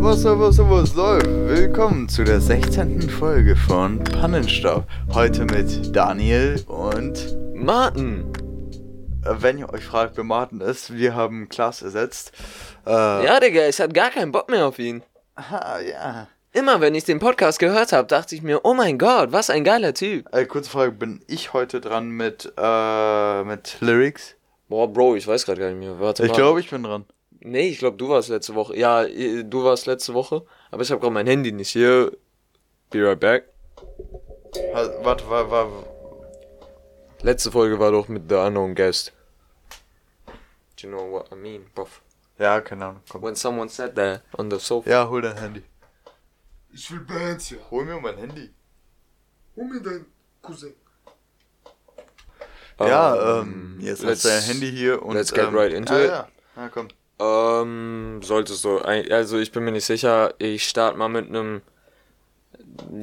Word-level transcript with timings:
Was, 0.00 0.24
was, 0.24 0.58
was 0.58 0.94
läuft? 0.94 1.26
Willkommen 1.26 2.08
zu 2.08 2.24
der 2.24 2.40
16. 2.40 3.02
Folge 3.08 3.56
von 3.56 4.02
Pannenstaub. 4.02 4.84
Heute 5.12 5.44
mit 5.44 5.94
Daniel 5.94 6.62
und 6.66 7.36
Martin. 7.54 8.32
Äh, 9.24 9.34
wenn 9.38 9.58
ihr 9.58 9.72
euch 9.72 9.84
fragt, 9.84 10.16
wer 10.16 10.24
Martin 10.24 10.60
ist, 10.60 10.92
wir 10.92 11.14
haben 11.14 11.48
Klaas 11.48 11.82
ersetzt. 11.82 12.32
Äh, 12.86 12.90
Ja, 12.90 13.40
Digga, 13.40 13.68
ich 13.68 13.80
hatte 13.80 13.92
gar 13.92 14.10
keinen 14.10 14.32
Bock 14.32 14.48
mehr 14.50 14.66
auf 14.66 14.78
ihn. 14.78 15.02
aha, 15.36 15.80
ja. 15.80 16.28
Immer 16.54 16.80
wenn 16.82 16.94
ich 16.94 17.04
den 17.04 17.18
Podcast 17.18 17.58
gehört 17.58 17.92
habe, 17.92 18.06
dachte 18.08 18.34
ich 18.34 18.42
mir, 18.42 18.60
oh 18.64 18.74
mein 18.74 18.98
Gott, 18.98 19.32
was 19.32 19.48
ein 19.48 19.64
geiler 19.64 19.94
Typ. 19.94 20.28
Äh, 20.34 20.44
kurze 20.44 20.68
Frage, 20.68 20.92
bin 20.92 21.22
ich 21.26 21.54
heute 21.54 21.80
dran 21.80 22.10
mit, 22.10 22.52
äh, 22.58 23.44
mit 23.44 23.78
Lyrics? 23.80 24.34
Boah, 24.68 24.92
Bro, 24.92 25.16
ich 25.16 25.26
weiß 25.26 25.46
gerade 25.46 25.60
gar 25.60 25.70
nicht 25.70 25.78
mehr. 25.78 25.98
Warte 25.98 26.26
Ich 26.26 26.32
glaube, 26.32 26.60
ich 26.60 26.68
bin 26.68 26.82
dran. 26.82 27.06
Nee, 27.44 27.68
ich 27.70 27.78
glaube, 27.78 27.96
du 27.96 28.08
warst 28.08 28.28
letzte 28.28 28.54
Woche. 28.54 28.76
Ja, 28.76 29.02
äh, 29.02 29.42
du 29.42 29.64
warst 29.64 29.86
letzte 29.86 30.14
Woche. 30.14 30.44
Aber 30.70 30.82
ich 30.82 30.90
habe 30.90 31.00
gerade 31.00 31.12
mein 31.12 31.26
Handy 31.26 31.50
nicht 31.50 31.70
hier. 31.70 32.16
Be 32.90 33.04
right 33.04 33.18
back. 33.18 33.48
Warte, 35.02 35.28
war, 35.28 35.50
war, 35.50 35.68
Letzte 37.22 37.50
Folge 37.50 37.78
war 37.78 37.90
doch 37.90 38.08
mit 38.08 38.28
The 38.28 38.36
Unknown 38.36 38.74
Guest. 38.74 39.12
Do 40.26 40.32
you 40.86 40.88
know 40.88 41.10
what 41.10 41.32
I 41.32 41.36
mean, 41.36 41.64
bruv? 41.74 42.02
ja, 42.38 42.60
keine 42.60 42.86
Ahnung, 42.86 43.02
komm. 43.08 43.22
When 43.22 43.36
someone 43.36 43.68
said 43.68 43.94
that 43.94 44.22
on 44.36 44.50
the 44.50 44.58
sofa. 44.58 44.90
Ja, 44.90 45.08
hol 45.08 45.22
dein 45.22 45.36
Handy. 45.36 45.62
Ich 46.72 46.90
will 46.90 47.00
Bands 47.00 47.46
hier. 47.46 47.58
Hol 47.70 47.84
mir 47.84 48.00
mein 48.00 48.18
Handy. 48.18 48.50
Hol 49.56 49.64
mir 49.64 49.80
dein 49.80 50.06
Cousin. 50.40 50.74
Ja, 52.80 53.40
ähm, 53.40 53.78
jetzt 53.80 54.02
let's- 54.02 54.24
hast 54.24 54.24
du 54.24 54.28
dein 54.28 54.42
Handy 54.42 54.72
hier 54.72 55.02
und. 55.02 55.14
let's 55.14 55.32
get 55.32 55.44
ähm, 55.44 55.56
right 55.56 55.72
into 55.72 55.94
ja, 55.94 56.00
it. 56.00 56.10
Ja, 56.10 56.28
ja, 56.56 56.68
komm. 56.68 56.88
Ähm, 57.22 58.20
solltest 58.22 58.64
du. 58.64 58.78
Also 58.78 59.38
ich 59.38 59.52
bin 59.52 59.64
mir 59.64 59.72
nicht 59.72 59.84
sicher. 59.84 60.34
Ich 60.38 60.68
starte 60.68 60.98
mal 60.98 61.08
mit 61.08 61.28
einem. 61.28 61.62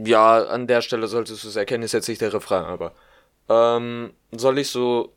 Ja, 0.05 0.43
an 0.45 0.67
der 0.67 0.81
Stelle 0.81 1.07
solltest 1.07 1.43
du 1.43 1.47
es 1.47 1.55
erkennen, 1.55 1.83
ist 1.83 1.93
jetzt 1.93 2.07
nicht 2.09 2.21
der 2.21 2.33
Refrain, 2.33 2.65
aber. 2.65 2.91
Ähm, 3.47 4.13
soll 4.31 4.57
ich 4.59 4.69
so 4.69 5.13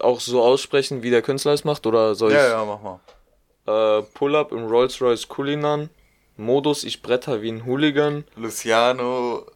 auch 0.00 0.20
so 0.20 0.42
aussprechen, 0.42 1.02
wie 1.02 1.10
der 1.10 1.22
Künstler 1.22 1.52
es 1.52 1.64
macht? 1.64 1.86
Oder 1.86 2.14
soll 2.14 2.32
Ja, 2.32 2.44
ich 2.46 2.52
ja, 2.52 2.64
mach 2.64 2.80
mal. 2.82 3.98
äh, 3.98 4.02
Pull-up 4.14 4.52
im 4.52 4.66
Rolls-Royce 4.66 5.28
Kulinan? 5.28 5.90
Modus, 6.36 6.84
ich 6.84 7.02
bretter 7.02 7.42
wie 7.42 7.50
ein 7.50 7.64
Hooligan. 7.66 8.24
Luciano. 8.36 9.46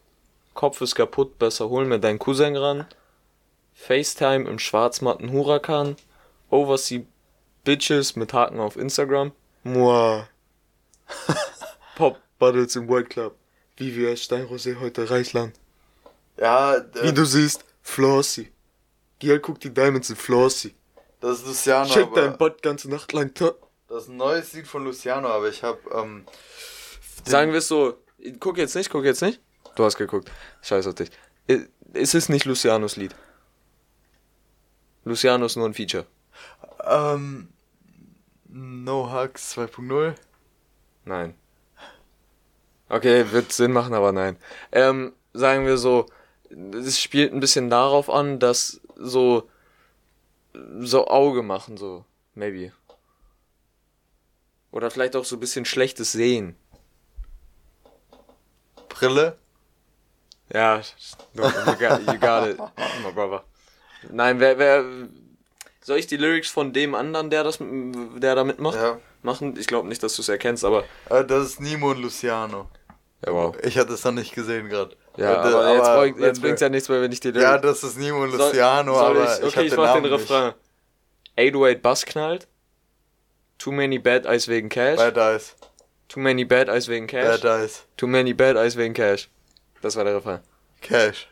Kopf 0.55 0.81
ist 0.81 0.95
kaputt, 0.95 1.39
besser 1.39 1.69
hol 1.71 1.85
mir 1.87 1.99
deinen 1.99 2.19
Cousin 2.19 2.57
ran. 2.57 2.87
FaceTime 3.75 4.49
im 4.49 4.59
schwarzmatten 4.59 5.31
Huracan. 5.33 5.97
Oversea 6.51 7.03
Bitches 7.65 8.17
mit 8.17 8.33
Haken 8.33 8.61
auf 8.61 8.77
Instagram. 8.77 9.33
Mua. 9.63 10.29
Pop 11.97 12.21
Buttles 12.39 12.77
im 12.77 12.89
White 12.89 13.09
Club. 13.09 13.37
Vivian 13.77 14.17
Steinrosé 14.17 14.79
heute 14.81 15.09
Reichland. 15.09 15.55
Ja, 16.37 16.77
äh, 16.77 16.85
Wie 17.03 17.13
du 17.13 17.25
siehst, 17.25 17.65
Flossy. 17.83 18.51
Giel 19.19 19.39
guckt 19.39 19.63
die 19.65 19.73
Diamonds 19.73 20.11
in 20.11 20.17
Flossy. 20.17 20.75
das 21.21 21.41
ist 21.41 21.47
Luciano. 21.47 21.89
Check 21.89 22.13
dein 22.15 22.37
Butt 22.37 22.63
ganze 22.63 22.91
Nacht 22.91 23.13
lang. 23.13 23.33
Das 23.35 24.05
ist 24.05 24.09
ein 24.09 24.17
neues 24.17 24.53
Lied 24.53 24.67
von 24.67 24.85
Luciano, 24.85 25.29
aber 25.29 25.49
ich 25.49 25.63
hab, 25.63 25.79
ähm. 25.95 26.25
Sagen 27.25 27.53
wir 27.53 27.59
es 27.59 27.69
so. 27.69 27.99
Guck 28.41 28.59
jetzt 28.59 28.75
nicht, 28.75 28.91
guck 28.91 29.05
jetzt 29.05 29.23
nicht. 29.23 29.41
Du 29.77 29.85
hast 29.85 29.97
geguckt. 29.97 30.31
Scheiß 30.63 30.87
auf 30.87 30.95
dich. 30.95 31.11
Es 31.93 32.15
ist 32.15 32.29
nicht 32.29 32.45
Lucianos 32.45 32.97
Lied. 32.97 33.15
Luciano 35.05 35.47
ist 35.47 35.57
nur 35.57 35.67
ein 35.67 35.75
Feature. 35.75 36.07
Ähm. 36.85 37.52
No 38.55 39.11
Hugs 39.11 39.57
2.0. 39.57 40.15
Nein. 41.07 41.35
Okay, 42.89 43.33
wird 43.33 43.53
Sinn 43.53 43.73
machen, 43.73 43.95
aber 43.95 44.13
nein. 44.13 44.37
Ähm, 44.71 45.15
sagen 45.33 45.65
wir 45.65 45.79
so, 45.79 46.07
es 46.75 47.01
spielt 47.01 47.33
ein 47.33 47.41
bisschen 47.41 47.71
darauf 47.71 48.11
an, 48.11 48.39
dass 48.39 48.81
so 48.97 49.49
so 50.81 51.07
Auge 51.09 51.43
machen, 51.43 51.79
so, 51.79 52.05
maybe. 52.35 52.73
Oder 54.71 54.91
vielleicht 54.91 55.17
auch 55.17 55.25
so 55.25 55.37
ein 55.37 55.41
bisschen 55.41 55.65
schlechtes 55.65 56.13
Sehen. 56.13 56.57
Brille. 58.91 59.39
Ja, 60.53 60.83
no, 61.33 61.45
you, 61.45 61.77
got, 61.79 62.01
you 62.01 62.19
got 62.19 62.47
it, 62.49 62.59
my 63.03 63.11
brother. 63.13 63.45
Nein, 64.11 64.39
wer, 64.41 64.59
wer, 64.59 64.85
soll 65.83 65.99
ich 65.99 66.07
die 66.07 66.17
Lyrics 66.17 66.49
von 66.51 66.73
dem 66.73 66.95
anderen, 66.95 67.29
der 67.31 67.45
das, 67.45 67.59
der 67.61 68.35
da 68.35 68.45
mitmacht, 68.45 68.77
Ja. 68.77 68.99
machen? 69.23 69.55
Ich 69.59 69.67
glaube 69.67 69.89
nicht, 69.89 70.03
dass 70.03 70.17
du 70.17 70.23
es 70.23 70.29
erkennst, 70.29 70.65
aber, 70.65 70.85
Äh, 71.11 71.25
das 71.25 71.45
ist 71.47 71.61
Nimo 71.61 71.91
und 71.91 72.01
Luciano. 72.03 72.69
ja, 73.27 73.33
wow. 73.33 73.55
Ich 73.63 73.77
hatte 73.79 73.93
es 73.95 74.05
noch 74.05 74.13
nicht 74.13 74.35
gesehen 74.35 74.69
gerade. 74.69 74.97
Ja, 75.17 75.37
aber, 75.43 75.75
jetzt, 75.75 75.85
bringt- 75.85 76.17
wenn 76.19 76.25
jetzt 76.25 76.37
du- 76.39 76.43
bringt's 76.43 76.61
ja 76.63 76.69
nichts 76.71 76.89
mehr, 76.89 77.03
wenn 77.03 77.13
ich 77.13 77.21
die 77.21 77.31
Ja, 77.31 77.59
das 77.59 77.83
ist 77.85 77.99
Nimo 77.99 78.23
und 78.23 78.31
Soll- 78.33 78.49
Luciano, 78.49 78.95
soll 78.95 79.05
aber 79.17 79.25
ich, 79.25 79.39
ich, 79.41 79.45
okay, 79.47 79.63
ich, 79.65 79.71
den 79.71 79.79
mach 79.81 79.87
Namen 79.87 80.03
den 80.05 80.13
Refrain. 80.15 80.55
808 81.37 81.83
Bass 81.83 82.05
knallt. 82.07 82.49
Too 83.59 83.73
many 83.73 83.99
bad 83.99 84.27
eyes 84.27 84.49
wegen 84.49 84.69
Cash. 84.69 84.97
Bad 84.97 85.17
Eyes. 85.19 85.55
Too 86.09 86.21
many 86.21 86.45
bad 86.45 86.69
eyes 86.69 86.89
wegen 86.89 87.07
Cash. 87.07 87.41
Bad 87.41 87.45
Eyes. 87.63 87.85
Too 87.97 88.07
many 88.07 88.33
bad 88.35 88.57
eyes 88.57 88.77
wegen 88.77 88.93
Cash. 88.95 89.29
Das 89.83 89.97
war 89.97 90.05
der 90.05 90.17
Refrain. 90.17 90.41
Cash. 90.81 91.29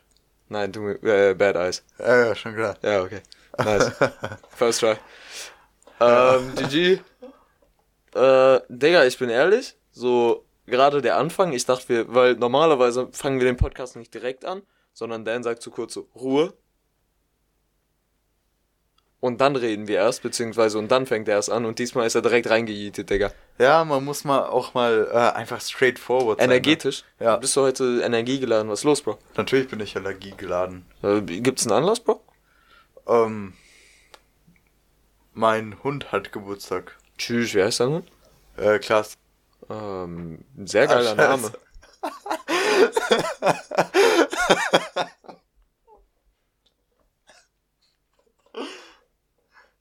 Nein, 0.48 0.72
too, 0.72 0.90
äh, 1.02 1.34
bad 1.34 1.56
eyes. 1.56 1.82
Ja, 1.98 2.26
ja, 2.26 2.34
schon 2.34 2.54
klar. 2.54 2.76
Ja, 2.82 3.02
okay. 3.02 3.20
Nice. 3.64 3.92
First 4.50 4.80
try. 4.80 4.96
Ähm, 6.00 6.54
GG. 6.56 7.00
Äh, 8.14 8.60
Digga, 8.68 9.04
ich 9.04 9.18
bin 9.18 9.30
ehrlich, 9.30 9.76
so 9.92 10.44
gerade 10.66 11.02
der 11.02 11.16
Anfang, 11.16 11.52
ich 11.52 11.66
dachte 11.66 11.88
wir, 11.88 12.14
weil 12.14 12.34
normalerweise 12.34 13.08
fangen 13.12 13.38
wir 13.38 13.46
den 13.46 13.56
Podcast 13.56 13.96
nicht 13.96 14.12
direkt 14.14 14.44
an, 14.44 14.62
sondern 14.92 15.24
Dan 15.24 15.42
sagt 15.42 15.62
zu 15.62 15.70
kurz 15.70 15.94
so, 15.94 16.08
Ruhe. 16.14 16.54
Und 19.20 19.42
dann 19.42 19.54
reden 19.54 19.86
wir 19.86 19.96
erst, 19.96 20.22
beziehungsweise 20.22 20.78
und 20.78 20.90
dann 20.90 21.04
fängt 21.04 21.28
er 21.28 21.34
erst 21.34 21.50
an 21.50 21.66
und 21.66 21.78
diesmal 21.78 22.06
ist 22.06 22.14
er 22.14 22.22
direkt 22.22 22.48
reingejietet, 22.48 23.10
Digga. 23.10 23.32
Ja, 23.58 23.84
man 23.84 24.02
muss 24.02 24.24
mal 24.24 24.46
auch 24.46 24.72
mal 24.72 25.08
äh, 25.12 25.36
einfach 25.36 25.60
straightforward 25.60 26.40
sein. 26.40 26.48
Energetisch? 26.48 27.04
Ne? 27.18 27.26
Ja. 27.26 27.36
Bist 27.36 27.54
du 27.54 27.60
heute 27.60 28.00
energiegeladen? 28.02 28.70
Was 28.70 28.80
ist 28.80 28.84
los, 28.84 29.02
Bro? 29.02 29.18
Natürlich 29.36 29.68
bin 29.68 29.80
ich 29.80 29.94
allergiegeladen. 29.94 30.86
Äh, 31.02 31.20
gibt's 31.20 31.66
einen 31.66 31.76
Anlass, 31.76 32.00
Bro? 32.00 32.22
Ähm, 33.06 33.54
mein 35.32 35.82
Hund 35.82 36.12
hat 36.12 36.32
Geburtstag. 36.32 36.96
Tschüss, 37.18 37.54
wie 37.54 37.62
heißt 37.62 37.80
dein 37.80 37.88
Hund? 37.90 38.12
Äh, 38.56 38.78
Klaas. 38.78 39.16
Ähm, 39.68 40.44
sehr 40.64 40.86
geiler 40.86 41.12
Ah, 41.12 41.16
scheiße. 41.16 41.42
Name. 41.42 41.52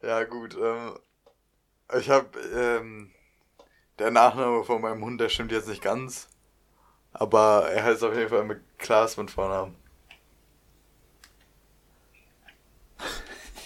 Ja, 0.02 0.24
gut. 0.24 0.56
Ähm, 0.60 0.98
ich 1.98 2.10
hab, 2.10 2.36
ähm, 2.54 3.12
der 4.00 4.12
Nachname 4.12 4.64
von 4.64 4.82
meinem 4.82 5.04
Hund, 5.04 5.20
der 5.20 5.30
stimmt 5.30 5.52
jetzt 5.52 5.68
nicht 5.68 5.82
ganz. 5.84 6.30
Aber 7.12 7.70
er 7.72 7.84
heißt 7.84 8.04
auf 8.04 8.16
jeden 8.16 8.30
Fall 8.30 8.44
mit 8.46 8.62
Klaas 8.78 9.18
mit 9.18 9.32
Vornamen. 9.32 9.76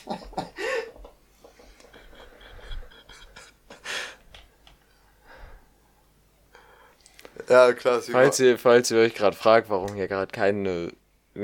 ja, 7.49 7.69
wie 7.69 8.11
Falls 8.11 8.39
ihr, 8.39 8.57
falls 8.57 8.91
ihr 8.91 8.99
euch 8.99 9.15
gerade 9.15 9.35
fragt, 9.35 9.69
warum 9.69 9.93
hier 9.95 10.07
gerade 10.07 10.31
keine, 10.31 10.91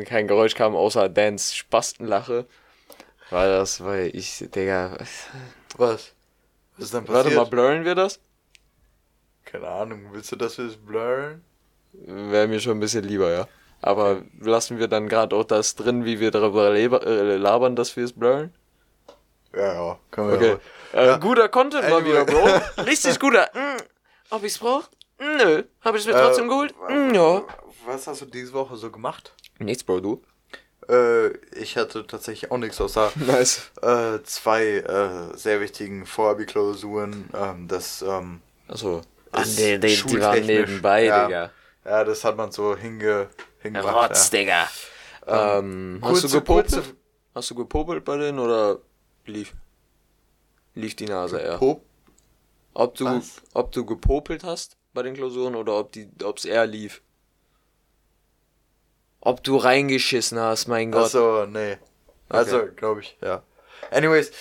kein 0.06 0.28
Geräusch 0.28 0.56
kam, 0.56 0.76
außer 0.76 1.10
Dans 1.10 1.56
Spastenlache, 1.56 2.46
war 3.30 3.48
das, 3.48 3.84
weil 3.84 4.16
ich, 4.16 4.46
Digga, 4.54 4.98
Was? 5.78 5.78
Was 5.78 6.14
ist 6.86 6.94
denn 6.94 7.08
warte 7.08 7.30
passiert? 7.30 7.36
mal, 7.36 7.50
blurren 7.50 7.86
wir 7.86 7.96
das? 7.96 8.20
Keine 9.46 9.68
Ahnung, 9.68 10.10
willst 10.12 10.32
du 10.32 10.36
das 10.36 10.58
jetzt 10.58 10.86
blurren? 10.86 11.44
Wäre 11.94 12.48
mir 12.48 12.60
schon 12.60 12.78
ein 12.78 12.80
bisschen 12.80 13.04
lieber, 13.04 13.32
ja. 13.32 13.48
Aber 13.82 14.22
lassen 14.42 14.78
wir 14.80 14.88
dann 14.88 15.08
gerade 15.08 15.36
auch 15.36 15.44
das 15.46 15.76
drin, 15.76 16.04
wie 16.06 16.20
wir 16.20 16.32
darüber 16.32 16.74
äh, 16.76 17.36
labern, 17.38 17.76
dass 17.76 17.96
wir 17.96 18.04
es 18.06 18.14
blurren? 18.14 18.54
Ja, 19.56 19.74
ja, 19.74 20.00
können 20.12 20.30
wir 20.30 20.36
Okay. 20.36 20.58
ja. 20.94 21.00
Äh, 21.02 21.06
Ja. 21.08 21.18
Guter 21.18 21.50
Content 21.50 21.90
mal 21.90 22.04
wieder, 22.06 22.26
Bro. 22.26 22.48
Richtig 22.84 23.20
guter. 23.20 23.50
Mm. 23.54 23.78
Ob 24.32 24.44
ich's 24.44 24.58
brauch? 24.60 24.84
Nö. 25.20 25.64
Hab 25.82 25.96
ich's 25.96 26.06
mir 26.06 26.14
trotzdem 26.14 26.46
Äh, 26.46 26.50
geholt? 26.50 26.74
Mm, 26.90 27.14
ja. 27.14 27.44
Was 27.86 28.08
hast 28.08 28.22
du 28.22 28.26
diese 28.26 28.54
Woche 28.54 28.76
so 28.76 28.92
gemacht? 28.92 29.34
Nichts, 29.60 29.84
Bro, 29.84 30.00
du? 30.02 30.22
Äh, 30.90 31.30
ich 31.56 31.78
hatte 31.78 32.06
tatsächlich 32.06 32.52
auch 32.52 32.58
nichts 32.58 32.80
außer 32.82 33.12
Nice. 33.16 33.72
äh, 33.82 34.20
zwei 34.24 34.66
äh, 34.78 35.38
sehr 35.38 35.62
wichtigen 35.62 36.06
Vorabi-Klausuren. 36.06 37.30
Ähm, 37.34 37.68
das, 37.68 38.02
ähm, 38.02 38.42
Achso. 38.68 39.02
Das 39.32 39.56
die, 39.56 39.80
die, 39.80 39.96
die 39.96 40.22
waren 40.22 40.46
nebenbei, 40.46 41.06
ja. 41.06 41.26
Digga. 41.28 41.52
ja, 41.86 42.04
das 42.04 42.24
hat 42.24 42.36
man 42.38 42.52
so 42.52 42.76
hinge, 42.76 43.28
hingebracht. 43.60 44.12
Rotz. 44.12 44.30
Digga. 44.30 44.68
Ähm, 45.28 46.00
hast 46.02 46.10
kurze- 46.10 46.28
du 46.28 46.34
gepopelt? 46.40 46.96
Hast 47.36 47.50
du 47.52 47.56
gepopelt 47.56 48.04
bei 48.06 48.18
denen 48.18 48.40
oder 48.40 48.80
lief? 49.26 49.54
Lief 50.76 50.96
die 50.96 51.06
Nase 51.06 51.40
eher? 51.40 51.60
Ob 52.74 52.96
du, 52.96 53.06
Was? 53.06 53.42
ob 53.54 53.72
du 53.72 53.86
gepopelt 53.86 54.44
hast 54.44 54.78
bei 54.94 55.04
den 55.04 55.14
Klausuren 55.14 55.56
oder 55.56 55.78
ob 55.78 55.92
die, 55.92 56.10
ob's 56.24 56.46
eher 56.46 56.66
lief. 56.66 57.02
Ob 59.22 59.44
du 59.44 59.58
reingeschissen 59.58 60.40
hast, 60.40 60.68
mein 60.68 60.92
Gott. 60.92 61.06
Achso, 61.06 61.46
nee. 61.46 61.78
Also, 62.30 62.68
glaube 62.76 63.02
ich, 63.02 63.18
ja. 63.22 63.44
Anyways, 63.92 64.32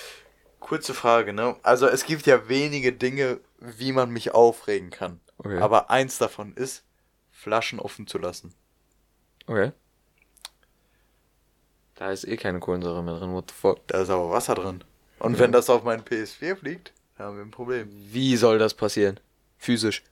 kurze 0.59 0.93
Frage, 0.93 1.33
ne? 1.33 1.55
Also, 1.63 1.87
es 1.87 2.05
gibt 2.05 2.25
ja 2.27 2.47
wenige 2.47 2.93
Dinge, 2.93 3.39
wie 3.59 3.91
man 3.91 4.09
mich 4.11 4.33
aufregen 4.33 4.89
kann. 4.89 5.19
Okay. 5.37 5.59
Aber 5.59 5.89
eins 5.89 6.17
davon 6.17 6.53
ist, 6.53 6.83
Flaschen 7.31 7.79
offen 7.79 8.07
zu 8.07 8.17
lassen. 8.19 8.53
Okay. 9.49 9.71
Da 11.95 12.11
ist 12.11 12.23
eh 12.27 12.37
keine 12.37 12.59
Kohlensäure 12.59 13.03
mehr 13.03 13.17
drin, 13.17 13.33
what 13.33 13.49
the 13.49 13.55
fuck. 13.59 13.85
Da 13.87 14.01
ist 14.01 14.09
aber 14.09 14.29
Wasser 14.29 14.53
drin. 14.55 14.83
Und 15.17 15.33
Ja. 15.33 15.39
wenn 15.39 15.51
das 15.51 15.69
auf 15.69 15.83
meinen 15.83 16.03
PS4 16.03 16.55
fliegt, 16.55 16.93
dann 17.17 17.27
haben 17.27 17.37
wir 17.37 17.43
ein 17.43 17.51
Problem. 17.51 17.89
Wie 17.91 18.37
soll 18.37 18.59
das 18.59 18.73
passieren? 18.75 19.19
Physisch. 19.57 20.03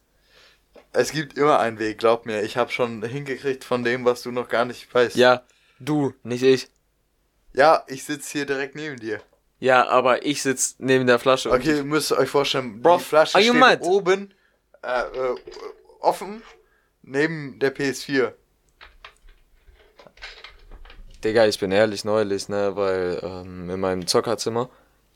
Es 0.91 1.11
gibt 1.11 1.37
immer 1.37 1.59
einen 1.59 1.77
Weg, 1.77 1.99
glaub 1.99 2.25
mir. 2.25 2.41
Ich 2.41 2.57
habe 2.57 2.71
schon 2.71 3.03
hingekriegt 3.03 3.63
von 3.63 3.83
dem, 3.83 4.05
was 4.05 4.23
du 4.23 4.31
noch 4.31 4.49
gar 4.49 4.65
nicht 4.65 4.91
weißt. 4.93 5.15
Ja, 5.15 5.43
du, 5.79 6.13
nicht 6.23 6.43
ich. 6.43 6.67
Ja, 7.53 7.83
ich 7.87 8.03
sitze 8.03 8.31
hier 8.31 8.45
direkt 8.47 8.75
neben 8.75 8.97
dir. 8.99 9.21
Ja, 9.59 9.87
aber 9.87 10.25
ich 10.25 10.41
sitz 10.41 10.75
neben 10.79 11.05
der 11.07 11.19
Flasche. 11.19 11.51
Okay, 11.51 11.77
ihr 11.77 11.83
müsst 11.83 12.11
euch 12.11 12.29
vorstellen, 12.29 12.81
Bro, 12.81 12.97
die 12.97 13.03
Flasche 13.03 13.39
steht 13.39 13.53
mad? 13.53 13.83
oben 13.83 14.33
äh, 14.83 15.01
äh, 15.01 15.35
offen 15.99 16.41
neben 17.03 17.59
der 17.59 17.73
PS4. 17.75 18.33
Digga, 21.27 21.45
ich 21.45 21.59
bin 21.59 21.71
ehrlich 21.73 22.05
neulich, 22.05 22.47
ne, 22.47 22.75
weil 22.75 23.19
ähm, 23.21 23.69
in 23.69 23.79
meinem 23.81 24.07
Zockerzimmer, 24.07 24.69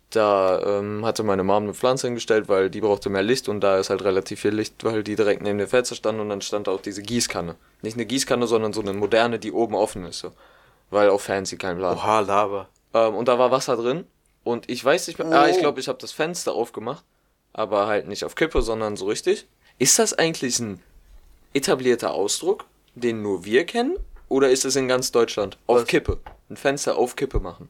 da 0.10 0.62
ähm, 0.80 1.06
hatte 1.06 1.24
meine 1.24 1.44
Mom 1.46 1.64
eine 1.64 1.74
Pflanze 1.74 2.08
hingestellt, 2.08 2.50
weil 2.50 2.70
die 2.70 2.82
brauchte 2.82 3.10
mehr 3.10 3.24
Licht 3.24 3.48
und 3.48 3.62
da 3.62 3.78
ist 3.80 3.90
halt 3.90 4.04
relativ 4.04 4.42
viel 4.42 4.54
Licht, 4.54 4.84
weil 4.84 5.04
die 5.04 5.16
direkt 5.16 5.42
neben 5.42 5.58
dem 5.58 5.70
Fenster 5.70 5.96
stand 5.96 6.20
und 6.20 6.28
dann 6.28 6.42
stand 6.42 6.68
auch 6.68 6.82
diese 6.82 7.02
Gießkanne. 7.02 7.56
Nicht 7.82 7.96
eine 7.96 8.06
Gießkanne, 8.06 8.46
sondern 8.46 8.74
so 8.74 8.82
eine 8.82 8.92
moderne, 8.92 9.40
die 9.40 9.54
oben 9.54 9.74
offen 9.74 10.04
ist, 10.04 10.20
so. 10.20 10.32
Weil 10.90 11.10
auch 11.10 11.22
fancy, 11.22 11.56
kein 11.56 11.78
Plan. 11.78 11.96
Oha, 11.96 12.20
Lava. 12.20 12.68
Ähm, 12.94 13.16
und 13.16 13.30
da 13.30 13.40
war 13.40 13.52
Wasser 13.52 13.78
drin 13.78 14.04
und 14.44 14.70
ich 14.70 14.84
weiß 14.84 15.08
nicht 15.08 15.18
mehr, 15.18 15.30
Oh. 15.30 15.34
ah, 15.34 15.48
ich 15.48 15.60
glaube, 15.60 15.80
ich 15.80 15.88
habe 15.88 16.00
das 16.00 16.12
Fenster 16.12 16.52
aufgemacht, 16.54 17.06
aber 17.54 17.88
halt 17.88 18.10
nicht 18.10 18.26
auf 18.26 18.36
Kippe, 18.36 18.62
sondern 18.62 18.98
so 18.98 19.06
richtig. 19.06 19.48
Ist 19.80 19.98
das 19.98 20.12
eigentlich 20.12 20.60
ein 20.60 20.82
etablierter 21.54 22.12
Ausdruck, 22.12 22.66
den 22.96 23.22
nur 23.22 23.46
wir 23.46 23.66
kennen? 23.66 23.96
Oder 24.32 24.50
ist 24.50 24.64
es 24.64 24.78
in 24.78 24.88
ganz 24.88 25.12
Deutschland? 25.12 25.58
Auf 25.68 25.82
Was? 25.82 25.88
Kippe. 25.88 26.20
Ein 26.50 26.56
Fenster 26.56 26.96
auf 26.98 27.18
Kippe 27.18 27.42
machen. 27.42 27.68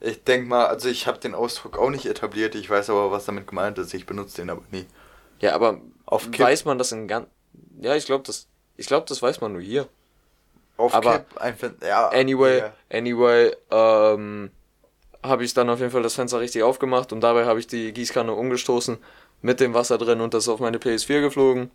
Ich 0.00 0.22
denk 0.22 0.46
mal, 0.46 0.66
also 0.66 0.88
ich 0.88 1.08
habe 1.08 1.18
den 1.18 1.34
Ausdruck 1.34 1.76
auch 1.76 1.90
nicht 1.90 2.06
etabliert, 2.06 2.54
ich 2.54 2.70
weiß 2.70 2.88
aber, 2.90 3.10
was 3.10 3.24
damit 3.24 3.48
gemeint 3.48 3.78
ist. 3.78 3.92
Ich 3.94 4.06
benutze 4.06 4.36
den 4.36 4.48
aber 4.50 4.62
nie. 4.70 4.86
Ja, 5.40 5.56
aber 5.56 5.80
Auf 6.06 6.30
Kipp. 6.30 6.38
weiß 6.46 6.64
man 6.66 6.78
das 6.78 6.92
in 6.92 7.08
ganz. 7.08 7.26
Ja, 7.80 7.96
ich 7.96 8.06
glaube, 8.06 8.22
das. 8.24 8.46
Ich 8.76 8.86
glaube, 8.86 9.06
das 9.08 9.20
weiß 9.20 9.40
man 9.40 9.52
nur 9.54 9.60
hier. 9.60 9.88
Auf 10.76 10.94
Aber- 10.94 11.18
Kipp, 11.18 11.38
ein 11.40 11.56
Fen 11.56 11.76
ja. 11.84 12.08
Anyway, 12.10 12.58
ja. 12.60 12.72
anyway, 12.92 13.56
ähm, 13.72 14.52
habe 15.24 15.42
ich 15.42 15.52
dann 15.52 15.68
auf 15.68 15.80
jeden 15.80 15.90
Fall 15.90 16.04
das 16.04 16.14
Fenster 16.14 16.38
richtig 16.38 16.62
aufgemacht 16.62 17.12
und 17.12 17.20
dabei 17.22 17.44
habe 17.44 17.58
ich 17.58 17.66
die 17.66 17.92
Gießkanne 17.92 18.32
umgestoßen 18.32 18.98
mit 19.42 19.58
dem 19.58 19.74
Wasser 19.74 19.98
drin 19.98 20.20
und 20.20 20.32
das 20.32 20.44
ist 20.44 20.48
auf 20.48 20.60
meine 20.60 20.78
PS4 20.78 21.20
geflogen. 21.22 21.72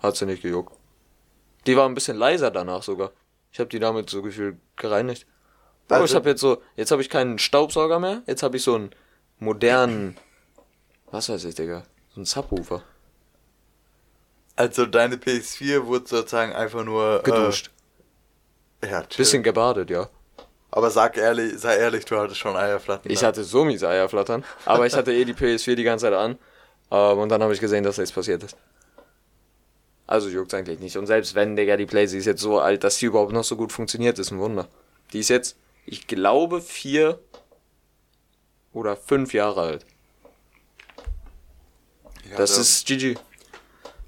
Hat 0.00 0.16
sie 0.16 0.26
nicht 0.26 0.42
gejuckt. 0.42 0.74
Die 1.66 1.78
war 1.78 1.88
ein 1.88 1.94
bisschen 1.94 2.18
leiser 2.18 2.50
danach 2.50 2.82
sogar. 2.82 3.10
Ich 3.54 3.60
habe 3.60 3.70
die 3.70 3.78
damit 3.78 4.10
so 4.10 4.20
gefühlt 4.20 4.56
gereinigt. 4.76 5.26
Aber 5.88 6.00
Also- 6.00 6.06
ich 6.12 6.14
habe 6.16 6.28
jetzt 6.28 6.40
so, 6.40 6.60
jetzt 6.74 6.90
habe 6.90 7.00
ich 7.02 7.08
keinen 7.08 7.38
Staubsauger 7.38 8.00
mehr, 8.00 8.22
jetzt 8.26 8.42
habe 8.42 8.56
ich 8.56 8.64
so 8.64 8.74
einen 8.74 8.90
modernen, 9.38 10.16
was 11.12 11.28
weiß 11.28 11.44
ich, 11.44 11.54
Digga, 11.54 11.84
so 12.10 12.16
einen 12.16 12.24
Subwoofer. 12.24 12.82
Also 14.56 14.86
deine 14.86 15.16
PS4 15.18 15.86
wurde 15.86 16.06
sozusagen 16.08 16.52
einfach 16.52 16.82
nur 16.84 17.22
Geduscht. 17.22 17.70
Äh, 18.80 18.90
ja, 18.90 19.02
chill. 19.02 19.18
Bisschen 19.18 19.44
gebadet, 19.44 19.88
ja. 19.88 20.08
Aber 20.72 20.90
sag 20.90 21.16
ehrlich, 21.16 21.56
sei 21.60 21.76
ehrlich, 21.76 22.04
du 22.06 22.16
hattest 22.18 22.38
schon 22.40 22.56
Eierflatten. 22.56 23.08
Ich 23.08 23.22
hatte 23.22 23.44
so 23.44 23.64
miese 23.64 23.88
Eierflattern, 23.88 24.44
aber 24.64 24.84
ich 24.86 24.94
hatte 24.94 25.12
eh 25.12 25.24
die 25.24 25.34
PS4 25.34 25.76
die 25.76 25.84
ganze 25.84 26.06
Zeit 26.06 26.14
an. 26.14 26.38
Ähm, 26.90 27.18
und 27.18 27.28
dann 27.28 27.40
habe 27.40 27.52
ich 27.54 27.60
gesehen, 27.60 27.84
dass 27.84 27.98
nichts 27.98 28.12
passiert 28.12 28.42
ist. 28.42 28.56
Also 30.06 30.28
juckt's 30.28 30.54
eigentlich 30.54 30.80
nicht. 30.80 30.96
Und 30.96 31.06
selbst 31.06 31.34
wenn, 31.34 31.56
Digga, 31.56 31.76
die 31.76 31.86
Playsee 31.86 32.18
ist 32.18 32.26
jetzt 32.26 32.42
so 32.42 32.60
alt, 32.60 32.84
dass 32.84 32.98
sie 32.98 33.06
überhaupt 33.06 33.32
noch 33.32 33.44
so 33.44 33.56
gut 33.56 33.72
funktioniert, 33.72 34.18
ist 34.18 34.30
ein 34.30 34.38
Wunder. 34.38 34.68
Die 35.12 35.20
ist 35.20 35.30
jetzt, 35.30 35.56
ich 35.86 36.06
glaube, 36.06 36.60
vier 36.60 37.20
oder 38.72 38.96
fünf 38.96 39.32
Jahre 39.32 39.62
alt. 39.62 39.86
Ja, 42.30 42.36
Das 42.36 42.54
da, 42.54 42.60
ist 42.60 42.86
GG. 42.86 43.16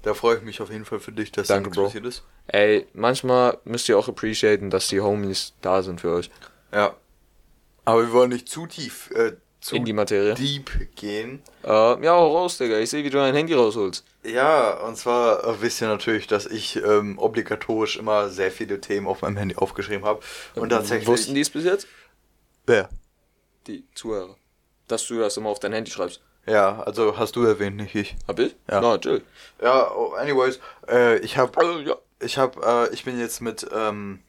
Da 0.03 0.13
freue 0.13 0.37
ich 0.37 0.43
mich 0.43 0.61
auf 0.61 0.69
jeden 0.69 0.85
Fall 0.85 0.99
für 0.99 1.11
dich, 1.11 1.31
dass 1.31 1.47
Danke, 1.47 1.69
das 1.69 1.85
passiert 1.85 2.05
ist. 2.05 2.23
Ey, 2.47 2.87
manchmal 2.93 3.57
müsst 3.65 3.89
ihr 3.89 3.97
auch 3.97 4.07
appreciaten, 4.07 4.69
dass 4.69 4.87
die 4.87 5.01
Homies 5.01 5.53
da 5.61 5.83
sind 5.83 6.01
für 6.01 6.13
euch. 6.13 6.29
Ja. 6.71 6.95
Aber 7.83 8.03
wir 8.03 8.11
wollen 8.13 8.29
nicht 8.29 8.47
zu 8.47 8.67
tief, 8.67 9.11
äh, 9.11 9.33
zu 9.59 9.75
In 9.75 9.85
die 9.85 9.93
Materie. 9.93 10.33
deep 10.35 10.95
gehen. 10.95 11.41
Äh, 11.63 11.69
ja, 12.03 12.11
hau 12.11 12.37
raus, 12.37 12.57
Digga. 12.57 12.77
Ich 12.79 12.89
sehe, 12.89 13.03
wie 13.03 13.09
du 13.09 13.17
dein 13.17 13.33
Handy 13.33 13.53
rausholst. 13.53 14.05
Ja, 14.23 14.73
und 14.81 14.97
zwar 14.97 15.43
äh, 15.43 15.61
wisst 15.61 15.81
ihr 15.81 15.87
natürlich, 15.87 16.27
dass 16.27 16.45
ich 16.45 16.75
ähm, 16.77 17.17
obligatorisch 17.17 17.97
immer 17.97 18.29
sehr 18.29 18.51
viele 18.51 18.79
Themen 18.79 19.07
auf 19.07 19.21
meinem 19.21 19.37
Handy 19.37 19.55
aufgeschrieben 19.55 20.05
habe. 20.05 20.21
Und 20.55 20.69
tatsächlich. 20.69 21.07
Wussten 21.07 21.33
die 21.33 21.41
es 21.41 21.49
bis 21.49 21.63
jetzt? 21.65 21.87
Wer? 22.65 22.89
Die 23.67 23.83
Zuhörer. 23.95 24.35
Dass 24.87 25.05
du 25.07 25.19
das 25.19 25.35
immer 25.37 25.49
auf 25.49 25.59
dein 25.59 25.73
Handy 25.73 25.91
schreibst. 25.91 26.21
Ja, 26.45 26.81
also 26.83 27.17
hast 27.17 27.35
du 27.35 27.43
erwähnt, 27.43 27.75
nicht 27.75 27.93
ich. 27.95 28.15
Hab 28.27 28.39
ich? 28.39 28.55
Ja. 28.69 28.79
Na, 28.79 28.97
chill. 28.97 29.21
Ja, 29.61 29.91
oh, 29.93 30.13
anyways, 30.13 30.59
äh, 30.87 31.17
ich 31.19 31.37
habe 31.37 31.57
Also, 31.59 31.79
ja. 31.79 31.95
ich 32.21 32.37
habe 32.37 32.87
äh, 32.89 32.93
ich 32.93 33.03
bin 33.03 33.19
jetzt 33.19 33.41
mit 33.41 33.67
ähm, 33.73 34.19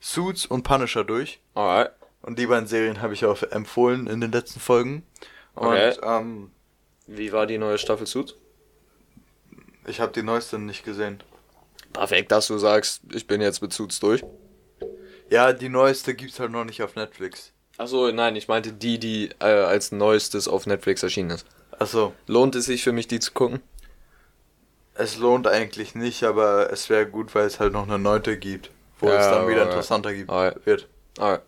Suits 0.00 0.46
und 0.46 0.62
Punisher 0.62 1.04
durch. 1.04 1.40
Alright. 1.54 1.90
Und 2.26 2.38
die 2.38 2.46
beiden 2.46 2.66
Serien 2.66 3.00
habe 3.00 3.14
ich 3.14 3.24
auch 3.24 3.42
empfohlen 3.44 4.06
in 4.06 4.20
den 4.20 4.32
letzten 4.32 4.60
Folgen. 4.60 5.04
Und 5.54 5.68
Okay. 5.68 5.94
ähm, 6.02 6.50
Wie 7.06 7.32
war 7.32 7.46
die 7.46 7.56
neue 7.58 7.78
Staffel 7.78 8.06
Suits? 8.06 8.34
ich 9.86 10.00
habe 10.00 10.12
die 10.12 10.22
neueste 10.24 10.58
nicht 10.58 10.84
gesehen. 10.84 11.22
Perfekt, 11.92 12.32
dass 12.32 12.48
du 12.48 12.58
sagst, 12.58 13.02
ich 13.14 13.26
bin 13.28 13.40
jetzt 13.40 13.62
mit 13.62 13.72
Suits 13.72 14.00
durch. 14.00 14.22
Ja, 15.30 15.52
die 15.52 15.68
neueste 15.68 16.14
gibt's 16.14 16.40
halt 16.40 16.50
noch 16.50 16.64
nicht 16.64 16.82
auf 16.82 16.96
Netflix. 16.96 17.52
Achso, 17.78 18.10
nein, 18.10 18.34
ich 18.36 18.48
meinte 18.48 18.72
die, 18.72 18.98
die 18.98 19.30
äh, 19.38 19.44
als 19.44 19.92
neuestes 19.92 20.48
auf 20.48 20.66
Netflix 20.66 21.02
erschienen 21.04 21.30
ist. 21.30 21.46
Also, 21.78 22.14
Lohnt 22.26 22.54
es 22.56 22.64
sich 22.66 22.82
für 22.82 22.92
mich, 22.92 23.06
die 23.06 23.20
zu 23.20 23.32
gucken? 23.32 23.60
es 24.94 25.18
lohnt 25.18 25.46
eigentlich 25.46 25.94
nicht, 25.94 26.22
aber 26.24 26.72
es 26.72 26.88
wäre 26.88 27.06
gut, 27.06 27.34
weil 27.34 27.46
es 27.46 27.60
halt 27.60 27.72
noch 27.74 27.82
eine 27.86 27.98
neunte 27.98 28.38
gibt, 28.38 28.70
wo 28.98 29.08
Ja, 29.08 29.18
es 29.20 29.26
dann 29.28 29.46
wieder 29.46 29.62
interessanter 29.64 30.12
gibt, 30.14 30.30
Alright. 30.30 30.64
wird. 30.66 30.88
Alright. 31.18 31.42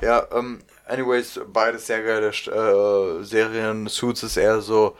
Ja, 0.00 0.26
ähm, 0.32 0.62
anyways, 0.86 1.40
beide 1.46 1.78
sehr 1.78 2.02
geile 2.02 2.28
äh, 2.28 3.24
Serien. 3.24 3.88
Suits 3.88 4.22
ist 4.22 4.36
eher 4.36 4.60
so, 4.60 4.96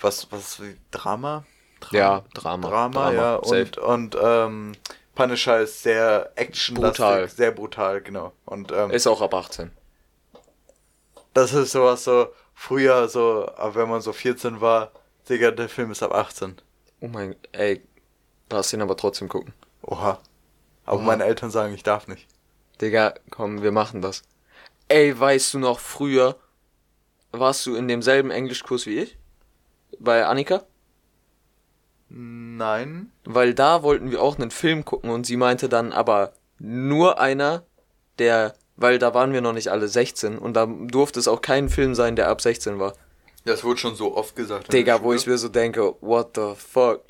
was, 0.00 0.30
was, 0.30 0.60
wie 0.62 0.76
Drama? 0.90 1.44
Dra 1.80 1.96
Ja, 1.96 2.24
Drama. 2.34 2.68
Drama, 2.68 3.10
Drama, 3.10 3.12
ja. 3.12 3.34
Und, 3.36 3.78
und, 3.78 4.16
ähm, 4.22 4.72
Punisher 5.14 5.60
ist 5.60 5.82
sehr 5.82 6.30
actionlastig, 6.36 6.98
Brutal. 7.04 7.28
sehr 7.28 7.50
brutal, 7.50 8.00
genau. 8.00 8.32
Und, 8.46 8.72
ähm, 8.72 8.90
Ist 8.90 9.06
auch 9.06 9.20
ab 9.20 9.34
18. 9.34 9.70
das 11.34 11.52
ist 11.52 11.72
sowas 11.72 12.04
so, 12.04 12.28
früher 12.54 13.08
so, 13.08 13.48
aber 13.56 13.74
wenn 13.74 13.88
man 13.88 14.00
so 14.00 14.12
14 14.12 14.60
war, 14.60 14.92
Digga, 15.28 15.50
der 15.50 15.68
Film 15.68 15.90
ist 15.90 16.02
ab 16.02 16.14
18. 16.14 16.56
Oh 17.00 17.08
mein, 17.08 17.36
ey, 17.52 17.82
lass 18.50 18.72
ihn 18.72 18.82
aber 18.82 18.96
trotzdem 18.96 19.28
gucken. 19.28 19.52
Oha. 19.82 20.18
Aber 20.86 20.98
Oha. 20.98 21.04
meine 21.06 21.24
Eltern 21.24 21.50
sagen, 21.50 21.74
ich 21.74 21.82
darf 21.82 22.08
nicht. 22.08 22.26
Digga, 22.80 23.14
komm, 23.30 23.62
wir 23.62 23.72
machen 23.72 24.00
das. 24.00 24.22
Ey, 24.88 25.18
weißt 25.18 25.54
du 25.54 25.58
noch, 25.58 25.78
früher 25.80 26.36
warst 27.32 27.66
du 27.66 27.74
in 27.76 27.88
demselben 27.88 28.30
Englischkurs 28.30 28.86
wie 28.86 28.98
ich? 29.00 29.18
Bei 29.98 30.26
Annika? 30.26 30.64
Nein. 32.08 33.12
Weil 33.24 33.54
da 33.54 33.82
wollten 33.82 34.10
wir 34.10 34.20
auch 34.20 34.38
einen 34.38 34.50
Film 34.50 34.84
gucken 34.84 35.10
und 35.10 35.26
sie 35.26 35.36
meinte 35.36 35.68
dann 35.68 35.92
aber 35.92 36.32
nur 36.58 37.20
einer, 37.20 37.64
der, 38.18 38.54
weil 38.76 38.98
da 38.98 39.14
waren 39.14 39.32
wir 39.32 39.40
noch 39.40 39.52
nicht 39.52 39.68
alle 39.68 39.86
16 39.86 40.38
und 40.38 40.54
da 40.54 40.66
durfte 40.66 41.20
es 41.20 41.28
auch 41.28 41.40
kein 41.40 41.68
Film 41.68 41.94
sein, 41.94 42.16
der 42.16 42.28
ab 42.28 42.40
16 42.40 42.78
war. 42.78 42.94
Das 43.44 43.62
wurde 43.64 43.78
schon 43.78 43.94
so 43.94 44.16
oft 44.16 44.34
gesagt. 44.36 44.72
Digga, 44.72 45.02
wo 45.02 45.12
ich 45.12 45.26
mir 45.26 45.38
so 45.38 45.48
denke, 45.48 45.94
what 46.00 46.32
the 46.34 46.54
fuck? 46.56 47.02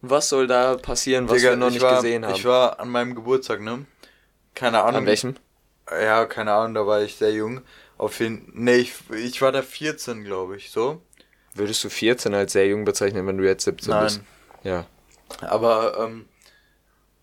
Was 0.00 0.28
soll 0.28 0.46
da 0.46 0.76
passieren, 0.76 1.28
was 1.28 1.36
Digga, 1.38 1.50
wir 1.50 1.56
noch 1.56 1.68
ich 1.68 1.74
nicht 1.74 1.82
war, 1.82 1.96
gesehen 1.96 2.24
haben? 2.24 2.34
Ich 2.34 2.44
war 2.44 2.80
an 2.80 2.88
meinem 2.88 3.14
Geburtstag, 3.14 3.60
ne? 3.60 3.86
Keine 4.56 4.82
Ahnung. 4.82 5.02
An 5.02 5.06
welchem? 5.06 5.36
Ja, 5.88 6.24
keine 6.24 6.52
Ahnung, 6.52 6.74
da 6.74 6.86
war 6.86 7.02
ich 7.02 7.14
sehr 7.14 7.32
jung. 7.32 7.60
Auf 7.98 8.18
jeden 8.18 8.50
Nee, 8.54 8.78
ich, 8.78 8.94
ich 9.10 9.40
war 9.40 9.52
da 9.52 9.62
14, 9.62 10.24
glaube 10.24 10.56
ich, 10.56 10.72
so. 10.72 11.00
Würdest 11.54 11.84
du 11.84 11.88
14 11.88 12.34
als 12.34 12.52
sehr 12.52 12.66
jung 12.66 12.84
bezeichnen, 12.84 13.26
wenn 13.26 13.38
du 13.38 13.44
jetzt 13.44 13.64
17 13.64 13.90
Nein. 13.90 14.04
bist? 14.04 14.20
Ja. 14.64 14.86
Aber 15.42 15.98
ähm, 16.00 16.26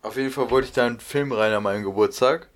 auf 0.02 0.16
jeden 0.16 0.30
Fall 0.30 0.50
wollte 0.50 0.68
ich 0.68 0.72
da 0.72 0.86
einen 0.86 1.00
Film 1.00 1.32
rein 1.32 1.52
an 1.52 1.62
meinem 1.62 1.84
Geburtstag. 1.84 2.48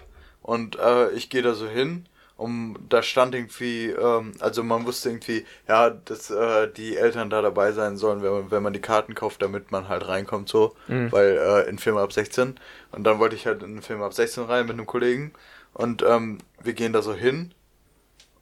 Und 0.42 0.78
äh, 0.78 1.11
ich 1.11 1.28
gehe 1.28 1.42
da 1.42 1.54
so 1.54 1.68
hin 1.68 2.06
um 2.38 2.78
da 2.88 3.02
stand 3.02 3.35
irgendwie, 3.35 3.90
ähm, 3.90 4.33
also 4.40 4.62
man 4.64 4.87
wusste 4.87 5.11
irgendwie, 5.11 5.45
ja, 5.68 5.90
dass 5.90 6.30
äh, 6.30 6.73
die 6.73 6.97
Eltern 6.97 7.28
da 7.28 7.42
dabei 7.42 7.73
sein 7.73 7.99
sollen, 7.99 8.23
wenn 8.23 8.33
man, 8.33 8.50
wenn 8.50 8.62
man 8.62 8.73
die 8.73 8.80
Karten 8.80 9.14
kauft, 9.14 9.42
damit 9.42 9.71
man 9.73 9.88
halt 9.88 10.09
reinkommt, 10.09 10.49
so, 10.49 10.75
Mhm. 10.87 11.12
weil 11.12 11.37
äh, 11.37 11.68
in 11.68 11.78
Film 11.78 11.99
ab 11.99 12.12
16. 12.12 12.59
Und 12.92 13.04
dann 13.04 13.18
wollte 13.18 13.37
ich 13.37 13.47
halt 13.47 13.62
in 13.62 13.75
den 13.75 13.83
Film 13.83 14.00
ab 14.02 14.14
16 14.14 14.45
rein 14.45 14.64
mit 14.66 14.75
einem 14.75 14.87
Kollegen 14.87 15.33
und 15.75 16.02
ähm, 16.02 16.38
wir 16.62 16.73
gehen 16.73 16.92
da 16.95 17.02
so 17.02 17.12
hin 17.12 17.52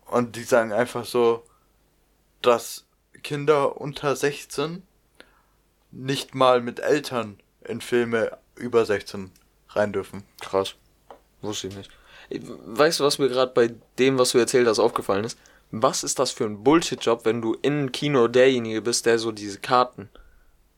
und 0.07 0.37
die 0.37 0.45
sagen 0.45 0.73
einfach 0.73 1.05
so, 1.05 1.43
dass 2.43 2.85
Kinder 3.23 3.81
unter 3.81 4.15
16 4.15 4.83
nicht 5.91 6.35
mal 6.35 6.61
mit 6.61 6.81
Eltern 6.81 7.39
in 7.65 7.81
Filme 7.81 8.37
über 8.57 8.85
16 8.85 9.31
rein 9.71 9.93
dürfen. 9.93 10.23
Krass. 10.41 10.75
Wusste 11.41 11.69
ich 11.69 11.77
nicht. 11.77 11.91
Weißt 12.31 13.01
du, 13.01 13.05
was 13.05 13.19
mir 13.19 13.29
gerade 13.29 13.53
bei 13.53 13.75
dem, 13.99 14.19
was 14.19 14.33
du 14.33 14.39
erzählt 14.39 14.67
hast, 14.67 14.79
aufgefallen 14.79 15.25
ist? 15.25 15.39
Was 15.71 16.05
ist 16.05 16.19
das 16.19 16.31
für 16.31 16.45
ein 16.45 16.63
Bullshit-Job, 16.63 17.25
wenn 17.25 17.43
du 17.43 17.55
in 17.63 17.73
einem 17.75 17.93
Kino 17.93 18.29
derjenige 18.29 18.83
bist, 18.83 19.07
der 19.07 19.19
so 19.19 19.33
diese 19.33 19.59
Karten 19.59 20.09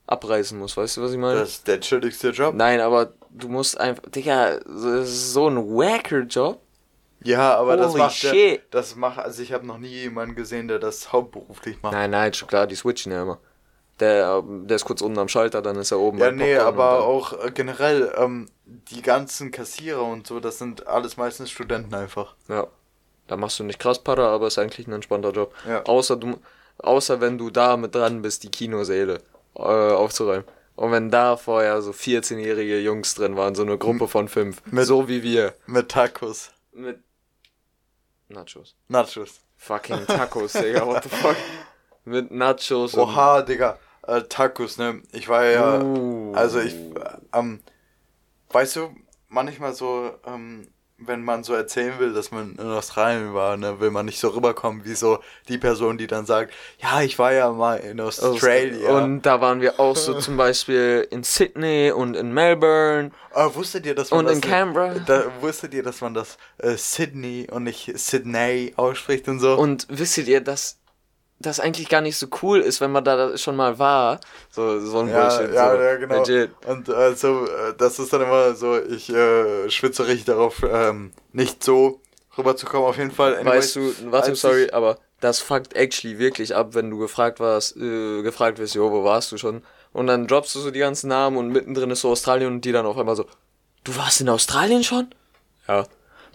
abreißen 0.07 0.59
muss? 0.59 0.77
Weißt 0.77 0.97
du, 0.97 1.03
was 1.03 1.13
ich 1.13 1.19
meine? 1.19 1.41
Das 1.41 1.51
ist 1.51 1.69
der 1.69 1.81
chilligste 1.81 2.31
Job. 2.31 2.55
Nein, 2.55 2.81
aber 2.81 3.13
du 3.31 3.49
musst 3.49 3.79
einfach. 3.79 4.03
Digga, 4.11 4.59
das 4.61 5.09
ist 5.09 5.33
so 5.33 5.49
ein 5.49 5.57
wacker 5.57 6.21
Job. 6.21 6.61
Ja, 7.23 7.57
aber 7.57 7.77
das 7.77 7.93
Holy 7.93 7.99
macht 7.99 8.23
der, 8.23 8.59
das 8.71 8.95
macht, 8.95 9.19
also 9.19 9.43
ich 9.43 9.53
habe 9.53 9.67
noch 9.67 9.79
nie 9.79 9.89
jemanden 9.89 10.37
gesehen, 10.37 10.69
der 10.69 10.79
das 10.79 11.13
hauptberuflich 11.13 11.83
macht. 11.83 11.93
Nein, 11.93 12.11
nein, 12.11 12.33
schon 12.33 12.49
klar, 12.49 12.67
die 12.67 12.77
switchen 12.77 13.11
ja 13.13 13.23
immer. 13.23 13.41
Der, 14.01 14.43
ähm, 14.45 14.67
der 14.69 14.77
ist 14.77 14.85
kurz 14.85 15.01
unten 15.03 15.19
am 15.19 15.29
Schalter, 15.29 15.61
dann 15.61 15.77
ist 15.77 15.91
er 15.91 15.99
oben. 15.99 16.19
Ja, 16.19 16.31
nee, 16.31 16.57
aber 16.57 17.05
auch 17.05 17.33
äh, 17.45 17.51
generell, 17.51 18.13
ähm, 18.17 18.49
die 18.65 19.03
ganzen 19.03 19.51
Kassierer 19.51 20.03
und 20.05 20.27
so, 20.27 20.39
das 20.41 20.59
sind 20.59 20.87
alles 20.87 21.17
meistens 21.17 21.51
Studenten 21.51 21.95
einfach. 21.95 22.35
Ja. 22.49 22.67
Da 23.27 23.37
machst 23.37 23.59
du 23.59 23.65
nicht 23.65 23.79
krass 23.79 23.99
Para, 24.03 24.29
aber 24.29 24.47
ist 24.47 24.59
eigentlich 24.59 24.87
ein 24.87 24.93
entspannter 24.93 25.33
Job. 25.33 25.53
Ja. 25.67 25.83
Außer 25.85 26.17
du, 26.17 26.39
außer 26.79 27.21
wenn 27.21 27.37
du 27.39 27.51
da 27.51 27.77
mit 27.77 27.95
dran 27.95 28.23
bist, 28.23 28.43
die 28.45 28.51
Kinosäle 28.51 29.21
äh, 29.55 29.61
aufzuräumen. 29.61 30.45
Und 30.77 30.93
wenn 30.93 31.11
da 31.11 31.37
vorher 31.37 31.83
so 31.83 31.91
14-jährige 31.91 32.79
Jungs 32.79 33.17
drin 33.17 33.37
waren, 33.37 33.57
so 33.57 33.63
eine 33.63 33.77
Gruppe 33.77 34.07
von 34.07 34.29
fünf. 34.29 34.63
Mit- 34.67 34.87
so 34.87 35.09
wie 35.09 35.23
wir. 35.25 35.55
Mit 35.67 35.89
Tacos. 35.91 36.51
Mit 36.73 37.01
Nachos. 38.29 38.77
Nachos. 38.89 39.41
Fucking 39.57 40.07
Tacos, 40.07 40.53
Digga, 40.53 40.87
what 40.87 41.03
the 41.03 41.09
fuck? 41.09 41.37
Mit 42.05 42.31
Nachos 42.31 42.95
und 42.95 43.01
Oha, 43.01 43.43
Digga. 43.43 43.77
Äh, 44.09 44.23
Tacos, 44.23 44.79
ne? 44.79 45.03
Ich 45.13 45.29
war 45.29 45.45
ja, 45.45 45.83
Uh. 45.83 46.33
also 46.35 46.61
ich, 46.61 46.75
äh, 46.75 47.39
ähm, 47.39 47.61
weißt 48.51 48.77
du, 48.77 48.89
manchmal 49.29 49.75
so, 49.75 50.11
ähm, 50.27 50.69
wenn 50.97 51.23
man 51.23 51.45
so 51.45 51.55
erzählen 51.55 51.99
will, 51.99 52.13
dass 52.13 52.33
man 52.33 52.57
in 52.57 52.67
Australien 52.67 53.33
war, 53.33 53.57
ne, 53.57 53.79
will 53.79 53.91
man 53.91 54.07
nicht 54.07 54.19
so 54.19 54.29
rüberkommen 54.29 54.85
wie 54.85 54.95
so 54.95 55.21
die 55.47 55.59
Person, 55.59 55.97
die 55.97 56.09
dann 56.09 56.27
sagt, 56.27 56.53
ja, 56.81 57.03
ich 57.03 57.19
war 57.19 57.33
ja 57.33 57.53
mal 57.53 57.77
in 57.77 58.01
Australia. 58.01 58.91
Und 58.91 59.23
da 59.23 59.41
waren 59.41 59.61
wir 59.61 59.79
auch 59.79 59.95
so 59.95 60.19
zum 60.19 60.37
Beispiel 60.37 61.07
in 61.11 61.23
Sydney 61.23 61.93
und 61.93 62.17
in 62.17 62.33
Melbourne. 62.33 63.13
Aber 63.33 63.55
wusstet 63.55 63.87
ihr, 63.87 63.95
dass 63.95 64.11
man 64.11 64.21
Und 64.21 64.27
das 64.27 64.35
in 64.37 64.41
Canberra? 64.41 64.95
Da, 65.07 65.27
wusstet 65.41 65.73
ihr, 65.75 65.85
dass 65.85 66.01
man 66.01 66.15
das 66.15 66.37
äh, 66.57 66.77
Sydney 66.77 67.47
und 67.49 67.65
nicht 67.65 67.97
Sydney 67.97 68.73
ausspricht 68.75 69.29
und 69.29 69.39
so? 69.39 69.57
Und 69.57 69.87
wisstet 69.91 70.27
ihr, 70.27 70.41
dass 70.41 70.79
das 71.41 71.61
eigentlich 71.61 71.89
gar 71.89 72.01
nicht 72.01 72.17
so 72.17 72.27
cool 72.43 72.61
ist, 72.61 72.81
wenn 72.81 72.91
man 72.91 73.05
da 73.05 73.37
schon 73.39 73.57
mal 73.57 73.79
war? 73.79 74.21
So, 74.51 74.81
so 74.81 75.01
ein 75.01 75.09
ja, 75.09 75.29
Bullshit. 75.29 75.55
ja, 75.55 75.73
so. 75.73 75.81
ja, 75.81 75.97
genau. 75.97 76.19
Legit. 76.19 76.51
Und 76.67 76.87
so, 77.17 77.47
äh, 77.47 77.75
das 77.77 77.99
ist 77.99 78.13
dann 78.13 78.23
immer 78.23 78.55
so, 78.55 78.81
ich 78.81 79.09
äh, 79.11 79.71
schwitze 79.71 80.07
richtig 80.07 80.27
darauf, 80.27 80.65
ähm, 80.69 81.13
nicht 81.33 81.63
so 81.63 82.01
rüberzukommen. 82.37 82.89
Auf 82.89 82.99
jeden 82.99 83.13
Fall. 83.13 83.45
Weißt 83.45 83.77
du, 83.77 83.93
warte, 84.11 84.35
sorry, 84.35 84.71
aber 84.71 84.99
das 85.21 85.41
fuckt 85.41 85.75
actually 85.75 86.19
wirklich 86.19 86.55
ab, 86.55 86.75
wenn 86.75 86.91
du 86.91 86.99
gefragt 86.99 87.41
warst, 87.41 87.77
äh, 87.77 88.23
gefragt 88.23 88.59
wirst, 88.59 88.75
jo, 88.75 88.91
wo 88.91 89.05
warst 89.05 89.33
du 89.33 89.39
schon? 89.39 89.63
Und 89.93 90.07
dann 90.07 90.27
droppst 90.27 90.55
du 90.55 90.61
so 90.61 90.71
die 90.71 90.79
ganzen 90.79 91.09
Namen 91.09 91.37
und 91.37 91.49
mittendrin 91.49 91.91
ist 91.91 92.03
so 92.03 92.11
Australien 92.11 92.53
und 92.53 92.65
die 92.65 92.73
dann 92.73 92.87
auf 92.87 92.97
einmal 92.97 93.17
so, 93.17 93.27
du 93.85 93.97
warst 93.97 94.21
in 94.21 94.29
Australien 94.29 94.85
schon? 94.85 95.09
Ja. 95.67 95.87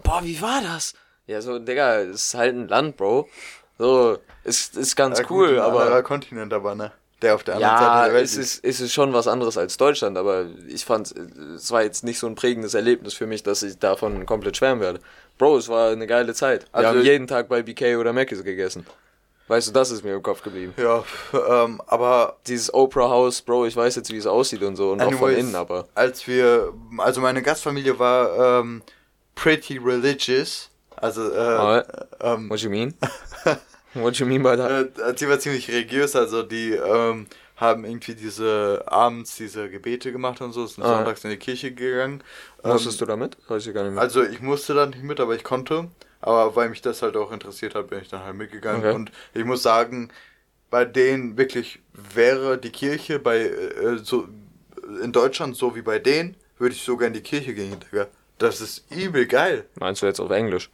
Boah, 0.02 0.20
wie 0.22 0.40
war 0.40 0.60
das? 0.60 0.94
Ja, 1.26 1.40
so, 1.40 1.58
Digga, 1.58 2.00
ist 2.00 2.34
halt 2.34 2.54
ein 2.54 2.68
Land, 2.68 2.96
Bro. 2.96 3.28
So, 3.78 4.18
ist, 4.44 4.76
ist 4.76 4.94
ganz 4.96 5.18
Ja, 5.18 5.24
gut, 5.24 5.48
cool, 5.48 5.58
ein 5.58 5.64
anderer 5.64 5.86
aber. 5.86 6.02
Kontinent 6.02 6.52
aber, 6.52 6.74
ne? 6.74 6.92
Der 7.22 7.34
auf 7.34 7.42
der 7.44 7.54
anderen 7.54 7.72
Ja, 7.76 7.78
Seite 7.80 8.04
der 8.06 8.14
Welt 8.14 8.24
es 8.24 8.36
ist, 8.36 8.64
es 8.64 8.80
ist 8.80 8.92
schon 8.92 9.12
was 9.12 9.26
anderes 9.28 9.56
als 9.56 9.76
Deutschland, 9.76 10.18
aber 10.18 10.46
ich 10.68 10.84
fand, 10.84 11.12
es 11.56 11.70
war 11.70 11.82
jetzt 11.82 12.04
nicht 12.04 12.18
so 12.18 12.26
ein 12.26 12.34
prägendes 12.34 12.74
Erlebnis 12.74 13.14
für 13.14 13.26
mich, 13.26 13.42
dass 13.42 13.62
ich 13.62 13.78
davon 13.78 14.26
komplett 14.26 14.56
schwärmen 14.56 14.80
werde. 14.82 15.00
Bro, 15.38 15.56
es 15.58 15.68
war 15.68 15.90
eine 15.90 16.06
geile 16.06 16.34
Zeit. 16.34 16.64
Wir 16.72 16.74
Also- 16.74 16.88
haben 16.90 17.02
jeden 17.02 17.26
Tag 17.26 17.48
bei 17.48 17.62
BK 17.62 17.96
oder 17.96 18.12
Mc's 18.12 18.44
gegessen. 18.44 18.86
Weißt 19.48 19.68
du, 19.68 19.72
das 19.72 19.90
ist 19.90 20.02
mir 20.04 20.14
im 20.14 20.22
Kopf 20.22 20.42
geblieben. 20.42 20.72
Ja, 20.78 21.04
ähm, 21.32 21.80
aber 21.86 22.36
Dieses 22.46 22.72
Oprah 22.72 23.10
House, 23.10 23.42
Bro, 23.42 23.66
ich 23.66 23.76
weiß 23.76 23.94
jetzt, 23.96 24.10
wie 24.10 24.16
es 24.16 24.26
aussieht 24.26 24.62
und 24.62 24.76
so 24.76 24.90
und 24.92 25.00
auch 25.02 25.12
von 25.12 25.28
anyways, 25.28 25.38
innen, 25.38 25.54
aber. 25.54 25.86
als 25.94 26.26
wir, 26.26 26.72
also 26.98 27.20
meine 27.20 27.42
Gastfamilie 27.42 27.98
war 27.98 28.60
ähm, 28.60 28.82
pretty 29.34 29.78
religious. 29.78 30.70
Also, 30.96 31.30
äh, 31.30 31.36
Alright. 31.36 31.86
ähm, 32.20 32.48
What 32.48 32.60
you 32.60 32.70
mean? 32.70 32.94
What 33.94 34.16
you 34.18 34.26
mean 34.26 34.42
by 34.42 34.56
that? 34.56 34.98
äh, 34.98 35.14
sie 35.16 35.28
war 35.28 35.38
ziemlich 35.38 35.68
religiös, 35.68 36.16
also 36.16 36.42
die 36.42 36.72
ähm, 36.72 37.26
haben 37.56 37.84
irgendwie 37.84 38.14
diese 38.14 38.82
abends 38.86 39.36
diese 39.36 39.70
Gebete 39.70 40.10
gemacht 40.10 40.40
und 40.40 40.52
so, 40.52 40.66
sind 40.66 40.82
Ah. 40.84 40.96
sonntags 40.96 41.22
in 41.24 41.30
die 41.30 41.36
Kirche 41.36 41.72
gegangen. 41.72 42.22
Ähm, 42.64 42.72
Musstest 42.72 43.00
du 43.00 43.06
damit? 43.06 43.36
Weiß 43.48 43.66
ich 43.66 43.72
gar 43.74 43.84
nicht 43.84 43.92
mehr. 43.92 44.02
Also 44.02 44.22
ich 44.24 44.40
musste 44.40 44.74
da 44.74 44.86
nicht 44.86 45.02
mit, 45.04 45.20
aber 45.20 45.34
ich 45.36 45.44
konnte. 45.44 45.88
Aber 46.20 46.56
weil 46.56 46.70
mich 46.70 46.80
das 46.82 47.02
halt 47.02 47.16
auch 47.16 47.30
interessiert 47.32 47.74
hat, 47.74 47.88
bin 47.90 48.00
ich 48.00 48.08
dann 48.08 48.24
halt 48.24 48.34
mitgegangen. 48.36 48.80
Okay. 48.80 48.94
Und 48.94 49.12
ich 49.34 49.44
muss 49.44 49.62
sagen, 49.62 50.10
bei 50.70 50.84
denen 50.86 51.36
wirklich 51.36 51.80
wäre 51.92 52.58
die 52.58 52.70
Kirche 52.70 53.18
bei 53.20 53.40
äh, 53.42 53.98
so 54.02 54.26
in 55.02 55.12
Deutschland 55.12 55.56
so 55.56 55.76
wie 55.76 55.82
bei 55.82 55.98
denen, 55.98 56.34
würde 56.58 56.74
ich 56.74 56.82
sogar 56.82 57.06
in 57.08 57.14
die 57.14 57.20
Kirche 57.20 57.54
gehen, 57.54 57.76
Digga. 57.92 58.06
Das 58.38 58.60
ist 58.60 58.84
übel 58.90 59.26
geil. 59.26 59.66
Meinst 59.78 60.02
du 60.02 60.06
jetzt 60.06 60.18
auf 60.20 60.30
Englisch? 60.30 60.70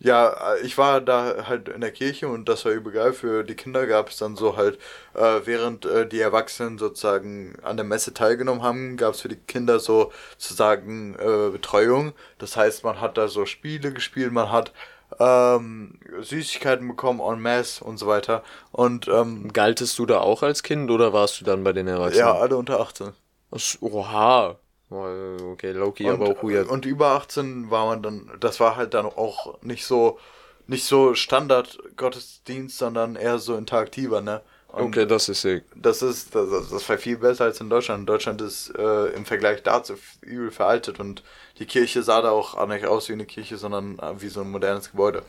Ja, 0.00 0.54
äh, 0.54 0.60
ich 0.60 0.78
war 0.78 1.00
da 1.02 1.46
halt 1.46 1.68
in 1.68 1.82
der 1.82 1.92
Kirche 1.92 2.26
und 2.28 2.48
das 2.48 2.64
war 2.64 2.72
übel 2.72 2.92
geil. 2.92 3.12
Für 3.12 3.44
die 3.44 3.54
Kinder 3.54 3.86
gab 3.86 4.08
es 4.08 4.16
dann 4.16 4.34
so 4.34 4.56
halt, 4.56 4.78
äh, 5.14 5.40
während 5.44 5.84
äh, 5.84 6.08
die 6.08 6.20
Erwachsenen 6.20 6.78
sozusagen 6.78 7.54
an 7.62 7.76
der 7.76 7.84
Messe 7.84 8.14
teilgenommen 8.14 8.62
haben, 8.62 8.96
gab 8.96 9.14
es 9.14 9.20
für 9.20 9.28
die 9.28 9.36
Kinder 9.36 9.78
so 9.78 10.10
sozusagen 10.38 11.14
äh, 11.16 11.50
Betreuung. 11.50 12.14
Das 12.38 12.56
heißt, 12.56 12.82
man 12.82 13.00
hat 13.00 13.18
da 13.18 13.28
so 13.28 13.44
Spiele 13.44 13.92
gespielt, 13.92 14.32
man 14.32 14.50
hat 14.50 14.72
ähm, 15.18 15.98
Süßigkeiten 16.20 16.88
bekommen 16.88 17.20
en 17.20 17.40
masse 17.40 17.84
und 17.84 17.98
so 17.98 18.06
weiter. 18.06 18.42
Und 18.72 19.06
ähm, 19.08 19.52
Galtest 19.52 19.98
du 19.98 20.06
da 20.06 20.20
auch 20.20 20.42
als 20.42 20.62
Kind 20.62 20.90
oder 20.90 21.12
warst 21.12 21.40
du 21.40 21.44
dann 21.44 21.62
bei 21.62 21.72
den 21.74 21.88
Erwachsenen? 21.88 22.26
ja, 22.26 22.32
alle 22.32 22.56
unter 22.56 22.80
18. 22.80 23.12
Ach, 23.50 23.60
Oha. 23.80 24.59
Okay, 24.90 25.70
Loki, 25.72 26.08
aber 26.08 26.26
auch 26.30 26.42
weird. 26.42 26.68
und 26.68 26.84
über 26.84 27.08
18 27.12 27.70
war 27.70 27.86
man 27.86 28.02
dann, 28.02 28.30
das 28.40 28.58
war 28.58 28.76
halt 28.76 28.92
dann 28.94 29.06
auch 29.06 29.60
nicht 29.62 29.84
so, 29.86 30.18
nicht 30.66 30.84
so 30.84 31.14
Standard 31.14 31.78
Gottesdienst, 31.96 32.76
sondern 32.78 33.14
eher 33.16 33.38
so 33.38 33.56
interaktiver, 33.56 34.20
ne? 34.20 34.42
Und 34.68 34.84
Okay, 34.84 35.06
das 35.06 35.28
ist 35.28 35.42
sick. 35.42 35.64
das 35.74 36.00
ist, 36.02 36.34
das, 36.34 36.70
das 36.70 36.88
war 36.88 36.98
viel 36.98 37.16
besser 37.18 37.44
als 37.44 37.60
in 37.60 37.68
Deutschland. 37.70 38.00
In 38.00 38.06
Deutschland 38.06 38.40
ist 38.40 38.72
äh, 38.76 39.06
im 39.08 39.24
Vergleich 39.24 39.62
dazu 39.64 39.94
übel 40.22 40.50
veraltet 40.52 41.00
und 41.00 41.22
die 41.58 41.66
Kirche 41.66 42.02
sah 42.04 42.22
da 42.22 42.30
auch 42.30 42.64
nicht 42.68 42.86
aus 42.86 43.08
wie 43.08 43.14
eine 43.14 43.26
Kirche, 43.26 43.56
sondern 43.56 43.98
äh, 43.98 44.20
wie 44.20 44.28
so 44.28 44.40
ein 44.42 44.50
modernes 44.50 44.90
Gebäude. 44.92 45.22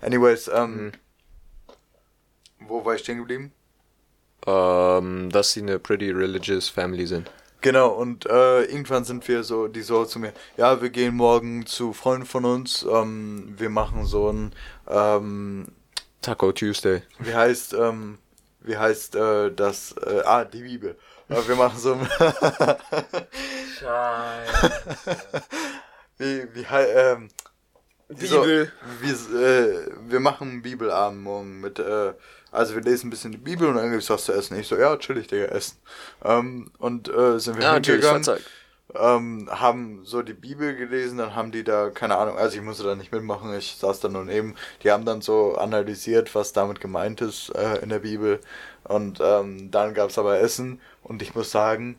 Anyways, 0.00 0.48
ähm, 0.52 0.92
wo 2.60 2.84
war 2.84 2.94
ich 2.94 3.00
stehen 3.00 3.18
geblieben? 3.18 3.52
Ähm, 4.46 5.30
dass 5.30 5.52
sie 5.52 5.62
eine 5.62 5.78
pretty 5.78 6.10
religious 6.10 6.68
family 6.68 7.06
sind. 7.06 7.30
Genau, 7.64 7.88
und 7.88 8.26
äh, 8.26 8.64
irgendwann 8.64 9.04
sind 9.04 9.26
wir 9.26 9.42
so, 9.42 9.68
die 9.68 9.80
so 9.80 10.04
zu 10.04 10.18
mir, 10.18 10.34
ja, 10.58 10.82
wir 10.82 10.90
gehen 10.90 11.14
morgen 11.16 11.64
zu 11.64 11.94
Freunden 11.94 12.26
von 12.26 12.44
uns, 12.44 12.82
ähm, 12.86 13.54
wir 13.56 13.70
machen 13.70 14.04
so 14.04 14.30
ein, 14.30 14.52
ähm, 14.86 15.68
Taco 16.20 16.52
Tuesday. 16.52 17.00
wie 17.20 17.34
heißt, 17.34 17.72
ähm, 17.72 18.18
wie 18.60 18.76
heißt 18.76 19.16
äh, 19.16 19.50
das, 19.50 19.92
äh, 19.92 20.20
ah, 20.26 20.44
die 20.44 20.60
Bibel. 20.60 20.98
Äh, 21.30 21.36
wir 21.48 21.56
machen 21.56 21.78
so 21.78 21.94
ein, 21.94 22.06
wie, 26.18 26.46
wie, 26.54 26.66
hei- 26.66 26.90
ähm, 26.92 27.30
Bibel. 28.08 28.28
So, 28.28 28.44
wir, 28.44 28.64
äh, 29.40 29.88
wir 30.06 30.20
machen 30.20 30.60
Bibelabend 30.60 31.22
morgen 31.22 31.62
mit, 31.62 31.78
äh, 31.78 32.12
also 32.54 32.74
wir 32.74 32.82
lesen 32.82 33.08
ein 33.08 33.10
bisschen 33.10 33.32
die 33.32 33.38
Bibel 33.38 33.68
und 33.68 33.76
dann 33.76 33.90
gibt's 33.90 34.10
was 34.10 34.24
zu 34.24 34.32
essen. 34.32 34.58
Ich 34.58 34.68
so, 34.68 34.76
ja, 34.76 34.96
chillig, 34.96 35.26
Digga, 35.28 35.46
essen. 35.46 35.78
Ähm, 36.24 36.70
und 36.78 37.08
äh, 37.08 37.38
sind 37.40 37.56
wir 37.58 37.64
Ja, 37.64 37.80
hingegangen, 37.80 38.30
ähm, 38.94 39.48
haben 39.50 40.04
so 40.04 40.22
die 40.22 40.34
Bibel 40.34 40.76
gelesen, 40.76 41.18
dann 41.18 41.34
haben 41.36 41.52
die 41.52 41.64
da, 41.64 41.90
keine 41.90 42.16
Ahnung, 42.18 42.38
also 42.38 42.56
ich 42.56 42.62
musste 42.62 42.84
da 42.84 42.94
nicht 42.96 43.12
mitmachen, 43.12 43.54
ich 43.56 43.76
saß 43.76 44.00
da 44.00 44.08
nur 44.08 44.24
neben. 44.24 44.56
Die 44.82 44.90
haben 44.92 45.04
dann 45.04 45.22
so 45.22 45.56
analysiert, 45.56 46.34
was 46.34 46.52
damit 46.52 46.80
gemeint 46.80 47.20
ist 47.20 47.50
äh, 47.56 47.78
in 47.78 47.88
der 47.90 48.00
Bibel. 48.00 48.40
Und 48.84 49.20
ähm, 49.22 49.70
dann 49.70 49.94
gab's 49.94 50.18
aber 50.18 50.38
Essen 50.40 50.80
und 51.02 51.22
ich 51.22 51.34
muss 51.34 51.50
sagen, 51.50 51.98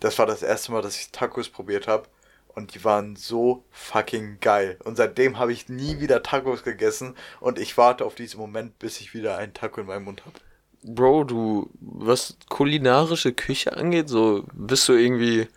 das 0.00 0.18
war 0.18 0.26
das 0.26 0.42
erste 0.42 0.72
Mal, 0.72 0.82
dass 0.82 0.96
ich 0.96 1.12
Tacos 1.12 1.48
probiert 1.50 1.88
habe. 1.88 2.08
Und 2.54 2.74
die 2.74 2.84
waren 2.84 3.16
so 3.16 3.64
fucking 3.70 4.38
geil. 4.40 4.78
Und 4.84 4.96
seitdem 4.96 5.38
habe 5.38 5.52
ich 5.52 5.68
nie 5.68 6.00
wieder 6.00 6.22
Tacos 6.22 6.62
gegessen. 6.62 7.16
Und 7.40 7.58
ich 7.58 7.76
warte 7.78 8.04
auf 8.04 8.14
diesen 8.14 8.38
Moment, 8.38 8.78
bis 8.78 9.00
ich 9.00 9.14
wieder 9.14 9.38
einen 9.38 9.54
Taco 9.54 9.80
in 9.80 9.86
meinem 9.86 10.04
Mund 10.04 10.24
habe. 10.26 10.38
Bro, 10.82 11.24
du, 11.24 11.70
was 11.80 12.36
kulinarische 12.48 13.32
Küche 13.32 13.76
angeht, 13.76 14.08
so 14.08 14.44
bist 14.52 14.88
du 14.88 14.94
irgendwie 14.94 15.48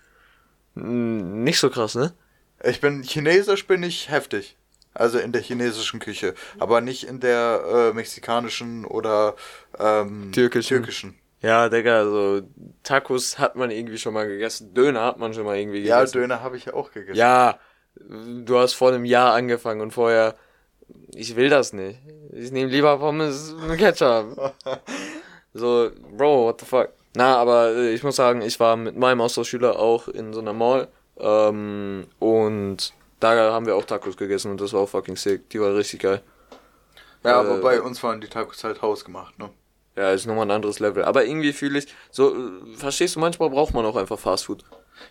nicht 0.76 1.60
so 1.60 1.70
krass, 1.70 1.96
ne? 1.96 2.14
Ich 2.64 2.82
bin 2.82 3.02
chinesisch, 3.04 3.66
bin 3.66 3.84
ich 3.84 4.10
heftig. 4.10 4.58
Also 4.94 5.20
in 5.20 5.32
der 5.34 5.42
chinesischen 5.42 6.00
Küche. 6.00 6.36
Aber 6.58 6.80
nicht 6.80 7.04
in 7.06 7.20
der 7.20 7.92
äh, 7.92 7.94
mexikanischen 7.94 8.86
oder 8.86 9.36
ähm, 9.78 10.32
Türkischen. 10.32 10.78
türkischen. 10.78 11.16
Ja, 11.46 11.70
Digga, 11.70 12.00
also 12.00 12.42
Tacos 12.84 13.38
hat 13.38 13.56
man 13.56 13.70
irgendwie 13.72 13.98
schon 13.98 14.14
mal 14.14 14.28
gegessen, 14.28 14.74
Döner 14.74 15.04
hat 15.06 15.20
man 15.20 15.34
schon 15.34 15.46
mal 15.46 15.58
irgendwie 15.58 15.80
Ja, 15.82 16.00
gegessen. 16.00 16.20
Döner 16.20 16.42
habe 16.42 16.58
ich 16.58 16.66
ja 16.66 16.74
auch 16.74 16.92
gegessen. 16.92 17.18
Ja, 17.18 17.60
du 17.96 18.58
hast 18.58 18.74
vor 18.74 18.90
einem 18.90 19.06
Jahr 19.06 19.34
angefangen 19.34 19.82
und 19.82 19.92
vorher, 19.92 20.36
ich 21.14 21.36
will 21.36 21.50
das 21.50 21.74
nicht. 21.74 22.00
Ich 22.32 22.52
nehme 22.52 22.70
lieber 22.72 22.98
Pommes 22.98 23.54
mit 23.68 23.78
Ketchup. 23.80 24.54
So, 25.58 25.90
Bro, 26.18 26.48
what 26.48 26.60
the 26.60 26.66
fuck. 26.66 26.90
Na, 27.16 27.38
aber 27.38 27.70
äh, 27.76 27.94
ich 27.94 28.04
muss 28.04 28.18
sagen, 28.18 28.42
ich 28.42 28.60
war 28.60 28.76
mit 28.76 28.98
meinem 28.98 29.22
Austauschschüler 29.22 29.80
auch 29.80 30.10
in 30.10 30.34
so 30.34 30.42
einer 30.42 30.52
Mall 30.52 30.90
ähm, 31.18 32.08
und 32.20 32.92
da 33.22 33.54
haben 33.54 33.66
wir 33.66 33.78
auch 33.78 33.86
Tacos 33.86 34.18
gegessen 34.18 34.52
und 34.52 34.60
das 34.60 34.74
war 34.74 34.82
auch 34.82 34.90
fucking 34.90 35.16
sick. 35.16 35.50
Die 35.52 35.62
war 35.62 35.74
richtig 35.74 36.02
geil. 36.02 36.22
Ja, 37.24 37.42
Äh, 37.42 37.48
aber 37.48 37.62
bei 37.62 37.82
uns 37.82 38.04
waren 38.04 38.20
die 38.20 38.28
Tacos 38.28 38.66
halt 38.66 38.82
hausgemacht, 38.82 39.40
ne? 39.40 39.50
Ja, 39.96 40.12
ist 40.12 40.26
nochmal 40.26 40.46
ein 40.48 40.52
anderes 40.52 40.80
Level. 40.80 41.04
Aber 41.06 41.26
irgendwie 41.26 41.54
fühle 41.54 41.80
ich, 41.80 41.88
so, 42.12 42.36
äh, 42.36 42.76
verstehst 42.76 43.16
du, 43.16 43.20
manchmal 43.20 43.50
braucht 43.50 43.74
man 43.74 43.86
auch 43.86 43.96
einfach 43.96 44.20
Fast 44.20 44.46
Food. 44.46 44.64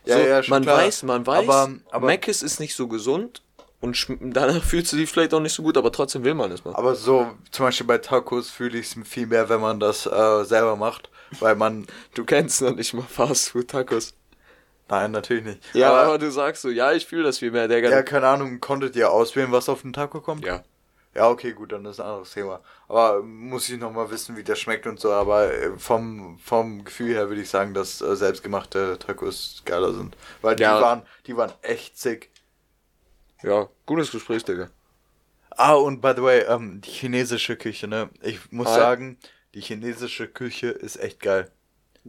Ja, 0.04 0.16
so, 0.18 0.22
ja, 0.26 0.42
schon 0.42 0.50
man 0.50 0.62
klar. 0.62 0.78
weiß, 0.78 1.02
man 1.04 1.26
weiß, 1.26 1.48
Aber- 1.48 1.70
aber- 1.90 2.06
Mc's 2.08 2.42
ist 2.42 2.60
nicht 2.60 2.74
so 2.74 2.86
gesund 2.88 3.42
und 3.80 4.06
danach 4.20 4.62
fühlt 4.64 4.86
sie 4.86 4.96
sich 4.96 5.10
vielleicht 5.10 5.32
auch 5.34 5.40
nicht 5.40 5.54
so 5.54 5.62
gut, 5.62 5.76
aber 5.76 5.90
trotzdem 5.92 6.24
will 6.24 6.34
man 6.34 6.50
es 6.52 6.64
mal. 6.64 6.74
Aber 6.74 6.94
so, 6.94 7.30
zum 7.50 7.66
Beispiel 7.66 7.86
bei 7.86 7.98
Tacos 7.98 8.50
fühle 8.50 8.78
ich 8.78 8.94
es 8.94 9.08
viel 9.08 9.26
mehr, 9.26 9.48
wenn 9.48 9.60
man 9.60 9.80
das 9.80 10.06
äh, 10.06 10.44
selber 10.44 10.76
macht. 10.76 11.10
Weil 11.40 11.56
man. 11.56 11.86
Du 12.14 12.24
kennst 12.24 12.62
noch 12.62 12.74
nicht 12.76 12.94
mal 12.94 13.02
Fast 13.02 13.50
Food 13.50 13.68
Tacos. 13.68 14.14
Nein, 14.88 15.10
natürlich 15.12 15.44
nicht. 15.44 15.60
Ja, 15.72 15.88
aber, 15.90 16.02
aber, 16.02 16.18
du 16.18 16.30
sagst 16.30 16.60
so, 16.62 16.68
ja, 16.68 16.92
ich 16.92 17.06
fühle 17.06 17.22
das 17.24 17.38
viel 17.38 17.50
mehr, 17.50 17.66
Digga. 17.68 17.88
ja, 17.90 18.02
keine 18.02 18.28
Ahnung, 18.28 18.60
konntet 18.60 18.94
ihr 18.96 19.10
auswählen, 19.10 19.50
was 19.50 19.68
auf 19.70 19.80
den 19.82 19.92
Taco 19.94 20.20
kommt? 20.20 20.44
ja. 20.44 20.62
Ja, 21.14 21.28
okay, 21.30 21.52
gut, 21.52 21.70
dann 21.72 21.84
ist 21.84 22.00
ein 22.00 22.06
anderes 22.06 22.32
Thema. 22.32 22.60
Aber 22.88 23.22
muss 23.22 23.68
ich 23.68 23.78
nochmal 23.78 24.10
wissen, 24.10 24.36
wie 24.36 24.42
der 24.42 24.56
schmeckt 24.56 24.86
und 24.86 24.98
so. 24.98 25.12
Aber 25.12 25.52
äh, 25.52 25.78
vom, 25.78 26.38
vom 26.38 26.84
Gefühl 26.84 27.14
her 27.14 27.28
würde 27.28 27.42
ich 27.42 27.48
sagen, 27.50 27.72
dass 27.72 28.00
äh, 28.00 28.16
selbstgemachte 28.16 28.98
Tacos 28.98 29.62
geiler 29.64 29.92
sind. 29.94 30.16
Weil 30.42 30.56
die 30.56 30.62
Ja. 30.62 30.80
waren, 30.80 31.02
die 31.26 31.36
waren 31.36 31.52
echt 31.62 31.98
sick. 31.98 32.30
Ja, 33.42 33.68
gutes 33.86 34.10
Gespräch, 34.10 34.44
Digga. 34.44 34.70
Ah, 35.50 35.74
und 35.74 36.00
by 36.00 36.14
the 36.16 36.22
way, 36.22 36.40
ähm, 36.48 36.80
die 36.80 36.90
chinesische 36.90 37.56
Küche, 37.56 37.86
ne? 37.86 38.10
Ich 38.22 38.50
muss 38.50 38.68
Ah. 38.68 38.74
sagen, 38.74 39.18
die 39.54 39.60
chinesische 39.60 40.26
Küche 40.26 40.68
ist 40.68 40.96
echt 40.96 41.20
geil. 41.20 41.50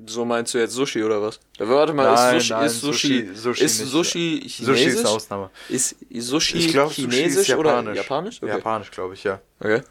So 0.08 0.26
meinst 0.26 0.54
du 0.54 0.58
jetzt 0.58 0.74
Sushi 0.74 1.04
oder 1.04 1.22
was? 1.22 1.40
Warte 1.58 1.94
mal, 1.94 2.14
Nein, 2.14 2.38
ist 2.38 2.42
Sushi, 2.44 2.54
nein, 2.54 2.66
ist 2.66 2.82
Sushi, 2.82 3.08
Sushi- 3.08 3.36
Sushi 3.36 3.64
ist 3.64 3.80
nicht. 3.80 3.92
Sushi 3.92 4.40
chinesisch? 4.46 4.66
Sushi 4.66 4.90
ist 4.90 5.00
eine 5.06 5.10
Ausnahme. 5.10 5.50
Ist 5.70 5.96
Sushi 6.14 6.58
Ich 6.58 6.72
Sushi 6.74 7.02
chinesisch 7.02 7.50
ist 7.50 7.56
oder 7.56 7.70
japanisch. 7.72 7.98
japanisch? 7.98 8.44
Okay. 8.44 8.52
Japanisch, 8.52 8.92
glaube 8.92 9.14
ich, 9.14 9.24
ja. 9.24 9.40
okay. 9.60 9.82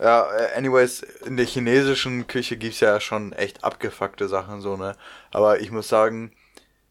Ja, 0.00 0.30
äh, 0.32 0.56
anyways, 0.56 1.02
in 1.26 1.36
der 1.36 1.46
chinesischen 1.46 2.28
Küche 2.28 2.56
gibt's 2.56 2.78
ja 2.78 3.00
schon 3.00 3.32
echt 3.32 3.64
abgefuckte 3.64 4.28
Sachen, 4.28 4.60
so, 4.60 4.76
ne? 4.76 4.94
Aber 5.32 5.60
ich 5.60 5.72
muss 5.72 5.88
sagen, 5.88 6.30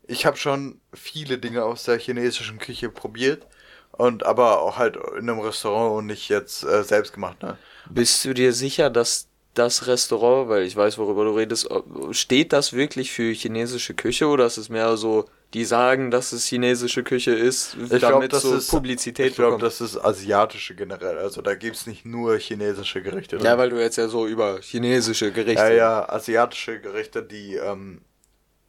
ich 0.07 0.25
habe 0.25 0.35
schon 0.35 0.81
viele 0.93 1.37
Dinge 1.37 1.63
aus 1.63 1.83
der 1.83 1.99
chinesischen 1.99 2.59
Küche 2.59 2.89
probiert. 2.89 3.47
Und 3.93 4.25
aber 4.25 4.61
auch 4.61 4.77
halt 4.77 4.95
in 5.17 5.27
einem 5.29 5.39
Restaurant 5.39 5.97
und 5.97 6.05
nicht 6.07 6.29
jetzt 6.29 6.63
äh, 6.63 6.83
selbst 6.83 7.13
gemacht, 7.13 7.41
ne? 7.41 7.57
Bist 7.89 8.23
du 8.25 8.33
dir 8.33 8.53
sicher, 8.53 8.89
dass 8.91 9.27
das 9.57 9.87
Restaurant, 9.87 10.49
weil 10.49 10.63
ich 10.63 10.75
weiß, 10.75 10.97
worüber 10.97 11.25
du 11.25 11.31
redest, 11.31 11.69
steht 12.11 12.53
das 12.53 12.73
wirklich 12.73 13.11
für 13.11 13.31
chinesische 13.33 13.93
Küche 13.93 14.27
oder 14.27 14.45
ist 14.45 14.57
es 14.57 14.69
mehr 14.69 14.95
so, 14.97 15.25
die 15.53 15.63
sagen, 15.65 16.11
dass 16.11 16.33
es 16.33 16.45
chinesische 16.45 17.03
Küche 17.03 17.31
ist, 17.31 17.75
Ich 17.75 17.89
damit 17.89 17.99
glaube, 17.99 18.27
das 18.27 18.41
so 18.43 18.55
ist 18.55 18.69
Publizität 18.69 19.29
Ich 19.29 19.35
glaube, 19.35 19.57
das 19.59 19.81
ist 19.81 19.97
asiatische 19.97 20.75
generell. 20.75 21.17
Also 21.17 21.41
da 21.41 21.55
gibt's 21.55 21.87
nicht 21.87 22.05
nur 22.05 22.37
chinesische 22.37 23.01
Gerichte. 23.01 23.37
Ja, 23.37 23.57
weil 23.57 23.69
du 23.69 23.79
jetzt 23.81 23.95
ja 23.97 24.07
so 24.09 24.27
über 24.27 24.59
chinesische 24.61 25.31
Gerichte. 25.31 25.61
Ja, 25.63 25.69
ja, 25.69 26.09
asiatische 26.09 26.79
Gerichte, 26.81 27.23
die, 27.23 27.55
ähm, 27.55 28.01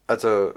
also 0.07 0.55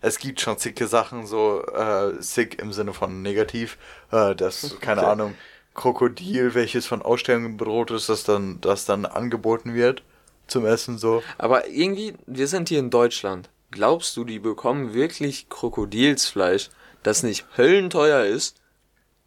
es 0.00 0.18
gibt 0.18 0.40
schon 0.40 0.58
zicke 0.58 0.86
Sachen, 0.86 1.26
so 1.26 1.62
äh, 1.66 2.12
sick 2.20 2.60
im 2.60 2.72
Sinne 2.72 2.92
von 2.94 3.22
negativ, 3.22 3.78
äh, 4.12 4.34
das, 4.34 4.76
keine 4.80 5.00
Okay. 5.00 5.10
Ahnung, 5.10 5.34
Krokodil, 5.74 6.54
welches 6.54 6.86
von 6.86 7.02
Ausstellungen 7.02 7.56
bedroht 7.56 7.90
ist, 7.90 8.08
das 8.08 8.24
dann, 8.24 8.60
das 8.60 8.84
dann 8.84 9.04
angeboten 9.06 9.74
wird 9.74 10.02
zum 10.46 10.66
Essen 10.66 10.98
so. 10.98 11.22
Aber 11.38 11.68
irgendwie, 11.68 12.14
wir 12.26 12.46
sind 12.48 12.68
hier 12.68 12.78
in 12.78 12.90
Deutschland. 12.90 13.50
Glaubst 13.70 14.16
du, 14.16 14.24
die 14.24 14.38
bekommen 14.38 14.94
wirklich 14.94 15.48
Krokodilsfleisch, 15.48 16.70
das 17.02 17.22
nicht 17.22 17.44
höllenteuer 17.56 18.24
ist, 18.24 18.60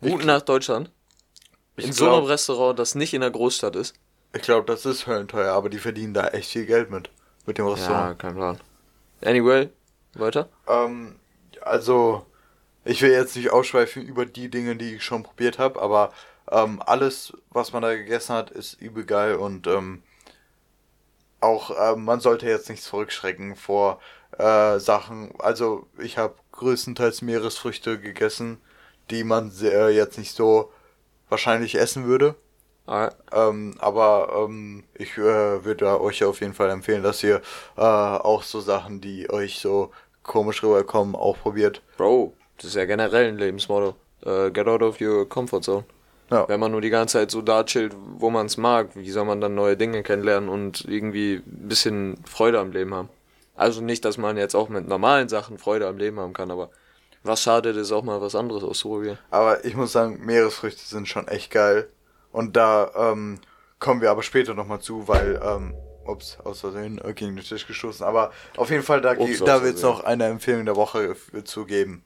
gut 0.02 0.24
nach 0.26 0.42
Deutschland? 0.42 0.90
In 1.76 1.92
so 1.92 2.06
einem 2.06 2.14
glaub- 2.20 2.30
Restaurant, 2.30 2.80
das 2.80 2.96
nicht 2.96 3.14
in 3.14 3.22
der 3.22 3.32
Großstadt 3.32 3.76
ist? 3.76 3.94
Ich 4.34 4.42
glaube, 4.42 4.66
das 4.66 4.86
ist 4.86 5.06
höllenteuer, 5.08 5.52
aber 5.54 5.70
die 5.70 5.80
verdienen 5.80 6.14
da 6.14 6.28
echt 6.30 6.52
viel 6.52 6.66
Geld 6.66 6.90
mit, 6.92 7.10
mit 7.46 7.58
dem 7.58 7.66
Ja, 7.66 7.74
Restaurant. 7.74 8.20
kein 8.20 8.36
Plan. 8.36 8.60
Anyway, 9.24 9.70
weiter? 10.14 10.50
Ähm, 10.68 11.16
also, 11.62 12.26
ich 12.86 13.02
will 13.02 13.12
jetzt 13.12 13.36
nicht 13.36 13.52
ausschweifen 13.52 14.04
über 14.04 14.26
die 14.26 14.50
Dinge, 14.50 14.76
die 14.76 14.96
ich 14.96 15.04
schon 15.04 15.24
probiert 15.24 15.60
habe, 15.60 15.82
aber 15.82 16.14
ähm, 16.52 16.82
alles, 16.86 17.34
was 17.50 17.74
man 17.74 17.82
da 17.82 17.96
gegessen 17.96 18.36
hat, 18.36 18.52
ist 18.52 18.80
übel 18.82 19.06
geil 19.06 19.36
und 19.36 19.68
ähm, 19.68 20.04
auch 21.40 21.72
ähm, 21.80 22.06
man 22.06 22.20
sollte 22.20 22.48
jetzt 22.48 22.70
nicht 22.70 22.84
zurückschrecken 22.84 23.56
vor 23.56 24.00
äh, 24.38 24.80
Sachen. 24.80 25.34
Also, 25.40 25.88
ich 26.00 26.18
habe 26.18 26.36
größtenteils 26.52 27.22
Meeresfrüchte 27.22 28.00
gegessen, 28.00 28.60
die 29.12 29.24
man 29.24 29.52
sehr, 29.52 29.92
jetzt 29.92 30.18
nicht 30.18 30.34
so 30.36 30.72
wahrscheinlich 31.30 31.76
essen 31.76 32.06
würde. 32.06 32.36
Ähm, 33.34 33.76
aber 33.80 34.46
ähm, 34.46 34.86
ich 34.94 35.18
äh, 35.18 35.66
würde 35.66 36.00
euch 36.00 36.24
auf 36.24 36.40
jeden 36.40 36.54
Fall 36.54 36.70
empfehlen, 36.70 37.04
dass 37.04 37.22
ihr 37.22 37.42
äh, 37.76 37.82
auch 37.82 38.44
so 38.44 38.62
Sachen, 38.62 39.02
die 39.02 39.30
euch 39.30 39.60
so 39.60 39.92
komisch 40.24 40.64
rüberkommen, 40.64 41.16
auch 41.16 41.38
probiert. 41.38 41.82
Bro, 41.98 42.34
das 42.58 42.68
ist 42.68 42.76
ja 42.76 42.86
generell 42.86 43.28
ein 43.28 43.38
Lebensmotto. 43.38 43.96
Äh, 44.26 44.52
get 44.52 44.68
out 44.68 44.82
of 44.82 45.02
your 45.02 45.28
comfort 45.28 45.64
zone. 45.64 45.84
Ja. 46.30 46.48
Wenn 46.50 46.60
man 46.60 46.72
nur 46.72 46.82
die 46.82 46.90
ganze 46.90 47.13
Zeit 47.13 47.32
so 47.32 47.42
da 47.42 47.63
chillt, 47.63 47.96
wo 48.18 48.30
man 48.30 48.48
es 48.48 48.58
mag, 48.58 48.90
wie 48.96 49.10
soll 49.12 49.26
man 49.26 49.40
dann 49.40 49.56
neue 49.56 49.78
Dinge 49.78 50.04
kennenlernen 50.04 50.50
und 50.50 50.84
irgendwie 50.86 51.36
ein 51.36 51.68
bisschen 51.68 52.18
Freude 52.26 52.60
am 52.60 52.72
Leben 52.72 52.94
haben? 52.94 53.10
Also 53.56 53.82
nicht, 53.82 54.04
dass 54.06 54.18
man 54.18 54.38
jetzt 54.38 54.56
auch 54.56 54.70
mit 54.70 54.88
normalen 54.88 55.30
Sachen 55.30 55.58
Freude 55.58 55.88
am 55.88 55.98
Leben 55.98 56.20
haben 56.20 56.34
kann, 56.34 56.52
aber 56.52 56.70
was 57.24 57.42
schadet 57.42 57.76
es 57.76 57.92
auch 57.92 58.04
mal 58.04 58.22
was 58.22 58.36
anderes 58.36 58.63
auszuprobieren? 58.63 59.18
Aber 59.32 59.66
ich 59.66 59.76
muss 59.76 59.92
sagen, 59.92 60.26
Meeresfrüchte 60.26 60.84
sind 60.86 61.08
schon 61.08 61.28
echt 61.28 61.52
geil. 61.52 61.88
Und 62.32 62.56
da 62.56 62.92
ähm, 62.96 63.40
kommen 63.80 64.02
wir 64.02 64.12
aber 64.12 64.24
später 64.24 64.54
nochmal 64.54 64.80
zu, 64.80 65.08
weil, 65.08 65.42
ähm, 65.44 65.74
ups, 66.06 66.38
aus 66.44 66.62
Versehen 66.62 67.02
äh, 67.04 67.13
gegen 67.13 67.36
den 67.36 67.44
Tisch 67.44 67.66
gestoßen. 67.66 68.06
Aber 68.06 68.32
auf 68.58 68.70
jeden 68.70 68.84
Fall, 68.84 69.02
da, 69.02 69.13
Ups, 69.18 69.44
da 69.44 69.63
wird 69.63 69.76
es 69.76 69.82
noch 69.82 70.04
eine 70.04 70.26
Empfehlung 70.26 70.66
der 70.66 70.76
Woche 70.76 71.16
zu 71.44 71.66
geben. 71.66 72.04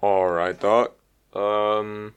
Alright, 0.00 0.62
dog. 0.62 0.90
Ähm, 1.34 2.12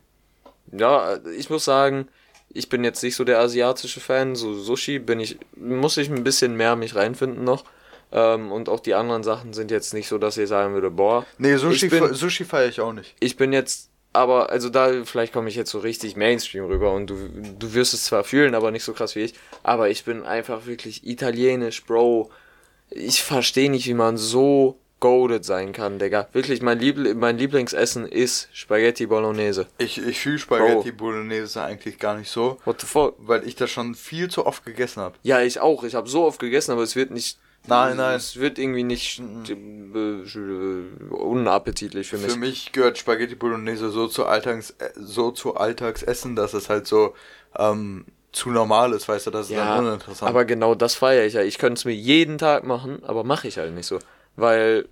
ja, 0.77 1.19
ich 1.37 1.49
muss 1.49 1.65
sagen, 1.65 2.07
ich 2.49 2.69
bin 2.69 2.83
jetzt 2.83 3.03
nicht 3.03 3.15
so 3.15 3.23
der 3.23 3.39
asiatische 3.39 3.99
Fan. 3.99 4.35
So 4.35 4.53
Sushi 4.53 4.99
bin 4.99 5.19
ich, 5.19 5.37
muss 5.55 5.97
ich 5.97 6.09
ein 6.09 6.23
bisschen 6.23 6.55
mehr 6.55 6.75
mich 6.75 6.95
reinfinden 6.95 7.43
noch. 7.43 7.65
Ähm, 8.11 8.51
und 8.51 8.69
auch 8.69 8.79
die 8.79 8.93
anderen 8.93 9.23
Sachen 9.23 9.53
sind 9.53 9.71
jetzt 9.71 9.93
nicht 9.93 10.07
so, 10.07 10.17
dass 10.17 10.37
ich 10.37 10.47
sagen 10.47 10.73
würde, 10.73 10.91
boah. 10.91 11.25
Nee, 11.39 11.55
Sushi, 11.55 11.87
bin, 11.87 12.13
Sushi 12.13 12.45
feiere 12.45 12.69
ich 12.69 12.79
auch 12.79 12.93
nicht. 12.93 13.15
ich 13.19 13.37
bin 13.37 13.53
jetzt, 13.53 13.89
aber, 14.13 14.51
also 14.51 14.69
da, 14.69 15.03
vielleicht 15.03 15.33
komme 15.33 15.49
ich 15.49 15.55
jetzt 15.55 15.71
so 15.71 15.79
richtig 15.79 16.15
Mainstream 16.15 16.65
rüber 16.65 16.93
und 16.93 17.09
du, 17.09 17.15
du 17.57 17.73
wirst 17.73 17.95
es 17.95 18.05
zwar 18.05 18.23
fühlen, 18.23 18.53
aber 18.53 18.69
nicht 18.69 18.83
so 18.83 18.93
krass 18.93 19.15
wie 19.15 19.21
ich. 19.21 19.33
Aber 19.63 19.89
ich 19.89 20.05
bin 20.05 20.23
einfach 20.23 20.67
wirklich 20.67 21.07
italienisch, 21.07 21.83
Bro. 21.85 22.29
Ich 22.91 23.23
verstehe 23.23 23.71
nicht, 23.71 23.87
wie 23.87 23.95
man 23.95 24.17
so 24.17 24.77
goaded 25.03 25.43
sein 25.43 25.73
kann, 25.73 25.99
Digga. 25.99 26.29
Wirklich, 26.31 26.61
mein, 26.61 26.79
Liebl 26.79 27.13
mein 27.15 27.37
Lieblingsessen 27.37 28.05
ist 28.07 28.47
Spaghetti 28.53 29.05
Bolognese. 29.05 29.67
Ich, 29.77 29.97
ich 29.97 30.19
fühle 30.21 30.39
Spaghetti 30.39 30.93
Bolognese 30.93 31.61
eigentlich 31.61 31.99
gar 31.99 32.15
nicht 32.17 32.29
so, 32.31 32.57
What 32.63 32.79
the 32.79 32.87
fuck? 32.87 33.15
weil 33.17 33.45
ich 33.45 33.57
das 33.57 33.69
schon 33.69 33.95
viel 33.95 34.29
zu 34.29 34.45
oft 34.45 34.65
gegessen 34.65 35.01
habe. 35.01 35.15
Ja, 35.21 35.41
ich 35.41 35.59
auch. 35.59 35.83
Ich 35.83 35.95
habe 35.95 36.07
so 36.07 36.23
oft 36.23 36.39
gegessen, 36.39 36.71
aber 36.71 36.83
es 36.83 36.95
wird 36.95 37.11
nicht. 37.11 37.37
Nein, 37.67 37.97
nein. 37.97 38.15
Es 38.15 38.37
wird 38.39 38.59
irgendwie 38.59 38.83
nicht 38.83 39.19
äh, 39.49 41.13
unappetitlich 41.13 42.07
für 42.09 42.17
mich. 42.17 42.31
Für 42.31 42.37
mich 42.39 42.71
gehört 42.71 42.97
Spaghetti 42.97 43.35
Bolognese 43.35 43.89
so 43.89 44.07
zu, 44.07 44.25
Alltags, 44.25 44.71
äh, 44.79 44.89
so 44.95 45.31
zu 45.31 45.55
Alltagsessen, 45.55 46.35
dass 46.35 46.53
es 46.53 46.69
halt 46.69 46.87
so 46.87 47.13
ähm, 47.57 48.05
zu 48.31 48.49
normal 48.49 48.93
ist, 48.93 49.07
weißt 49.07 49.27
du, 49.27 49.31
das 49.31 49.45
ist 49.47 49.51
Ja, 49.55 49.75
dann 49.75 49.85
uninteressant. 49.87 50.29
aber 50.29 50.43
genau 50.45 50.75
das 50.75 50.95
feiere 50.95 51.25
ich 51.25 51.33
ja. 51.33 51.41
Ich 51.43 51.57
könnte 51.57 51.79
es 51.79 51.85
mir 51.85 51.93
jeden 51.93 52.37
Tag 52.37 52.63
machen, 52.63 53.03
aber 53.05 53.23
mache 53.23 53.47
ich 53.47 53.57
halt 53.57 53.73
nicht 53.75 53.85
so. 53.85 53.99
Weil 54.35 54.87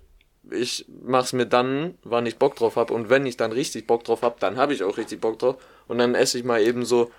ich 0.50 0.86
mach's 1.04 1.32
mir 1.32 1.46
dann, 1.46 1.94
wann 2.02 2.26
ich 2.26 2.38
Bock 2.38 2.56
drauf 2.56 2.76
hab 2.76 2.90
und 2.90 3.08
wenn 3.08 3.26
ich 3.26 3.36
dann 3.36 3.52
richtig 3.52 3.86
Bock 3.86 4.04
drauf 4.04 4.22
hab, 4.22 4.40
dann 4.40 4.56
habe 4.56 4.74
ich 4.74 4.82
auch 4.82 4.96
richtig 4.96 5.20
Bock 5.20 5.38
drauf 5.38 5.56
und 5.88 5.98
dann 5.98 6.14
esse 6.14 6.38
ich 6.38 6.44
mal 6.44 6.60
eben 6.60 6.84
so 6.84 7.10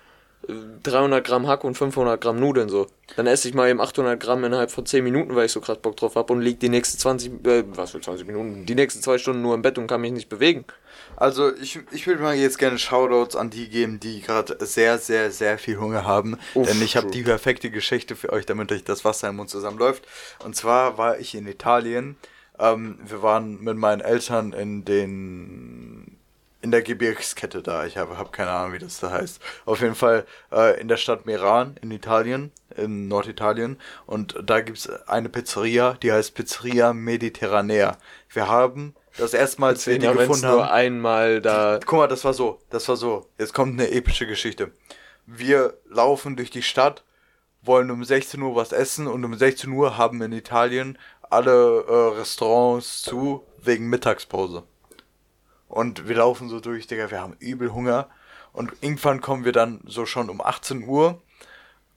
äh, 0.48 0.52
300 0.82 1.24
Gramm 1.24 1.46
Hack 1.46 1.64
und 1.64 1.74
500 1.74 2.20
Gramm 2.20 2.38
Nudeln 2.38 2.68
so. 2.68 2.86
Dann 3.16 3.26
esse 3.26 3.48
ich 3.48 3.54
mal 3.54 3.68
eben 3.70 3.80
800 3.80 4.20
Gramm 4.20 4.44
innerhalb 4.44 4.70
von 4.70 4.84
10 4.84 5.02
Minuten, 5.02 5.34
weil 5.34 5.46
ich 5.46 5.52
so 5.52 5.60
krass 5.60 5.78
Bock 5.78 5.96
drauf 5.96 6.16
hab 6.16 6.30
und 6.30 6.40
lieg 6.40 6.60
die 6.60 6.68
nächsten 6.68 6.98
20, 6.98 7.46
äh, 7.46 7.64
was 7.68 7.92
für 7.92 8.00
20 8.00 8.26
Minuten, 8.26 8.66
die 8.66 8.74
nächsten 8.74 9.02
zwei 9.02 9.18
Stunden 9.18 9.42
nur 9.42 9.54
im 9.54 9.62
Bett 9.62 9.78
und 9.78 9.86
kann 9.86 10.00
mich 10.00 10.12
nicht 10.12 10.28
bewegen. 10.28 10.64
Also 11.16 11.54
ich, 11.54 11.78
ich 11.90 12.06
würde 12.06 12.22
mal 12.22 12.34
jetzt 12.34 12.58
gerne 12.58 12.78
Shoutouts 12.78 13.36
an 13.36 13.50
die 13.50 13.68
geben, 13.68 14.00
die 14.00 14.20
gerade 14.20 14.56
sehr, 14.64 14.98
sehr, 14.98 15.30
sehr 15.30 15.58
viel 15.58 15.78
Hunger 15.78 16.04
haben. 16.04 16.38
Uff, 16.54 16.66
denn 16.66 16.82
ich 16.82 16.96
habe 16.96 17.10
die 17.10 17.22
perfekte 17.22 17.70
Geschichte 17.70 18.16
für 18.16 18.32
euch, 18.32 18.46
damit 18.46 18.72
euch 18.72 18.84
das 18.84 19.04
Wasser 19.04 19.28
im 19.28 19.36
Mund 19.36 19.50
zusammenläuft. 19.50 20.06
Und 20.44 20.56
zwar 20.56 20.98
war 20.98 21.18
ich 21.18 21.34
in 21.34 21.46
Italien. 21.46 22.16
Ähm, 22.58 22.98
wir 23.04 23.22
waren 23.22 23.62
mit 23.62 23.76
meinen 23.76 24.00
Eltern 24.00 24.52
in 24.52 24.84
den 24.84 26.16
in 26.64 26.70
der 26.70 26.80
Gebirgskette 26.80 27.62
da. 27.62 27.84
Ich 27.84 27.98
habe 27.98 28.16
hab 28.16 28.32
keine 28.32 28.50
Ahnung, 28.50 28.72
wie 28.72 28.78
das 28.78 28.98
da 28.98 29.10
heißt. 29.10 29.38
Auf 29.66 29.82
jeden 29.82 29.94
Fall 29.94 30.24
äh, 30.50 30.80
in 30.80 30.88
der 30.88 30.96
Stadt 30.96 31.26
Meran 31.26 31.76
in 31.82 31.90
Italien, 31.90 32.52
in 32.74 33.06
Norditalien. 33.06 33.78
Und 34.06 34.34
da 34.42 34.62
gibt's 34.62 34.88
eine 35.06 35.28
Pizzeria, 35.28 35.98
die 36.02 36.10
heißt 36.10 36.34
Pizzeria 36.34 36.94
Mediterranea. 36.94 37.98
Wir 38.30 38.48
haben 38.48 38.94
das 39.16 39.34
erste 39.34 39.60
Mal, 39.60 39.68
als 39.68 39.86
wir 39.86 39.98
die 39.98 40.06
gefunden 40.06 40.44
haben. 40.44 40.56
nur 40.56 40.70
einmal 40.70 41.40
da. 41.40 41.78
Guck 41.84 41.98
mal, 41.98 42.08
das 42.08 42.24
war 42.24 42.34
so, 42.34 42.60
das 42.70 42.88
war 42.88 42.96
so. 42.96 43.28
Jetzt 43.38 43.54
kommt 43.54 43.72
eine 43.72 43.90
epische 43.90 44.26
Geschichte. 44.26 44.72
Wir 45.26 45.74
laufen 45.88 46.36
durch 46.36 46.50
die 46.50 46.62
Stadt, 46.62 47.04
wollen 47.62 47.90
um 47.90 48.04
16 48.04 48.40
Uhr 48.42 48.54
was 48.56 48.72
essen 48.72 49.06
und 49.06 49.24
um 49.24 49.34
16 49.34 49.70
Uhr 49.70 49.96
haben 49.96 50.20
in 50.22 50.32
Italien 50.32 50.98
alle 51.22 51.84
äh, 51.88 52.18
Restaurants 52.18 53.02
zu 53.02 53.44
wegen 53.62 53.88
Mittagspause. 53.88 54.64
Und 55.68 56.08
wir 56.08 56.16
laufen 56.16 56.48
so 56.48 56.60
durch, 56.60 56.86
Digga, 56.86 57.10
wir 57.10 57.20
haben 57.20 57.36
übel 57.38 57.72
Hunger. 57.72 58.08
Und 58.52 58.72
irgendwann 58.80 59.20
kommen 59.20 59.44
wir 59.44 59.52
dann 59.52 59.80
so 59.86 60.06
schon 60.06 60.30
um 60.30 60.40
18 60.40 60.86
Uhr, 60.86 61.20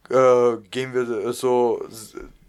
äh, 0.09 0.57
gehen 0.71 0.93
wir 0.93 1.33
so, 1.33 1.85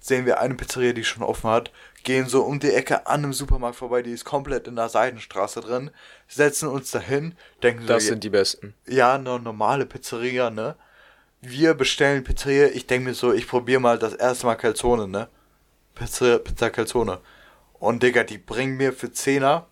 sehen 0.01 0.27
wir 0.27 0.41
eine 0.41 0.55
Pizzeria, 0.55 0.93
die 0.93 1.05
schon 1.05 1.23
offen 1.23 1.51
hat, 1.51 1.71
gehen 2.05 2.27
so 2.29 2.43
um 2.43 2.61
die 2.61 2.73
Ecke 2.73 3.07
an 3.07 3.25
einem 3.25 3.33
Supermarkt 3.33 3.77
vorbei, 3.77 4.03
die 4.03 4.13
ist 4.13 4.25
komplett 4.25 4.67
in 4.69 4.77
der 4.77 4.89
Seitenstraße 4.89 5.61
drin, 5.61 5.91
setzen 6.29 6.69
uns 6.69 6.91
dahin, 6.91 7.35
denken 7.63 7.87
Das 7.87 8.05
so, 8.05 8.11
sind 8.11 8.25
die 8.25 8.31
besten. 8.31 8.75
ja, 8.87 9.15
eine 9.15 9.39
normale 9.39 9.87
Pizzeria, 9.87 10.51
ne? 10.51 10.77
Wir 11.41 11.75
bestellen 11.75 12.25
Pizzeria, 12.25 12.69
ich 12.69 12.87
denke 12.87 13.09
mir 13.11 13.15
so, 13.15 13.33
ich 13.33 13.47
probiere 13.47 13.81
mal 13.81 13.99
das 13.99 14.15
erste 14.15 14.47
Mal 14.47 14.57
Calzone, 14.57 15.07
ne? 15.07 15.29
Pizza, 15.95 16.39
Pizza 16.39 16.71
Calzone. 16.71 17.21
Und 17.75 18.03
Digga, 18.03 18.25
die 18.25 18.39
bringen 18.39 18.77
mir 18.77 18.93
für 18.93 19.13
Zehner 19.13 19.67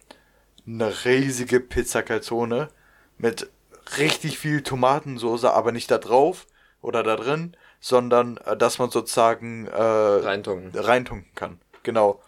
eine 0.66 0.92
riesige 1.04 1.60
Pizza 1.60 2.02
Calzone 2.02 2.68
mit 3.18 3.48
richtig 3.98 4.38
viel 4.38 4.62
Tomatensoße, 4.62 5.52
aber 5.52 5.72
nicht 5.72 5.90
da 5.90 5.98
drauf 5.98 6.46
oder 6.82 7.02
da 7.02 7.16
drin, 7.16 7.56
sondern 7.80 8.38
äh, 8.38 8.56
dass 8.56 8.78
man 8.78 8.90
sozusagen 8.90 9.66
äh, 9.66 9.80
Reintunken. 9.80 10.78
reintunken 10.78 11.30
kann. 11.34 11.60
Genau. 11.82 12.20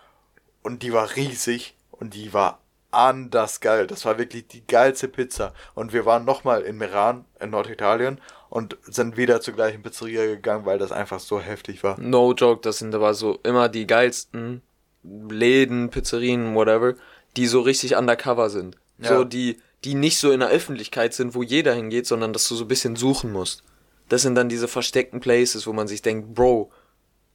Und 0.63 0.83
die 0.83 0.93
war 0.93 1.17
riesig 1.17 1.75
und 1.91 2.15
die 2.15 2.33
war 2.33 2.61
anders 2.91 3.61
geil. 3.61 3.87
Das 3.87 4.05
war 4.05 4.19
wirklich 4.19 4.47
die 4.49 4.67
geilste 4.67 5.09
Pizza. 5.09 5.53
Und 5.75 5.93
wir 5.93 6.07
waren 6.07 6.25
nochmal 6.25 6.63
in 6.63 6.79
Meran, 6.79 7.25
in 7.41 7.51
Norditalien, 7.51 8.21
und 8.51 8.79
sind 8.83 9.17
wieder 9.17 9.41
zur 9.41 9.55
gleichen 9.55 9.83
Pizzeria 9.83 10.25
gegangen, 10.25 10.65
weil 10.65 10.79
das 10.79 10.91
einfach 10.91 11.21
so 11.21 11.39
heftig 11.41 11.83
war. 11.83 12.01
No 12.01 12.33
joke, 12.33 12.63
das 12.63 12.79
sind 12.79 12.95
aber 12.95 13.13
so 13.15 13.39
immer 13.43 13.69
die 13.69 13.87
geilsten 13.87 14.63
Läden, 15.03 15.91
Pizzerien, 15.91 16.55
whatever, 16.55 16.95
die 17.37 17.47
so 17.47 17.61
richtig 17.61 17.97
undercover 17.97 18.49
sind. 18.49 18.77
Ja. 18.99 19.09
So 19.09 19.25
die, 19.25 19.59
die 19.85 19.95
nicht 19.95 20.19
so 20.19 20.33
in 20.33 20.41
der 20.41 20.49
Öffentlichkeit 20.49 21.15
sind, 21.15 21.35
wo 21.35 21.43
jeder 21.43 21.75
hingeht, 21.75 22.07
sondern 22.07 22.33
dass 22.33 22.49
du 22.49 22.55
so 22.55 22.65
ein 22.65 22.69
bisschen 22.69 22.97
suchen 22.97 23.33
musst. 23.33 23.63
Das 24.09 24.23
sind 24.23 24.35
dann 24.35 24.49
diese 24.49 24.68
versteckten 24.68 25.21
Places, 25.21 25.66
wo 25.66 25.73
man 25.73 25.88
sich 25.88 26.03
denkt, 26.03 26.35
Bro, 26.35 26.71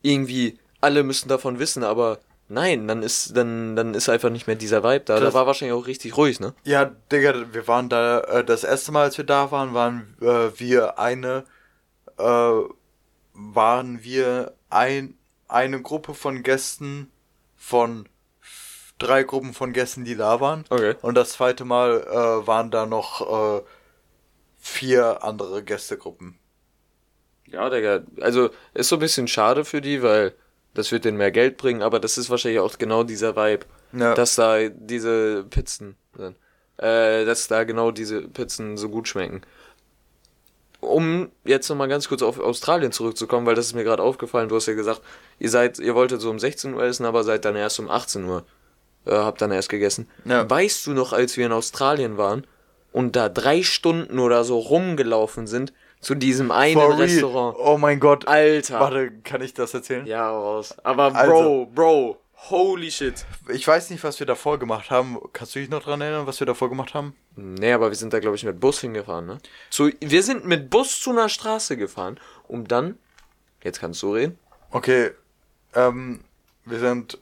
irgendwie 0.01 0.59
alle 0.81 1.03
müssen 1.03 1.29
davon 1.29 1.59
wissen, 1.59 1.83
aber 1.83 2.19
nein, 2.49 2.87
dann 2.87 3.03
ist 3.03 3.37
dann 3.37 3.75
dann 3.75 3.93
ist 3.93 4.09
einfach 4.09 4.29
nicht 4.29 4.47
mehr 4.47 4.55
dieser 4.55 4.83
Vibe 4.83 5.05
da. 5.05 5.15
Da 5.15 5.25
Das- 5.25 5.33
war 5.33 5.47
wahrscheinlich 5.47 5.77
auch 5.77 5.87
richtig 5.87 6.17
ruhig, 6.17 6.39
ne? 6.39 6.53
Ja, 6.63 6.85
Digga, 7.11 7.53
wir 7.53 7.67
waren 7.67 7.89
da, 7.89 8.19
äh, 8.21 8.43
das 8.43 8.63
erste 8.63 8.91
Mal, 8.91 9.03
als 9.03 9.17
wir 9.17 9.25
da 9.25 9.51
waren, 9.51 9.73
waren 9.73 10.15
äh, 10.21 10.49
wir 10.59 10.99
eine, 10.99 11.45
äh, 12.17 12.51
waren 13.33 14.03
wir 14.03 14.53
ein, 14.69 15.17
eine 15.47 15.81
Gruppe 15.81 16.13
von 16.13 16.43
Gästen 16.43 17.09
von 17.55 18.07
drei 18.99 19.23
Gruppen 19.23 19.53
von 19.53 19.73
Gästen, 19.73 20.05
die 20.05 20.15
da 20.15 20.39
waren. 20.39 20.65
Okay. 20.69 20.95
Und 21.01 21.15
das 21.15 21.31
zweite 21.33 21.65
Mal 21.65 22.01
äh, 22.01 22.47
waren 22.47 22.71
da 22.71 22.85
noch 22.85 23.59
äh, 23.59 23.63
vier 24.59 25.23
andere 25.23 25.63
Gästegruppen. 25.63 26.37
Ja, 27.53 27.69
Digga, 27.69 28.01
also 28.19 28.49
ist 28.73 28.89
so 28.89 28.95
ein 28.97 28.99
bisschen 28.99 29.27
schade 29.27 29.63
für 29.63 29.79
die, 29.79 30.01
weil 30.03 30.33
das 30.73 30.91
wird 30.91 31.05
denen 31.05 31.17
mehr 31.17 31.31
Geld 31.31 31.57
bringen, 31.57 31.83
aber 31.83 31.99
das 31.99 32.17
ist 32.17 32.29
wahrscheinlich 32.31 32.59
auch 32.59 32.77
genau 32.79 33.03
dieser 33.03 33.35
Vibe, 33.35 33.65
Ja. 33.93 34.15
dass 34.15 34.35
da 34.35 34.67
diese 34.69 35.43
Pizzen 35.49 35.95
sind. 36.17 36.35
Äh, 36.77 37.25
dass 37.25 37.47
da 37.47 37.63
genau 37.63 37.91
diese 37.91 38.21
Pizzen 38.23 38.75
so 38.77 38.89
gut 38.89 39.07
schmecken. 39.07 39.41
Um 40.79 41.31
jetzt 41.45 41.69
nochmal 41.69 41.87
ganz 41.87 42.09
kurz 42.09 42.21
auf 42.23 42.39
Australien 42.39 42.91
zurückzukommen, 42.91 43.45
weil 43.45 43.55
das 43.55 43.67
ist 43.67 43.75
mir 43.75 43.83
gerade 43.85 44.03
aufgefallen, 44.03 44.49
du 44.49 44.55
hast 44.55 44.65
ja 44.65 44.73
gesagt, 44.73 45.01
ihr 45.39 45.49
seid, 45.49 45.79
ihr 45.79 45.95
wolltet 45.95 46.19
so 46.19 46.29
um 46.29 46.39
16 46.39 46.73
Uhr 46.73 46.83
essen, 46.83 47.05
aber 47.05 47.23
seid 47.23 47.45
dann 47.45 47.55
erst 47.55 47.79
um 47.79 47.89
18 47.89 48.25
Uhr. 48.25 48.43
Äh, 49.05 49.11
habt 49.11 49.41
dann 49.41 49.51
erst 49.51 49.69
gegessen. 49.69 50.09
Ja. 50.25 50.49
Weißt 50.49 50.85
du 50.87 50.91
noch, 50.93 51.13
als 51.13 51.37
wir 51.37 51.45
in 51.45 51.51
Australien 51.51 52.17
waren 52.17 52.45
und 52.91 53.15
da 53.15 53.29
drei 53.29 53.61
Stunden 53.63 54.17
oder 54.19 54.43
so 54.43 54.57
rumgelaufen 54.59 55.45
sind 55.47 55.71
zu 56.03 56.15
diesem 56.15 56.51
einen 56.51 56.73
For 56.79 56.89
real. 56.89 57.01
Restaurant? 57.01 57.57
Oh 57.59 57.77
mein 57.77 57.99
Gott. 57.99 58.27
Alter. 58.27 58.79
Warte, 58.79 59.11
kann 59.23 59.41
ich 59.41 59.53
das 59.53 59.73
erzählen? 59.73 60.05
Ja, 60.05 60.29
raus. 60.29 60.75
Aber 60.83 61.11
Bro, 61.11 61.19
Also. 61.19 61.69
Bro, 61.73 62.17
holy 62.49 62.91
shit. 62.91 63.25
Ich 63.49 63.67
weiß 63.67 63.89
nicht, 63.89 64.03
was 64.03 64.19
wir 64.19 64.27
davor 64.27 64.59
gemacht 64.59 64.91
haben. 64.91 65.17
Kannst 65.31 65.55
du 65.55 65.59
dich 65.59 65.69
noch 65.69 65.81
dran 65.83 66.01
erinnern, 66.01 66.27
was 66.27 66.39
wir 66.39 66.47
davor 66.47 66.69
gemacht 66.69 66.93
haben? 66.93 67.15
Nee, 67.35 67.71
aber 67.71 67.89
wir 67.89 67.95
sind 67.95 68.13
da, 68.13 68.19
glaube 68.19 68.35
ich, 68.35 68.43
mit 68.43 68.59
Bus 68.59 68.81
hingefahren, 68.81 69.25
ne? 69.25 69.37
Zu, 69.69 69.91
wir 69.99 70.23
sind 70.23 70.45
mit 70.45 70.69
Bus 70.69 70.99
zu 70.99 71.11
einer 71.11 71.29
Straße 71.29 71.77
gefahren, 71.77 72.19
um 72.47 72.67
dann. 72.67 72.97
Jetzt 73.63 73.79
kannst 73.79 74.01
du 74.03 74.13
reden. 74.13 74.37
Okay, 74.71 75.11
ähm, 75.73 76.19
wir 76.65 76.79
sind 76.79 77.17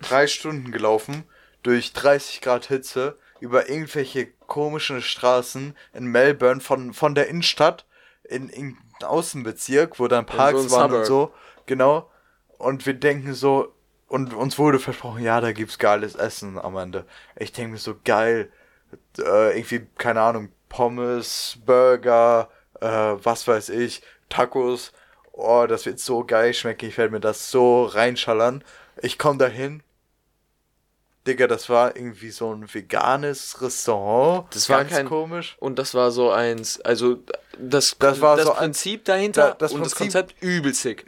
drei 0.00 0.26
Stunden 0.26 0.72
gelaufen 0.72 1.24
durch 1.62 1.92
30 1.92 2.40
Grad 2.40 2.66
Hitze 2.66 3.16
über 3.38 3.68
irgendwelche 3.68 4.26
komischen 4.46 5.00
Straßen 5.02 5.76
in 5.94 6.06
Melbourne 6.06 6.60
von, 6.60 6.92
von 6.92 7.14
der 7.14 7.28
Innenstadt 7.28 7.84
in 8.28 8.48
irgendeinen 8.48 8.78
Außenbezirk, 9.04 9.98
wo 9.98 10.08
dann 10.08 10.26
Parks 10.26 10.64
so 10.64 10.70
waren 10.72 10.92
und 10.92 11.04
Suburb. 11.04 11.06
so. 11.06 11.34
Genau. 11.66 12.10
Und 12.58 12.86
wir 12.86 12.94
denken 12.94 13.34
so, 13.34 13.72
und 14.08 14.32
uns 14.34 14.58
wurde 14.58 14.78
versprochen, 14.78 15.22
ja, 15.22 15.40
da 15.40 15.52
gibt's 15.52 15.78
geiles 15.78 16.14
Essen 16.14 16.58
am 16.58 16.76
Ende. 16.76 17.04
Ich 17.36 17.52
denke 17.52 17.72
mir 17.72 17.78
so, 17.78 17.96
geil. 18.04 18.50
Äh, 19.18 19.58
irgendwie, 19.58 19.86
keine 19.98 20.20
Ahnung, 20.22 20.50
Pommes, 20.68 21.58
Burger, 21.66 22.48
äh, 22.80 22.86
was 22.86 23.46
weiß 23.48 23.68
ich, 23.70 24.02
Tacos. 24.28 24.92
Oh, 25.32 25.66
das 25.68 25.84
wird 25.86 25.98
so 25.98 26.24
geil 26.24 26.54
schmecken. 26.54 26.88
Ich 26.88 26.96
werde 26.96 27.12
mir 27.12 27.20
das 27.20 27.50
so 27.50 27.84
reinschallern. 27.84 28.64
Ich 29.02 29.18
komme 29.18 29.38
dahin. 29.38 29.82
Digga, 31.26 31.48
das 31.48 31.68
war 31.68 31.96
irgendwie 31.96 32.30
so 32.30 32.54
ein 32.54 32.72
veganes 32.72 33.60
Restaurant. 33.60 34.46
Das 34.54 34.68
war 34.70 34.78
Ganz 34.78 34.92
kein- 34.92 35.06
komisch. 35.08 35.56
Und 35.58 35.78
das 35.78 35.92
war 35.94 36.12
so 36.12 36.30
eins, 36.30 36.80
also 36.80 37.18
das, 37.58 37.96
Das 37.98 38.20
war 38.20 38.38
so 38.38 38.52
ein- 38.52 38.56
Prinzip 38.58 39.04
dahinter 39.04 39.48
Da- 39.50 39.54
das 39.54 39.72
und 39.72 39.80
das 39.84 39.94
Prinzip- 39.94 40.20
Konzept 40.26 40.42
übel 40.42 40.74
sick. 40.74 41.06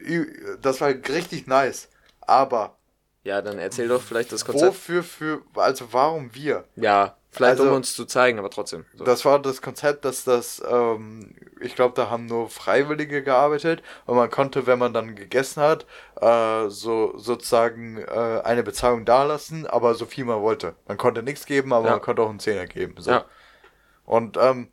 Das 0.63 0.81
war 0.81 0.89
richtig 0.89 1.47
nice. 1.47 1.89
Aber 2.21 2.77
Ja, 3.25 3.43
dann 3.43 3.59
erzähl 3.59 3.89
doch 3.89 4.03
vielleicht 4.03 4.33
das 4.33 4.45
Konzept. 4.45 4.67
wofür, 4.75 5.03
für, 5.03 5.43
also 5.55 5.87
warum 5.93 6.35
wir? 6.35 6.65
Ja, 6.77 7.17
vielleicht 7.31 7.61
um 7.61 7.67
Also- 7.67 7.77
uns 7.77 7.95
zu 7.95 8.05
zeigen, 8.07 8.39
aber 8.39 8.51
trotzdem. 8.51 8.85
So. 8.95 9.05
Das 9.05 9.25
war 9.25 9.39
das 9.41 9.61
Konzept, 9.61 10.05
dass 10.05 10.25
das, 10.25 10.63
ähm, 10.71 11.35
ich 11.61 11.75
glaube, 11.75 11.95
da 11.95 12.09
haben 12.11 12.27
nur 12.27 12.49
Freiwillige 12.49 13.23
gearbeitet 13.23 13.83
und 14.07 14.17
man 14.17 14.31
konnte, 14.31 14.67
wenn 14.67 14.79
man 14.79 14.93
dann 14.95 15.15
gegessen 15.17 15.63
hat, 15.63 15.87
äh, 16.21 16.69
so 16.69 17.17
sozusagen 17.19 17.99
äh, 17.99 18.41
eine 18.45 18.63
Bezahlung 18.63 19.05
dalassen, 19.05 19.67
aber 19.67 19.95
so 19.95 20.07
viel 20.07 20.25
man 20.25 20.41
wollte. 20.41 20.75
Man 20.87 20.97
konnte 20.97 21.23
nichts 21.23 21.45
geben, 21.47 21.73
aber 21.73 21.87
Ja. 21.87 21.91
man 21.93 22.01
konnte 22.01 22.23
auch 22.23 22.31
einen 22.31 22.41
Zehner 22.41 22.67
geben. 22.67 22.95
So. 22.99 23.11
Ja. 23.11 23.25
Und 24.05 24.39
ähm, 24.41 24.69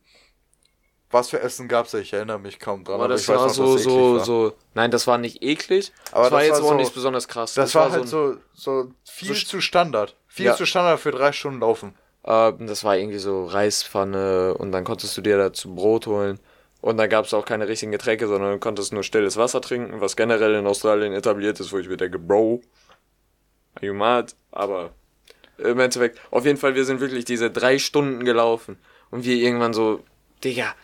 was 1.10 1.30
für 1.30 1.40
Essen 1.40 1.68
gab's? 1.68 1.94
Ich 1.94 2.12
erinnere 2.12 2.38
mich 2.38 2.58
kaum 2.58 2.84
dran. 2.84 2.96
aber 2.96 3.08
das 3.08 3.22
ich 3.22 3.28
weiß 3.28 3.36
war 3.38 3.46
noch, 3.46 3.54
so, 3.54 3.64
dass 3.72 3.74
es 3.80 3.84
so, 3.84 4.16
war. 4.16 4.24
so. 4.24 4.52
Nein, 4.74 4.90
das 4.90 5.06
war 5.06 5.18
nicht 5.18 5.42
eklig. 5.42 5.92
Aber 6.12 6.24
das 6.24 6.32
war 6.32 6.38
das 6.40 6.48
jetzt 6.48 6.58
war 6.58 6.64
auch 6.64 6.68
so- 6.70 6.74
nicht 6.76 6.94
besonders 6.94 7.28
krass. 7.28 7.54
Das, 7.54 7.74
war 7.74 7.90
halt 7.92 8.08
so. 8.08 8.32
ein- 8.32 8.38
so, 8.54 8.90
viel 9.04 9.34
zu 9.34 9.60
Standard. 9.60 10.16
Viel 10.26 10.46
Ja. 10.46 10.56
zu 10.56 10.66
Standard 10.66 10.98
für 11.00 11.12
drei 11.12 11.32
Stunden 11.32 11.60
laufen. 11.60 11.94
Äh, 12.24 12.52
das 12.60 12.82
war 12.84 12.96
irgendwie 12.96 13.18
so 13.18 13.46
Reispfanne 13.46 14.54
und 14.54 14.72
dann 14.72 14.84
konntest 14.84 15.16
du 15.16 15.20
dir 15.22 15.36
dazu 15.38 15.74
Brot 15.74 16.06
holen. 16.06 16.38
Und 16.82 16.98
dann 16.98 17.08
gab 17.08 17.24
es 17.24 17.34
auch 17.34 17.44
keine 17.44 17.66
richtigen 17.68 17.92
Getränke, 17.92 18.26
sondern 18.28 18.52
du 18.52 18.58
konntest 18.58 18.92
nur 18.92 19.02
stilles 19.02 19.36
Wasser 19.36 19.60
trinken, 19.60 20.00
was 20.00 20.14
generell 20.16 20.54
in 20.54 20.66
Australien 20.66 21.12
etabliert 21.14 21.58
ist, 21.58 21.72
wo 21.72 21.78
ich 21.78 21.88
mir 21.88 21.96
denke, 21.96 22.18
Bro, 22.18 22.60
are 23.76 23.86
you 23.86 23.94
mad? 23.94 24.34
Aber 24.52 24.90
Im 25.58 25.80
Endeffekt. 25.80 26.18
Auf 26.30 26.44
jeden 26.44 26.58
Fall, 26.58 26.74
wir 26.74 26.84
sind 26.84 27.00
wirklich 27.00 27.24
diese 27.24 27.50
drei 27.50 27.78
Stunden 27.78 28.24
gelaufen. 28.24 28.78
Und 29.10 29.24
wir 29.24 29.36
irgendwann 29.36 29.72
so, 29.72 30.00
Digga, 30.44 30.74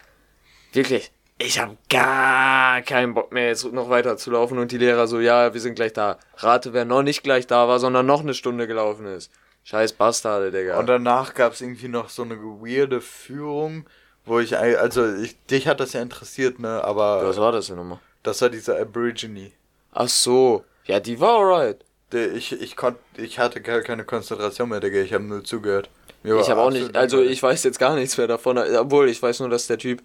wirklich, 0.72 1.12
ich 1.38 1.58
habe 1.58 1.76
gar 1.90 2.82
keinen 2.82 3.14
Bock 3.14 3.32
mehr 3.32 3.48
jetzt 3.48 3.64
noch 3.72 3.90
weiter 3.90 4.16
zu 4.16 4.30
laufen. 4.30 4.58
Und 4.58 4.70
die 4.72 4.78
Lehrer 4.78 5.06
so, 5.06 5.20
ja, 5.20 5.52
wir 5.52 5.60
sind 5.60 5.74
gleich 5.74 5.92
da. 5.92 6.18
Rate, 6.36 6.72
wer 6.72 6.84
noch 6.84 7.02
nicht 7.02 7.22
gleich 7.22 7.46
da 7.46 7.68
war, 7.68 7.78
sondern 7.80 8.06
noch 8.06 8.20
eine 8.20 8.34
Stunde 8.34 8.66
gelaufen 8.66 9.06
ist. 9.06 9.30
Scheiß 9.64 9.92
Bastarde, 9.92 10.50
Digga. 10.50 10.78
Und 10.78 10.86
danach 10.86 11.34
gab 11.34 11.52
es 11.52 11.60
irgendwie 11.60 11.88
noch 11.88 12.08
so 12.08 12.22
eine 12.22 12.36
weirde 12.36 13.00
Führung, 13.00 13.86
wo 14.24 14.40
ich, 14.40 14.56
also 14.56 15.14
ich, 15.14 15.36
dich 15.46 15.68
hat 15.68 15.80
das 15.80 15.92
ja 15.92 16.02
interessiert, 16.02 16.58
ne, 16.58 16.82
aber 16.82 17.26
Was 17.26 17.36
war 17.38 17.52
das 17.52 17.68
denn 17.68 17.76
nochmal? 17.76 17.98
das 18.22 18.40
war 18.40 18.50
dieser 18.50 18.78
Aborigine. 18.78 19.50
Ach 19.92 20.08
so. 20.08 20.64
Ja, 20.84 21.00
die 21.00 21.18
war 21.20 21.38
alright. 21.38 21.84
Ich, 22.12 22.52
ich 22.52 22.76
konnte, 22.76 23.00
ich 23.16 23.38
hatte 23.38 23.60
gar 23.60 23.80
keine 23.80 24.04
Konzentration 24.04 24.68
mehr, 24.68 24.80
Digga, 24.80 25.00
ich 25.00 25.12
habe 25.12 25.24
nur 25.24 25.44
zugehört. 25.44 25.88
Mir 26.22 26.38
Ich 26.38 26.50
habe 26.50 26.60
auch 26.60 26.70
nicht, 26.70 26.94
also 26.94 27.20
ich 27.20 27.42
weiß 27.42 27.64
jetzt 27.64 27.78
gar 27.78 27.94
nichts 27.96 28.16
mehr 28.16 28.26
davon, 28.28 28.58
obwohl 28.58 29.08
ich 29.08 29.20
weiß 29.20 29.40
nur, 29.40 29.48
dass 29.48 29.66
der 29.66 29.78
Typ 29.78 30.02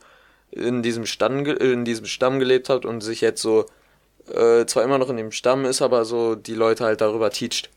in 0.51 0.81
diesem 0.81 1.05
Stamm, 1.05 1.45
in 1.45 1.85
diesem 1.85 2.05
Stamm 2.05 2.39
gelebt 2.39 2.69
hat 2.69 2.85
und 2.85 3.01
sich 3.01 3.21
jetzt 3.21 3.41
so 3.41 3.65
äh, 4.33 4.65
zwar 4.65 4.83
immer 4.83 4.97
noch 4.97 5.09
in 5.09 5.17
dem 5.17 5.31
Stamm 5.31 5.65
ist, 5.65 5.81
aber 5.81 6.05
so 6.05 6.35
die 6.35 6.55
Leute 6.55 6.83
halt 6.83 7.01
darüber 7.01 7.29
teacht. 7.29 7.69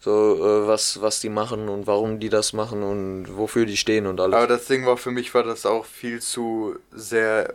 So, 0.00 0.36
äh, 0.36 0.66
was, 0.68 1.02
was 1.02 1.20
die 1.20 1.28
machen 1.28 1.68
und 1.68 1.86
warum 1.88 2.20
die 2.20 2.28
das 2.28 2.52
machen 2.52 2.82
und 2.84 3.36
wofür 3.36 3.66
die 3.66 3.76
stehen 3.76 4.06
und 4.06 4.20
alles. 4.20 4.36
Aber 4.36 4.46
das 4.46 4.66
Ding 4.66 4.86
war 4.86 4.96
für 4.96 5.10
mich 5.10 5.34
war 5.34 5.42
das 5.42 5.66
auch 5.66 5.84
viel 5.84 6.20
zu 6.20 6.76
sehr 6.92 7.54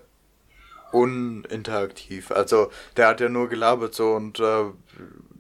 uninteraktiv. 0.91 2.31
Also 2.31 2.69
der 2.97 3.07
hat 3.07 3.21
ja 3.21 3.29
nur 3.29 3.49
gelabert 3.49 3.95
so 3.95 4.13
und 4.13 4.39
äh, 4.39 4.65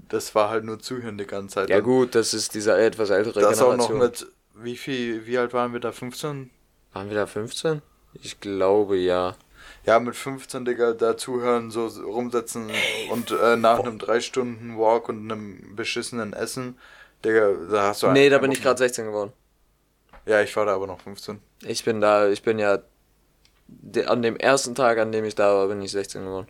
das 0.09 0.33
war 0.35 0.49
halt 0.49 0.63
nur 0.63 0.79
zuhören 0.79 1.17
die 1.17 1.25
ganze 1.27 1.55
Zeit. 1.55 1.69
ja 1.69 1.77
Und 1.77 1.83
gut, 1.83 2.15
das 2.15 2.33
ist 2.33 2.55
dieser 2.55 2.79
etwas 2.79 3.09
ältere 3.09 3.41
Das 3.41 3.61
auch 3.61 3.75
noch 3.75 3.89
Generation. 3.89 3.99
mit, 3.99 4.63
wie 4.63 4.77
viel, 4.77 5.25
wie 5.25 5.37
alt 5.37 5.53
waren 5.53 5.73
wir 5.73 5.79
da? 5.79 5.91
15? 5.91 6.49
Waren 6.93 7.09
wir 7.09 7.15
da 7.15 7.25
15? 7.25 7.81
Ich 8.21 8.39
glaube 8.39 8.97
ja. 8.97 9.35
Ja, 9.85 9.99
mit 9.99 10.15
15, 10.15 10.63
Digga, 10.63 10.93
da 10.93 11.17
zuhören, 11.17 11.69
so 11.69 11.87
rumsetzen 11.87 12.71
und 13.11 13.31
äh, 13.31 13.57
nach 13.57 13.79
einem 13.79 13.99
3 13.99 14.21
Stunden 14.21 14.77
Walk 14.77 15.09
und 15.09 15.29
einem 15.29 15.75
beschissenen 15.75 16.31
Essen, 16.31 16.77
Digga, 17.25 17.51
da 17.69 17.83
hast 17.87 18.03
du 18.03 18.07
Nee, 18.07 18.29
da 18.29 18.37
bin 18.37 18.49
Bock 18.49 18.57
ich 18.57 18.63
gerade 18.63 18.77
16 18.77 19.05
geworden. 19.05 19.33
Ja, 20.25 20.41
ich 20.41 20.55
war 20.55 20.65
da 20.65 20.75
aber 20.75 20.87
noch 20.87 21.01
15. 21.01 21.39
Ich 21.63 21.83
bin 21.83 21.99
da, 21.99 22.29
ich 22.29 22.43
bin 22.43 22.59
ja 22.59 22.79
an 24.05 24.21
dem 24.21 24.37
ersten 24.37 24.75
Tag, 24.75 24.97
an 24.99 25.11
dem 25.11 25.25
ich 25.25 25.35
da 25.35 25.53
war, 25.53 25.67
bin 25.67 25.81
ich 25.81 25.91
16 25.91 26.23
geworden. 26.23 26.47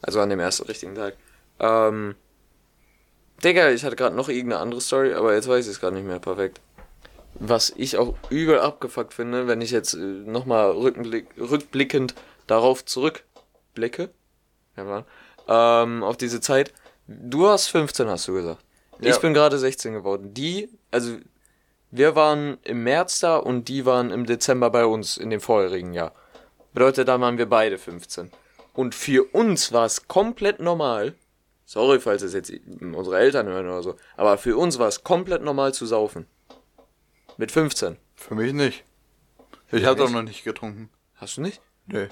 Also 0.00 0.20
an 0.20 0.30
dem 0.30 0.40
ersten 0.40 0.66
richtigen 0.66 0.94
Tag. 0.94 1.16
Ähm, 1.60 2.14
Digga, 3.44 3.70
ich 3.70 3.84
hatte 3.84 3.96
gerade 3.96 4.16
noch 4.16 4.28
irgendeine 4.28 4.62
andere 4.62 4.80
Story, 4.80 5.14
aber 5.14 5.34
jetzt 5.34 5.48
weiß 5.48 5.66
ich 5.66 5.72
es 5.72 5.80
gerade 5.80 5.96
nicht 5.96 6.06
mehr 6.06 6.20
perfekt. 6.20 6.60
Was 7.44 7.72
ich 7.76 7.96
auch 7.96 8.14
übel 8.30 8.60
abgefuckt 8.60 9.14
finde, 9.14 9.48
wenn 9.48 9.60
ich 9.60 9.72
jetzt 9.72 9.94
äh, 9.94 9.98
nochmal 9.98 10.70
rückblick, 10.70 11.26
rückblickend 11.36 12.14
darauf 12.46 12.84
zurückblicke, 12.84 14.10
ja, 14.76 14.84
Mann, 14.84 15.04
ähm, 15.48 16.04
auf 16.04 16.16
diese 16.16 16.40
Zeit. 16.40 16.72
Du 17.08 17.48
hast 17.48 17.66
15, 17.66 18.08
hast 18.08 18.28
du 18.28 18.34
gesagt. 18.34 18.64
Ja. 19.00 19.10
Ich 19.10 19.18
bin 19.18 19.34
gerade 19.34 19.58
16 19.58 19.92
geworden. 19.92 20.32
Die, 20.32 20.68
also 20.92 21.16
wir 21.90 22.14
waren 22.14 22.58
im 22.62 22.84
März 22.84 23.18
da 23.18 23.38
und 23.38 23.66
die 23.66 23.84
waren 23.86 24.12
im 24.12 24.24
Dezember 24.24 24.70
bei 24.70 24.86
uns 24.86 25.16
in 25.16 25.30
dem 25.30 25.40
vorherigen 25.40 25.92
Jahr. 25.92 26.12
Bedeutet, 26.72 27.08
da 27.08 27.20
waren 27.20 27.38
wir 27.38 27.46
beide 27.46 27.76
15. 27.76 28.30
Und 28.72 28.94
für 28.94 29.24
uns 29.34 29.72
war 29.72 29.84
es 29.84 30.06
komplett 30.06 30.60
normal. 30.60 31.14
Sorry, 31.66 31.98
falls 31.98 32.22
es 32.22 32.34
jetzt 32.34 32.52
unsere 32.80 33.18
Eltern 33.18 33.48
hören 33.48 33.66
oder 33.66 33.82
so. 33.82 33.96
Aber 34.16 34.38
für 34.38 34.56
uns 34.56 34.78
war 34.78 34.86
es 34.86 35.02
komplett 35.02 35.42
normal 35.42 35.74
zu 35.74 35.86
saufen. 35.86 36.26
Mit 37.42 37.50
15. 37.50 37.96
Für 38.14 38.36
mich 38.36 38.52
nicht. 38.52 38.84
Ich 39.72 39.84
habe 39.84 39.98
doch 39.98 40.10
noch 40.10 40.22
nicht 40.22 40.44
getrunken. 40.44 40.90
Hast 41.16 41.36
du 41.36 41.40
nicht? 41.40 41.60
Nö. 41.86 42.06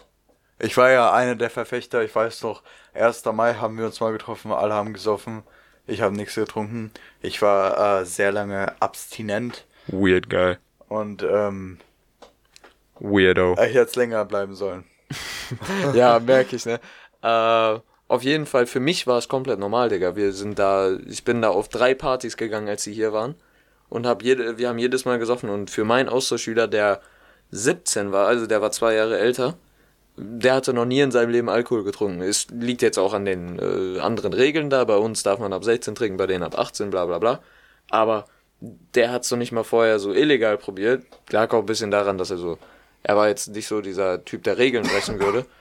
Ich 0.58 0.76
war 0.76 0.90
ja 0.90 1.12
einer 1.12 1.36
der 1.36 1.50
Verfechter, 1.50 2.02
ich 2.02 2.12
weiß 2.12 2.42
noch, 2.42 2.64
1. 2.94 3.24
Mai 3.26 3.54
haben 3.54 3.78
wir 3.78 3.86
uns 3.86 4.00
mal 4.00 4.10
getroffen, 4.10 4.50
alle 4.50 4.74
haben 4.74 4.92
gesoffen. 4.92 5.44
Ich 5.86 6.00
habe 6.00 6.16
nichts 6.16 6.34
getrunken. 6.34 6.90
Ich 7.22 7.42
war 7.42 8.00
äh, 8.00 8.06
sehr 8.06 8.32
lange 8.32 8.74
abstinent 8.82 9.68
Weird 9.86 10.28
guy. 10.28 10.56
und 10.88 11.22
ähm, 11.22 11.78
Weirdo. 12.98 13.52
ich 13.52 13.74
hätte 13.76 14.00
länger 14.00 14.24
bleiben 14.24 14.56
sollen. 14.56 14.82
ja, 15.94 16.18
merke 16.18 16.56
ich, 16.56 16.66
ne? 16.66 16.80
Äh, 17.22 17.78
auf 18.08 18.24
jeden 18.24 18.46
Fall, 18.46 18.66
für 18.66 18.80
mich 18.80 19.06
war 19.06 19.18
es 19.18 19.28
komplett 19.28 19.60
normal, 19.60 19.90
Digga. 19.90 20.16
Wir 20.16 20.32
sind 20.32 20.58
da, 20.58 20.90
ich 21.06 21.22
bin 21.22 21.40
da 21.40 21.50
auf 21.50 21.68
drei 21.68 21.94
Partys 21.94 22.36
gegangen, 22.36 22.68
als 22.68 22.82
sie 22.82 22.92
hier 22.92 23.12
waren. 23.12 23.36
Und 23.90 24.06
hab 24.06 24.22
jede, 24.22 24.56
wir 24.56 24.68
haben 24.68 24.78
jedes 24.78 25.04
Mal 25.04 25.18
gesoffen. 25.18 25.50
Und 25.50 25.70
für 25.70 25.84
meinen 25.84 26.08
Austauschschüler, 26.08 26.68
der 26.68 27.00
17 27.50 28.12
war, 28.12 28.26
also 28.26 28.46
der 28.46 28.62
war 28.62 28.70
zwei 28.70 28.94
Jahre 28.94 29.18
älter, 29.18 29.56
der 30.16 30.54
hatte 30.54 30.72
noch 30.72 30.84
nie 30.84 31.00
in 31.00 31.10
seinem 31.10 31.30
Leben 31.30 31.48
Alkohol 31.48 31.84
getrunken. 31.84 32.22
Es 32.22 32.48
liegt 32.50 32.82
jetzt 32.82 32.98
auch 32.98 33.12
an 33.12 33.24
den 33.24 33.58
äh, 33.58 34.00
anderen 34.00 34.32
Regeln 34.32 34.70
da. 34.70 34.84
Bei 34.84 34.96
uns 34.96 35.22
darf 35.22 35.38
man 35.38 35.52
ab 35.52 35.64
16 35.64 35.94
trinken, 35.94 36.16
bei 36.16 36.26
denen 36.26 36.42
ab 36.42 36.58
18, 36.58 36.90
bla 36.90 37.06
bla 37.06 37.18
bla. 37.18 37.40
Aber 37.90 38.26
der 38.60 39.12
hat's 39.12 39.30
noch 39.30 39.38
nicht 39.38 39.52
mal 39.52 39.64
vorher 39.64 39.98
so 39.98 40.12
illegal 40.12 40.58
probiert. 40.58 41.04
Lag 41.30 41.52
auch 41.52 41.60
ein 41.60 41.66
bisschen 41.66 41.90
daran, 41.90 42.18
dass 42.18 42.30
er 42.30 42.36
so, 42.36 42.58
er 43.02 43.16
war 43.16 43.28
jetzt 43.28 43.48
nicht 43.48 43.66
so 43.66 43.80
dieser 43.80 44.24
Typ, 44.24 44.44
der 44.44 44.58
Regeln 44.58 44.86
brechen 44.86 45.20
würde. 45.20 45.46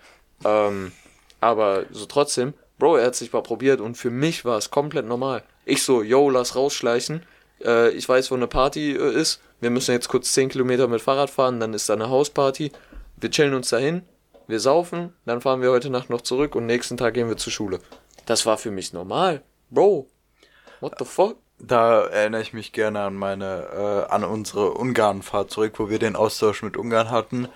Ähm, 0.46 0.94
aber 1.42 1.84
so 1.92 2.06
trotzdem, 2.06 2.54
Bro, 2.80 2.96
er 2.96 3.08
hat 3.08 3.16
sich 3.16 3.34
mal 3.34 3.44
probiert 3.44 3.82
und 3.82 3.96
für 3.96 4.10
mich 4.10 4.46
war 4.46 4.58
es 4.58 4.72
komplett 4.72 5.06
normal. 5.06 5.44
Ich 5.66 5.84
so, 5.84 6.02
yo, 6.02 6.30
lass 6.30 6.56
rausschleichen. 6.56 7.24
Äh, 7.64 7.90
ich 7.92 8.08
weiß, 8.08 8.32
wo 8.32 8.36
eine 8.36 8.48
Party 8.48 8.94
äh, 8.94 9.14
ist. 9.14 9.42
Wir 9.60 9.70
müssen 9.70 9.92
jetzt 9.92 10.10
kurz 10.10 10.34
10 10.34 10.50
Kilometer 10.50 10.88
mit 10.88 11.02
Fahrrad 11.02 11.30
fahren, 11.30 11.60
dann 11.60 11.74
ist 11.74 11.90
da 11.90 11.94
eine 11.94 12.10
Hausparty. 12.10 12.72
Wir 13.18 13.32
chillen 13.32 13.54
uns 13.54 13.70
dahin, 13.70 14.04
wir 14.48 14.60
saufen, 14.60 15.14
dann 15.26 15.42
fahren 15.42 15.62
wir 15.62 15.72
heute 15.72 15.90
Nacht 15.90 16.10
noch 16.10 16.22
zurück 16.22 16.56
und 16.56 16.66
nächsten 16.66 16.98
Tag 16.98 17.14
gehen 17.14 17.28
wir 17.28 17.38
zur 17.38 17.52
Schule. 17.52 17.80
Das 18.26 18.46
war 18.46 18.58
für 18.58 18.72
mich 18.72 18.94
normal. 18.94 19.44
Bro, 19.70 20.08
what 20.80 20.96
the 21.00 21.06
fuck? 21.06 21.38
Da 21.60 22.06
erinnere 22.06 22.42
ich 22.42 22.54
mich 22.54 22.72
gerne 22.72 23.02
an 23.02 23.16
meine, 23.16 24.06
äh, 24.08 24.12
an 24.14 24.24
unsere 24.24 24.72
Ungarnfahrt 24.72 25.52
zurück, 25.52 25.74
wo 25.78 25.90
wir 25.90 26.00
den 26.00 26.16
Austausch 26.16 26.64
mit 26.64 26.78
Ungarn 26.78 27.12
hatten. 27.12 27.50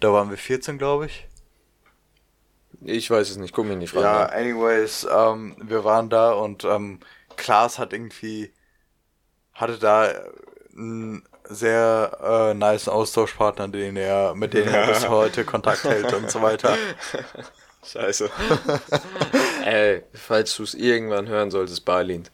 Da 0.00 0.12
waren 0.12 0.30
wir 0.30 0.36
14, 0.36 0.78
glaube 0.78 1.06
ich. 1.06 1.26
Ich 2.82 3.10
weiß 3.10 3.30
es 3.30 3.36
nicht, 3.36 3.52
guck 3.52 3.66
mich 3.66 3.76
nicht 3.76 3.90
fragen. 3.90 4.04
Ja, 4.04 4.26
an. 4.26 4.30
anyways, 4.30 5.06
ähm, 5.10 5.56
wir 5.60 5.82
waren 5.82 6.08
da 6.08 6.32
und 6.32 6.64
ähm, 6.64 7.00
Klaas 7.36 7.78
hat 7.78 7.92
irgendwie, 7.92 8.52
hatte 9.60 9.78
da 9.78 10.10
einen 10.76 11.22
sehr 11.48 12.50
äh, 12.50 12.54
nice 12.54 12.88
Austauschpartner, 12.88 13.68
den 13.68 13.96
er, 13.96 14.34
mit 14.34 14.54
dem 14.54 14.68
er 14.68 14.86
bis 14.86 15.08
heute 15.08 15.44
Kontakt 15.44 15.84
hält 15.84 16.12
und 16.12 16.30
so 16.30 16.42
weiter. 16.42 16.76
Scheiße. 17.84 18.30
Ey, 19.64 20.02
falls 20.14 20.54
du 20.56 20.62
es 20.62 20.74
irgendwann 20.74 21.28
hören 21.28 21.50
solltest, 21.50 21.84
Barlin. 21.84 22.24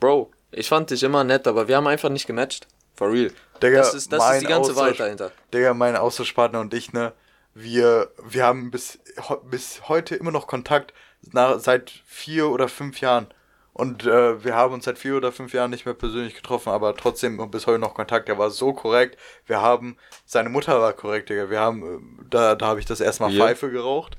Bro, 0.00 0.30
ich 0.52 0.68
fand 0.68 0.90
dich 0.90 1.02
immer 1.02 1.24
nett, 1.24 1.46
aber 1.46 1.68
wir 1.68 1.76
haben 1.76 1.86
einfach 1.86 2.10
nicht 2.10 2.26
gematcht. 2.26 2.66
For 2.94 3.10
real. 3.10 3.32
Digga, 3.62 3.78
das 3.78 3.94
ist, 3.94 4.12
das 4.12 4.34
ist 4.34 4.42
die 4.42 4.46
ganze 4.46 4.76
Wahrheit 4.76 5.00
dahinter. 5.00 5.32
Digga, 5.52 5.74
mein 5.74 5.96
Austauschpartner 5.96 6.60
und 6.60 6.72
ich, 6.74 6.92
ne, 6.92 7.12
wir, 7.54 8.10
wir 8.24 8.44
haben 8.44 8.70
bis, 8.70 8.98
ho- 9.28 9.40
bis 9.44 9.88
heute 9.88 10.14
immer 10.16 10.30
noch 10.30 10.46
Kontakt, 10.46 10.92
nach, 11.32 11.58
seit 11.58 11.90
vier 12.06 12.48
oder 12.50 12.68
fünf 12.68 13.00
Jahren. 13.00 13.26
Und 13.74 14.06
äh, 14.06 14.44
wir 14.44 14.54
haben 14.54 14.72
uns 14.72 14.84
seit 14.84 14.98
vier 14.98 15.16
oder 15.16 15.32
fünf 15.32 15.52
Jahren 15.52 15.70
nicht 15.70 15.84
mehr 15.84 15.94
persönlich 15.94 16.36
getroffen, 16.36 16.70
aber 16.70 16.94
trotzdem 16.96 17.50
bis 17.50 17.66
heute 17.66 17.80
noch 17.80 17.94
Kontakt. 17.94 18.28
Er 18.28 18.38
war 18.38 18.50
so 18.50 18.72
korrekt. 18.72 19.18
Wir 19.46 19.60
haben, 19.60 19.96
seine 20.24 20.48
Mutter 20.48 20.80
war 20.80 20.92
korrekt, 20.92 21.28
Digga. 21.28 21.50
Wir 21.50 21.58
haben, 21.58 21.82
äh, 21.82 22.24
da, 22.30 22.54
da 22.54 22.66
habe 22.66 22.78
ich 22.78 22.86
das 22.86 23.00
erstmal 23.00 23.32
Wir? 23.32 23.42
Pfeife 23.44 23.70
geraucht. 23.70 24.16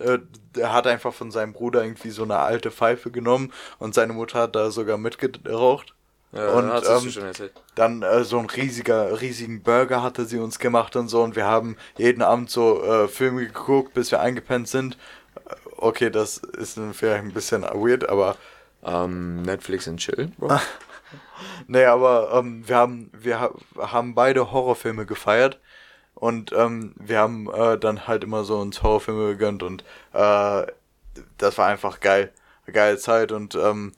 Äh, 0.00 0.18
der 0.56 0.72
hat 0.72 0.88
einfach 0.88 1.14
von 1.14 1.30
seinem 1.30 1.52
Bruder 1.52 1.82
irgendwie 1.84 2.10
so 2.10 2.24
eine 2.24 2.38
alte 2.38 2.72
Pfeife 2.72 3.12
genommen 3.12 3.52
und 3.78 3.94
seine 3.94 4.12
Mutter 4.12 4.40
hat 4.40 4.56
da 4.56 4.70
sogar 4.72 4.98
mitgeraucht. 4.98 5.94
Ja, 6.32 6.50
und 6.50 6.68
ähm, 6.68 7.10
schon 7.10 7.24
erzählt. 7.24 7.52
dann 7.74 8.02
äh, 8.02 8.22
so 8.24 8.38
ein 8.38 8.46
riesiger, 8.46 9.20
riesigen 9.20 9.62
Burger 9.62 10.02
hatte 10.02 10.26
sie 10.26 10.38
uns 10.38 10.58
gemacht 10.58 10.94
und 10.96 11.08
so 11.08 11.22
und 11.22 11.36
wir 11.36 11.46
haben 11.46 11.76
jeden 11.96 12.20
Abend 12.20 12.50
so 12.50 12.84
äh, 12.84 13.08
Filme 13.08 13.46
geguckt, 13.46 13.94
bis 13.94 14.10
wir 14.10 14.20
eingepennt 14.20 14.66
sind. 14.68 14.98
Äh, 15.36 15.54
Okay, 15.80 16.10
das 16.10 16.38
ist 16.38 16.76
vielleicht 16.92 17.22
ein 17.22 17.32
bisschen 17.32 17.62
weird, 17.62 18.08
aber 18.08 18.36
Ähm, 18.82 19.42
Netflix 19.42 19.88
and 19.88 20.00
Chill, 20.00 20.30
Bro. 20.38 20.58
nee, 21.66 21.84
aber 21.84 22.32
ähm, 22.34 22.66
wir 22.66 22.76
haben 22.76 23.10
wir 23.12 23.40
ha 23.40 23.50
haben 23.78 24.14
beide 24.14 24.52
Horrorfilme 24.52 25.06
gefeiert 25.06 25.58
und 26.14 26.52
ähm, 26.52 26.94
wir 26.98 27.18
haben 27.18 27.50
äh, 27.52 27.78
dann 27.78 28.06
halt 28.06 28.24
immer 28.24 28.44
so 28.44 28.58
uns 28.58 28.82
Horrorfilme 28.82 29.28
gegönnt 29.30 29.62
und 29.62 29.82
äh, 30.12 30.66
das 31.36 31.58
war 31.58 31.66
einfach 31.66 32.00
geil, 32.00 32.32
geile 32.66 32.98
Zeit 32.98 33.32
und 33.32 33.54
ähm, 33.54 33.92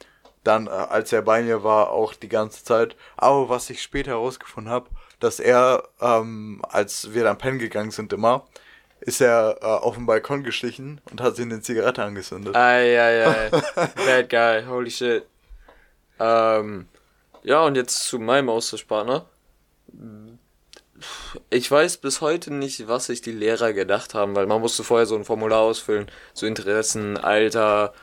dann, 0.44 0.66
äh, 0.66 0.70
als 0.70 1.12
er 1.12 1.22
bei 1.22 1.42
mir 1.42 1.62
war, 1.64 1.90
auch 1.90 2.14
die 2.14 2.28
ganze 2.28 2.64
Zeit. 2.64 2.96
Aber 3.16 3.48
was 3.48 3.70
ich 3.70 3.82
später 3.82 4.12
herausgefunden 4.12 4.72
habe, 4.72 4.88
dass 5.18 5.38
er, 5.40 5.84
ähm, 6.00 6.62
als 6.68 7.12
wir 7.12 7.24
dann 7.24 7.38
pennen 7.38 7.58
gegangen 7.58 7.90
sind 7.90 8.12
immer, 8.12 8.46
ist 9.00 9.20
er 9.20 9.58
äh, 9.60 9.64
auf 9.64 9.94
den 9.96 10.06
Balkon 10.06 10.42
geschlichen 10.44 11.00
und 11.10 11.20
hat 11.20 11.36
sich 11.36 11.44
eine 11.44 11.60
Zigarette 11.60 12.02
angezündet. 12.02 12.54
Ei, 12.54 12.98
ei, 13.00 13.26
ei. 13.26 13.50
Bad 14.06 14.28
guy, 14.30 14.64
holy 14.68 14.90
shit. 14.90 15.24
Ähm, 16.18 16.86
Ja, 17.42 17.62
und 17.64 17.76
jetzt 17.76 18.04
zu 18.04 18.18
meinem 18.18 18.48
Austauschpartner. 18.50 19.24
Ich 21.48 21.70
weiß 21.70 21.96
bis 21.98 22.20
heute 22.20 22.52
nicht, 22.52 22.86
was 22.88 23.06
sich 23.06 23.22
die 23.22 23.32
Lehrer 23.32 23.72
gedacht 23.72 24.12
haben, 24.14 24.34
weil 24.36 24.46
man 24.46 24.60
musste 24.60 24.84
vorher 24.84 25.06
so 25.06 25.16
ein 25.16 25.24
Formular 25.24 25.60
ausfüllen, 25.60 26.10
so 26.34 26.44
Interessen, 26.44 27.16
Alter, 27.16 27.94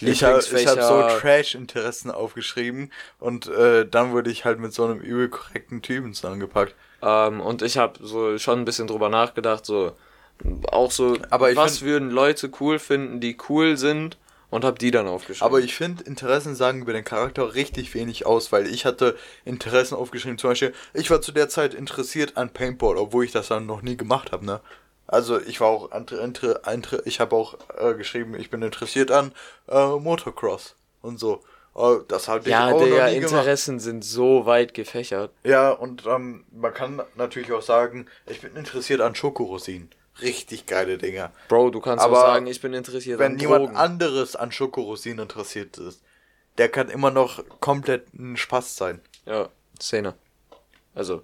Ich 0.00 0.24
habe 0.24 0.38
Lieblingsfächer. 0.38 0.82
hab 0.82 1.12
so 1.12 1.18
Trash-Interessen 1.20 2.10
aufgeschrieben 2.10 2.90
und 3.18 3.46
äh, 3.48 3.86
dann 3.86 4.12
wurde 4.12 4.30
ich 4.30 4.46
halt 4.46 4.58
mit 4.58 4.72
so 4.72 4.84
einem 4.84 5.00
übel 5.00 5.28
korrekten 5.28 5.82
Typen 5.82 6.14
zusammengepackt. 6.14 6.74
Ähm, 7.02 7.42
und 7.42 7.60
ich 7.60 7.76
habe 7.76 7.98
so 8.02 8.38
schon 8.38 8.60
ein 8.60 8.64
bisschen 8.64 8.86
drüber 8.86 9.10
nachgedacht, 9.10 9.66
so 9.66 9.92
auch 10.72 10.90
so, 10.90 11.16
Aber 11.30 11.50
ich 11.50 11.56
was 11.56 11.78
find- 11.78 11.90
würden 11.90 12.10
Leute 12.10 12.50
cool 12.60 12.78
finden, 12.78 13.20
die 13.20 13.36
cool 13.48 13.76
sind, 13.76 14.16
und 14.50 14.64
habe 14.64 14.78
die 14.78 14.90
dann 14.90 15.06
aufgeschrieben. 15.06 15.46
Aber 15.46 15.60
ich 15.60 15.76
finde, 15.76 16.02
Interessen 16.04 16.56
sagen 16.56 16.82
über 16.82 16.92
den 16.92 17.04
Charakter 17.04 17.54
richtig 17.54 17.94
wenig 17.94 18.26
aus, 18.26 18.50
weil 18.50 18.66
ich 18.66 18.84
hatte 18.84 19.16
Interessen 19.44 19.94
aufgeschrieben. 19.94 20.38
Zum 20.38 20.50
Beispiel, 20.50 20.74
ich 20.92 21.08
war 21.08 21.20
zu 21.20 21.30
der 21.30 21.48
Zeit 21.48 21.72
interessiert 21.72 22.36
an 22.36 22.50
Paintball, 22.50 22.96
obwohl 22.96 23.24
ich 23.24 23.30
das 23.30 23.46
dann 23.46 23.66
noch 23.66 23.82
nie 23.82 23.96
gemacht 23.96 24.32
habe, 24.32 24.44
ne? 24.44 24.60
Also 25.06 25.40
ich 25.40 25.60
war 25.60 25.68
auch, 25.68 25.92
inter, 25.92 26.20
inter, 26.22 26.60
inter, 26.72 27.04
ich 27.06 27.20
habe 27.20 27.34
auch 27.36 27.54
äh, 27.78 27.94
geschrieben, 27.94 28.34
ich 28.34 28.50
bin 28.50 28.62
interessiert 28.62 29.10
an 29.12 29.32
äh, 29.68 29.86
Motocross 29.86 30.74
und 31.02 31.18
so. 31.20 31.42
Äh, 31.76 31.98
das 32.08 32.26
habe 32.28 32.40
ich 32.40 32.46
ja, 32.46 32.72
auch 32.72 32.82
Digga, 32.82 33.06
noch 33.06 33.12
nie 33.12 33.20
gemacht. 33.20 33.32
Interessen 33.34 33.78
sind 33.78 34.04
so 34.04 34.46
weit 34.46 34.74
gefächert. 34.74 35.30
Ja, 35.44 35.70
und 35.70 36.06
ähm, 36.06 36.44
man 36.52 36.74
kann 36.74 37.02
natürlich 37.16 37.52
auch 37.52 37.62
sagen, 37.62 38.06
ich 38.26 38.40
bin 38.40 38.54
interessiert 38.56 39.00
an 39.00 39.14
Schokorosinen. 39.14 39.90
Richtig 40.22 40.66
geile 40.66 40.98
Dinger. 40.98 41.32
Bro, 41.48 41.70
du 41.70 41.80
kannst 41.80 42.04
Aber 42.04 42.16
sagen, 42.16 42.46
ich 42.46 42.60
bin 42.60 42.72
interessiert 42.74 43.18
Wenn 43.18 43.32
an 43.32 43.38
jemand 43.38 43.66
Drogen. 43.66 43.76
anderes 43.76 44.36
an 44.36 44.52
Schokorosinen 44.52 45.20
interessiert 45.20 45.78
ist, 45.78 46.02
der 46.58 46.68
kann 46.68 46.88
immer 46.88 47.10
noch 47.10 47.42
komplett 47.60 48.12
ein 48.14 48.36
Spaß 48.36 48.76
sein. 48.76 49.00
Ja, 49.26 49.48
Szene. 49.80 50.14
Also. 50.94 51.22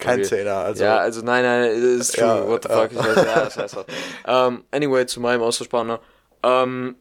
Kein. 0.00 0.24
Zähler, 0.24 0.56
also. 0.56 0.82
ja, 0.82 0.98
also 0.98 1.22
nein, 1.22 1.44
nein, 1.44 1.70
ist 1.70 2.16
true. 2.16 2.24
Ja, 2.24 2.48
What 2.48 2.64
the 2.64 2.68
ja. 2.68 2.88
fuck? 2.88 2.92
Ja, 2.92 3.44
das 3.44 3.56
heißt 3.56 3.76
was. 3.76 3.86
ähm, 4.26 4.64
anyway, 4.72 5.06
zu 5.06 5.20
meinem 5.20 5.42
Austauschpartner. 5.42 6.00
Ähm, 6.42 6.96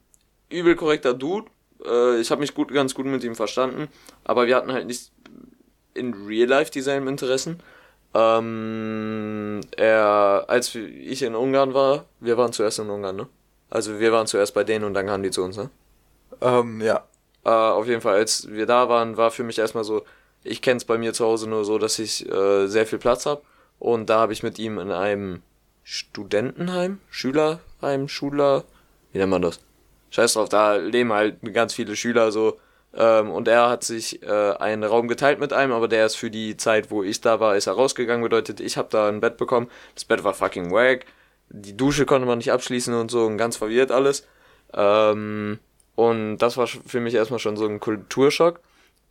übel 0.49 0.75
korrekter 0.75 1.13
Dude. 1.13 1.49
Äh, 1.83 2.19
ich 2.19 2.29
habe 2.29 2.41
mich 2.41 2.53
gut, 2.53 2.71
ganz 2.71 2.93
gut 2.93 3.07
mit 3.07 3.23
ihm 3.23 3.35
verstanden. 3.35 3.87
Aber 4.23 4.45
wir 4.45 4.55
hatten 4.55 4.71
halt 4.71 4.85
nicht 4.85 5.11
in 5.95 6.13
Real 6.13 6.47
Life 6.47 6.71
dieselben 6.71 7.07
Interessen. 7.07 7.61
Ähm, 8.15 9.61
er, 9.75 10.45
als 10.47 10.75
ich 10.75 11.23
in 11.23 11.35
Ungarn 11.35 11.73
war, 11.73 12.05
wir 12.19 12.37
waren 12.37 12.53
zuerst 12.53 12.79
in 12.79 12.89
Ungarn, 12.89 13.15
ne? 13.15 13.27
Also 13.69 13.99
wir 13.99 14.11
waren 14.11 14.27
zuerst 14.27 14.53
bei 14.53 14.63
denen 14.63 14.85
und 14.85 14.93
dann 14.93 15.07
kamen 15.07 15.23
die 15.23 15.31
zu 15.31 15.43
uns, 15.43 15.57
ne? 15.57 15.69
ähm, 16.41 16.81
ja. 16.81 17.03
Äh, 17.45 17.49
auf 17.49 17.87
jeden 17.87 18.01
Fall, 18.01 18.15
als 18.15 18.47
wir 18.49 18.65
da 18.65 18.87
waren, 18.87 19.17
war 19.17 19.31
für 19.31 19.43
mich 19.43 19.59
erstmal 19.59 19.83
so, 19.83 20.03
ich 20.43 20.61
kenne 20.61 20.77
es 20.77 20.85
bei 20.85 20.97
mir 20.97 21.13
zu 21.13 21.25
Hause 21.25 21.49
nur 21.49 21.65
so, 21.65 21.77
dass 21.77 21.99
ich 21.99 22.29
äh, 22.29 22.67
sehr 22.67 22.85
viel 22.85 22.99
Platz 22.99 23.25
habe. 23.25 23.41
Und 23.79 24.09
da 24.09 24.19
habe 24.19 24.33
ich 24.33 24.43
mit 24.43 24.59
ihm 24.59 24.79
in 24.79 24.91
einem 24.91 25.41
Studentenheim, 25.83 26.99
Schülerheim, 27.09 28.07
Schüler, 28.07 28.63
wie 29.11 29.17
nennt 29.17 29.31
man 29.31 29.41
das? 29.41 29.59
Scheiß 30.11 30.33
drauf, 30.33 30.49
da 30.49 30.75
leben 30.75 31.11
halt 31.11 31.37
ganz 31.53 31.73
viele 31.73 31.95
Schüler 31.95 32.31
so. 32.31 32.59
Ähm, 32.95 33.31
und 33.31 33.47
er 33.47 33.69
hat 33.69 33.83
sich 33.83 34.21
äh, 34.23 34.53
einen 34.53 34.83
Raum 34.83 35.07
geteilt 35.07 35.39
mit 35.39 35.51
einem, 35.51 35.71
aber 35.71 35.87
der 35.87 36.05
ist 36.05 36.15
für 36.15 36.29
die 36.29 36.57
Zeit, 36.57 36.91
wo 36.91 37.03
ich 37.03 37.21
da 37.21 37.39
war, 37.39 37.55
ist 37.55 37.67
er 37.67 37.73
rausgegangen. 37.73 38.23
Bedeutet, 38.23 38.59
ich 38.59 38.77
habe 38.77 38.89
da 38.91 39.07
ein 39.07 39.19
Bett 39.19 39.37
bekommen. 39.37 39.69
Das 39.95 40.05
Bett 40.05 40.23
war 40.23 40.33
fucking 40.33 40.71
wack. 40.71 41.05
Die 41.49 41.75
Dusche 41.75 42.05
konnte 42.05 42.27
man 42.27 42.37
nicht 42.37 42.51
abschließen 42.51 42.93
und 42.93 43.09
so 43.11 43.25
und 43.25 43.37
ganz 43.37 43.57
verwirrt 43.57 43.91
alles. 43.91 44.27
Ähm, 44.73 45.59
und 45.95 46.37
das 46.37 46.57
war 46.57 46.67
für 46.67 46.99
mich 46.99 47.13
erstmal 47.13 47.39
schon 47.39 47.57
so 47.57 47.65
ein 47.67 47.79
Kulturschock. 47.79 48.59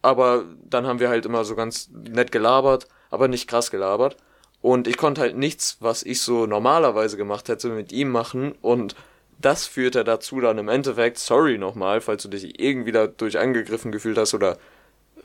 Aber 0.02 0.44
dann 0.68 0.86
haben 0.86 0.98
wir 0.98 1.08
halt 1.08 1.26
immer 1.26 1.44
so 1.44 1.54
ganz 1.54 1.88
nett 1.92 2.32
gelabert, 2.32 2.88
aber 3.10 3.28
nicht 3.28 3.48
krass 3.48 3.70
gelabert. 3.70 4.16
Und 4.60 4.86
ich 4.86 4.96
konnte 4.96 5.20
halt 5.20 5.36
nichts, 5.36 5.76
was 5.80 6.02
ich 6.02 6.20
so 6.20 6.46
normalerweise 6.46 7.16
gemacht 7.16 7.48
hätte, 7.48 7.68
mit 7.70 7.92
ihm 7.92 8.10
machen. 8.10 8.52
Und 8.62 8.94
das 9.44 9.66
führte 9.66 10.04
dazu 10.04 10.40
dann 10.40 10.58
im 10.58 10.68
Endeffekt, 10.68 11.18
sorry 11.18 11.58
nochmal, 11.58 12.00
falls 12.00 12.22
du 12.22 12.28
dich 12.28 12.60
irgendwie 12.60 12.92
dadurch 12.92 13.38
angegriffen 13.38 13.92
gefühlt 13.92 14.18
hast 14.18 14.34
oder 14.34 14.58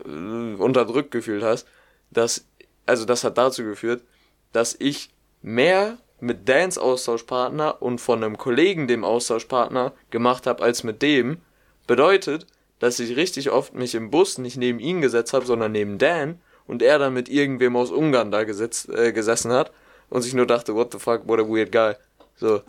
äh, 0.06 0.54
unterdrückt 0.56 1.12
gefühlt 1.12 1.44
hast, 1.44 1.68
dass, 2.12 2.46
also 2.86 3.06
das 3.06 3.24
hat 3.24 3.38
dazu 3.38 3.64
geführt, 3.64 4.04
dass 4.52 4.76
ich 4.80 5.10
mehr 5.42 5.98
mit 6.20 6.50
Dans 6.50 6.78
Austauschpartner 6.78 7.82
und 7.82 8.02
von 8.02 8.24
einem 8.24 8.38
Kollegen 8.38 8.88
dem 8.88 9.04
Austauschpartner 9.04 9.94
gemacht 10.10 10.48
habe 10.48 10.64
als 10.64 10.84
mit 10.84 11.02
dem. 11.02 11.42
Bedeutet, 11.86 12.48
dass 12.80 13.00
ich 13.00 13.16
richtig 13.16 13.52
oft 13.52 13.74
mich 13.74 13.96
im 13.96 14.10
Bus 14.10 14.38
nicht 14.38 14.58
neben 14.58 14.80
ihn 14.80 15.02
gesetzt 15.02 15.34
habe, 15.34 15.46
sondern 15.46 15.72
neben 15.72 15.98
Dan 15.98 16.40
und 16.66 16.82
er 16.82 17.00
dann 17.00 17.14
mit 17.14 17.30
irgendwem 17.30 17.76
aus 17.76 17.92
Ungarn 17.92 18.32
da 18.32 18.44
gesetzt, 18.44 18.90
äh, 18.90 19.14
gesessen 19.14 19.52
hat 19.52 19.72
und 20.10 20.22
sich 20.22 20.34
nur 20.34 20.48
dachte, 20.48 20.76
what 20.76 20.92
the 20.92 21.00
fuck, 21.00 21.28
what 21.28 21.40
a 21.40 21.48
weird 21.48 21.72
guy. 21.72 21.94
So. 22.36 22.62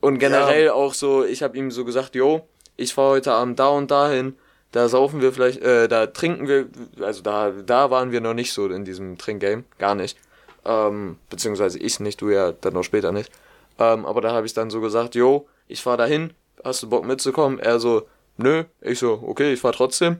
Und 0.00 0.18
generell 0.18 0.70
auch 0.70 0.94
so, 0.94 1.24
ich 1.24 1.42
habe 1.42 1.56
ihm 1.56 1.70
so 1.70 1.84
gesagt, 1.84 2.14
yo, 2.14 2.46
ich 2.76 2.94
fahre 2.94 3.10
heute 3.10 3.32
Abend 3.32 3.58
da 3.58 3.68
und 3.68 3.90
dahin, 3.90 4.36
da 4.72 4.88
saufen 4.88 5.20
wir 5.20 5.32
vielleicht, 5.32 5.62
äh, 5.62 5.86
da 5.86 6.06
trinken 6.06 6.48
wir, 6.48 6.66
also 7.00 7.22
da, 7.22 7.50
da 7.50 7.90
waren 7.90 8.10
wir 8.10 8.20
noch 8.20 8.34
nicht 8.34 8.52
so 8.52 8.66
in 8.66 8.84
diesem 8.84 9.18
Trinkgame, 9.18 9.64
gar 9.78 9.94
nicht. 9.94 10.18
Ähm, 10.64 11.18
beziehungsweise 11.30 11.78
ich 11.78 12.00
nicht, 12.00 12.20
du 12.20 12.30
ja 12.30 12.52
dann 12.52 12.74
noch 12.74 12.82
später 12.82 13.12
nicht. 13.12 13.30
Ähm, 13.78 14.06
aber 14.06 14.20
da 14.20 14.32
habe 14.32 14.46
ich 14.46 14.54
dann 14.54 14.70
so 14.70 14.80
gesagt, 14.80 15.14
yo, 15.14 15.46
ich 15.68 15.82
fahr 15.82 15.96
dahin, 15.96 16.32
hast 16.64 16.82
du 16.82 16.88
Bock 16.88 17.04
mitzukommen? 17.04 17.58
Er 17.58 17.78
so, 17.78 18.06
nö. 18.36 18.64
Ich 18.80 18.98
so, 18.98 19.22
okay, 19.24 19.52
ich 19.52 19.60
fahr 19.60 19.72
trotzdem. 19.72 20.18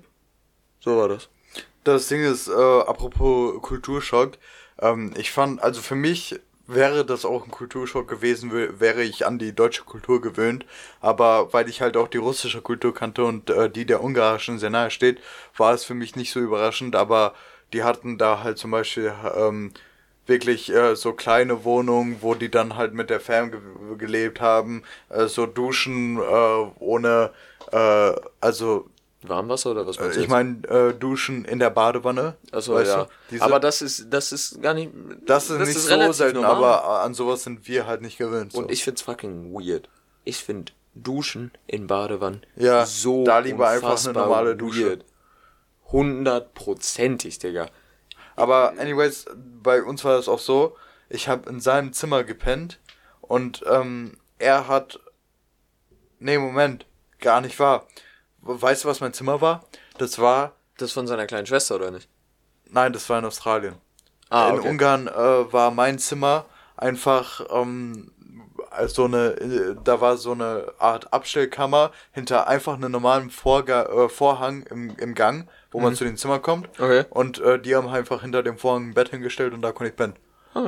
So 0.81 0.97
war 0.97 1.09
das. 1.09 1.29
Das 1.83 2.09
Ding 2.09 2.23
ist, 2.23 2.49
äh, 2.49 2.53
apropos 2.53 3.61
Kulturschock, 3.63 4.33
ähm, 4.81 5.13
ich 5.17 5.33
fand, 5.33 5.63
also 5.63 5.81
für 5.81 5.95
mich 5.95 6.39
wäre 6.67 7.05
das 7.05 7.25
auch 7.25 7.45
ein 7.45 7.51
Kulturschock 7.51 8.09
gewesen, 8.09 8.53
wär- 8.53 8.81
wäre 8.81 9.03
ich 9.03 9.27
an 9.27 9.39
die 9.39 9.55
deutsche 9.55 9.85
Kultur 9.85 10.21
gewöhnt, 10.21 10.65
aber 11.01 11.53
weil 11.53 11.69
ich 11.69 11.81
halt 11.81 11.97
auch 11.97 12.09
die 12.09 12.19
russische 12.19 12.63
Kultur 12.63 12.95
kannte 12.95 13.25
und 13.25 13.51
äh, 13.51 13.71
die 13.71 13.85
der 13.87 14.03
ungarischen 14.03 14.59
sehr 14.59 14.71
nahe 14.71 14.91
steht, 14.91 15.21
war 15.57 15.75
es 15.75 15.85
für 15.85 15.95
mich 15.95 16.17
nicht 16.17 16.33
so 16.33 16.41
überraschend, 16.41 16.97
aber 16.97 17.35
die 17.73 17.83
hatten 17.85 18.19
da 18.19 18.43
halt 18.43 18.59
zum 18.59 18.71
Beispiel 18.71 19.13
ähm, 19.37 19.73
wirklich 20.27 20.73
äh, 20.73 20.97
so 20.97 21.13
kleine 21.13 21.65
Wohnungen, 21.65 22.19
wo 22.21 22.35
die 22.35 22.51
dann 22.51 22.77
halt 22.77 22.95
mit 22.95 23.11
der 23.11 23.21
Fam 23.21 23.51
ge 23.51 23.61
gelebt 23.99 24.41
haben, 24.41 24.83
äh, 25.11 25.27
so 25.27 25.47
Duschen 25.47 26.17
äh, 26.19 26.21
ohne, 26.79 27.31
äh, 27.73 28.13
also 28.41 28.87
Warmwasser 29.29 29.71
oder 29.71 29.87
was 29.87 29.99
meinst 29.99 30.17
du 30.17 30.21
ich 30.21 30.29
meine 30.29 30.67
äh, 30.69 30.95
Duschen 30.95 31.45
in 31.45 31.59
der 31.59 31.71
Badewanne. 31.71 32.37
Weißt 32.53 32.69
ja. 32.69 33.09
aber 33.41 33.61
das 33.61 33.83
ist, 33.83 34.07
das 34.11 34.33
ist 34.33 34.61
gar 34.63 34.75
nicht. 34.75 34.91
das 35.27 35.51
ist 35.51 35.59
nicht 35.59 35.79
so 35.79 35.89
relativ 35.89 36.17
selten, 36.17 36.41
normal. 36.41 36.57
aber 36.57 37.01
an 37.03 37.15
sowas 37.15 37.43
sind 37.43 37.67
wir 37.67 37.87
halt 37.87 38.03
nicht 38.03 38.19
gewöhnt. 38.19 38.53
So. 38.53 38.59
Und 38.59 38.71
ich 38.71 38.85
find's 38.85 39.03
fucking 39.03 39.53
weird. 39.53 39.89
Ich 40.25 40.43
find 40.43 40.73
Duschen 40.95 41.53
in 41.67 41.87
Badewannen 41.87 42.45
Ja, 42.57 42.87
so 42.87 43.25
da 43.25 43.41
lieber 43.41 43.69
einfach 43.69 44.03
eine 44.05 44.13
normale 44.13 44.57
Dusche. 44.57 44.87
weird. 44.87 45.05
Hundertprozentig, 45.91 47.39
Digga. 47.39 47.69
Aber 48.37 48.75
anyways, 48.79 49.27
bei 49.63 49.83
uns 49.83 50.05
war 50.05 50.17
das 50.17 50.29
auch 50.29 50.39
so, 50.39 50.77
ich 51.09 51.29
habe 51.29 51.49
in 51.49 51.61
seinem 51.61 51.93
Zimmer 51.93 52.25
gepennt 52.25 52.81
und 53.21 53.65
ähm, 53.71 54.17
er 54.39 54.67
hat... 54.67 55.01
Nee, 56.19 56.39
Moment, 56.39 56.87
gar 57.21 57.41
nicht 57.41 57.59
wahr. 57.61 57.87
Weißt 58.47 58.85
du, 58.85 58.89
was 58.89 59.01
mein 59.01 59.13
Zimmer 59.13 59.41
war? 59.41 59.65
Das 59.99 60.19
war... 60.19 60.53
Das 60.77 60.93
von 60.93 61.07
seiner 61.07 61.27
kleinen 61.27 61.47
Schwester, 61.47 61.77
oder 61.77 61.91
nicht? 61.91 62.09
Nein, 62.69 62.93
das 62.93 63.09
war 63.09 63.19
in 63.19 63.25
Australien. 63.25 63.77
Ah, 64.29 64.51
in 64.51 64.59
okay. 64.59 64.69
Ungarn 64.69 65.07
äh, 65.07 65.53
war 65.53 65.71
mein 65.71 65.99
Zimmer 65.99 66.47
einfach 66.77 67.47
ähm, 67.51 68.11
als 68.71 68.95
so 68.95 69.05
eine, 69.05 69.29
äh, 69.35 69.77
da 69.83 70.01
war 70.01 70.17
so 70.17 70.33
eine 70.33 70.73
Art 70.79 71.13
Abstellkammer 71.13 71.93
hinter 72.13 72.49
einfach 72.49 72.75
einem 72.75 72.91
normalen 72.91 73.31
Vorga 73.31 73.85
äh, 73.85 74.09
Vorhang 74.09 74.65
im, 74.65 74.97
im 74.97 75.15
Gang, 75.15 75.49
wo 75.71 75.81
man 75.81 75.95
zu 75.95 76.05
den 76.05 76.17
Zimmern 76.17 76.43
kommt. 76.43 76.79
Mhm. 76.79 76.85
Okay. 76.85 77.05
Und 77.11 77.39
äh, 77.41 77.61
die 77.61 77.77
haben 77.77 77.89
einfach 77.89 78.23
hinter 78.23 78.43
dem 78.43 78.59
Vorhang 78.59 78.91
ein 78.91 78.95
Bett 78.95 79.11
hingestellt 79.11 79.55
und 79.55 79.63
da 79.63 79.73
konnte 79.73 79.91
ich 79.91 79.97
pennen. 79.97 80.15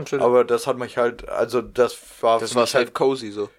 Schön. 0.07 0.21
Aber 0.21 0.45
das 0.45 0.67
hat 0.67 0.79
mich 0.79 0.97
halt, 0.97 1.29
also 1.29 1.63
das 1.63 1.97
war 2.21 2.41
das 2.41 2.55
war 2.55 2.65
halt 2.65 2.75
halt 2.75 2.95
cozy 2.95 3.31
so. 3.31 3.51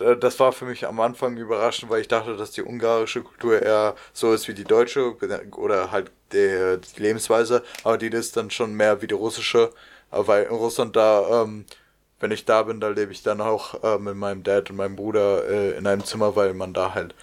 Äh, 0.00 0.16
das 0.16 0.38
war 0.40 0.52
für 0.52 0.64
mich 0.64 0.86
am 0.86 1.00
Anfang 1.00 1.36
überraschend, 1.36 1.90
weil 1.90 2.00
ich 2.00 2.08
dachte, 2.08 2.36
dass 2.36 2.52
die 2.52 2.62
ungarische 2.62 3.22
Kultur 3.22 3.60
eher 3.60 3.94
so 4.12 4.32
ist 4.32 4.48
wie 4.48 4.54
die 4.54 4.64
deutsche 4.64 5.14
oder 5.56 5.90
halt 5.90 6.10
die, 6.32 6.78
die 6.96 7.02
Lebensweise, 7.02 7.62
aber 7.84 7.98
die 7.98 8.08
ist 8.08 8.36
dann 8.36 8.50
schon 8.50 8.74
mehr 8.74 9.02
wie 9.02 9.06
die 9.06 9.14
russische, 9.14 9.70
weil 10.10 10.44
in 10.44 10.54
Russland 10.54 10.96
da, 10.96 11.42
ähm, 11.42 11.64
wenn 12.20 12.30
ich 12.30 12.44
da 12.44 12.62
bin, 12.62 12.80
da 12.80 12.88
lebe 12.88 13.12
ich 13.12 13.22
dann 13.22 13.40
auch 13.40 13.82
äh, 13.82 13.98
mit 13.98 14.16
meinem 14.16 14.42
Dad 14.42 14.70
und 14.70 14.76
meinem 14.76 14.96
Bruder 14.96 15.48
äh, 15.48 15.76
in 15.76 15.86
einem 15.86 16.04
Zimmer, 16.04 16.36
weil 16.36 16.54
man 16.54 16.72
da 16.72 16.94
halt, 16.94 17.14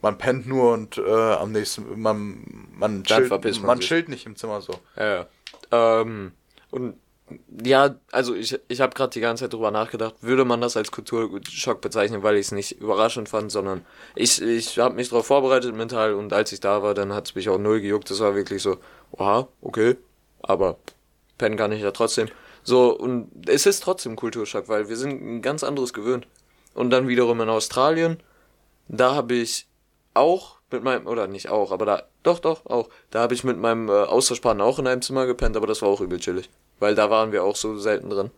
man 0.00 0.18
pennt 0.18 0.46
nur 0.46 0.72
und 0.72 0.98
äh, 0.98 1.32
am 1.32 1.52
nächsten, 1.52 2.00
man, 2.00 2.68
man, 2.72 3.04
chillt, 3.04 3.30
man 3.30 3.62
man 3.62 3.80
chillt 3.80 4.08
nicht 4.08 4.26
im 4.26 4.36
Zimmer 4.36 4.60
so. 4.60 4.74
Ja, 4.96 5.26
ja. 5.72 6.00
Ähm, 6.00 6.32
und 6.70 6.94
Ja, 7.64 7.94
also 8.12 8.34
ich, 8.34 8.58
ich 8.68 8.80
habe 8.80 8.94
gerade 8.94 9.10
die 9.10 9.20
ganze 9.20 9.44
Zeit 9.44 9.54
drüber 9.54 9.70
nachgedacht, 9.70 10.16
würde 10.20 10.44
man 10.44 10.60
das 10.60 10.76
als 10.76 10.90
Kulturschock 10.90 11.80
bezeichnen, 11.80 12.22
weil 12.22 12.36
ich 12.36 12.46
es 12.46 12.52
nicht 12.52 12.72
überraschend 12.80 13.30
fand, 13.30 13.50
sondern 13.50 13.84
ich, 14.14 14.42
ich 14.42 14.78
habe 14.78 14.94
mich 14.94 15.08
darauf 15.08 15.26
vorbereitet 15.26 15.74
mental 15.74 16.14
und 16.14 16.32
als 16.34 16.52
ich 16.52 16.60
da 16.60 16.82
war, 16.82 16.92
dann 16.92 17.14
hat 17.14 17.28
es 17.28 17.34
mich 17.34 17.48
auch 17.48 17.58
null 17.58 17.80
gejuckt. 17.80 18.10
Das 18.10 18.20
war 18.20 18.34
wirklich 18.34 18.62
so, 18.62 18.76
oha, 19.12 19.48
okay, 19.62 19.96
aber 20.42 20.76
pennen 21.38 21.56
kann 21.56 21.72
ich 21.72 21.80
ja 21.80 21.92
trotzdem. 21.92 22.28
So, 22.62 22.96
und 22.96 23.30
es 23.48 23.66
ist 23.66 23.82
trotzdem 23.82 24.16
Kulturschock, 24.16 24.68
weil 24.68 24.88
wir 24.88 24.96
sind 24.96 25.22
ein 25.22 25.42
ganz 25.42 25.64
anderes 25.64 25.92
gewöhnt. 25.94 26.26
Und 26.74 26.90
dann 26.90 27.08
wiederum 27.08 27.40
in 27.40 27.48
Australien, 27.48 28.18
da 28.88 29.14
habe 29.14 29.34
ich 29.34 29.66
auch 30.14 30.58
mit 30.70 30.82
meinem, 30.82 31.06
oder 31.06 31.26
nicht 31.26 31.48
auch, 31.48 31.72
aber 31.72 31.86
da, 31.86 32.02
doch, 32.22 32.38
doch, 32.38 32.66
auch, 32.66 32.88
da 33.10 33.20
habe 33.20 33.34
ich 33.34 33.44
mit 33.44 33.58
meinem 33.58 33.88
äh, 33.88 33.92
Austauschpartner 33.92 34.64
auch 34.64 34.78
in 34.78 34.86
einem 34.86 35.02
Zimmer 35.02 35.26
gepennt, 35.26 35.56
aber 35.56 35.66
das 35.66 35.82
war 35.82 35.88
auch 35.88 36.00
übel 36.00 36.18
chillig. 36.20 36.50
Weil 36.78 36.94
da 36.94 37.10
waren 37.10 37.32
wir 37.32 37.44
auch 37.44 37.56
so 37.56 37.78
selten 37.78 38.10
drin. 38.10 38.30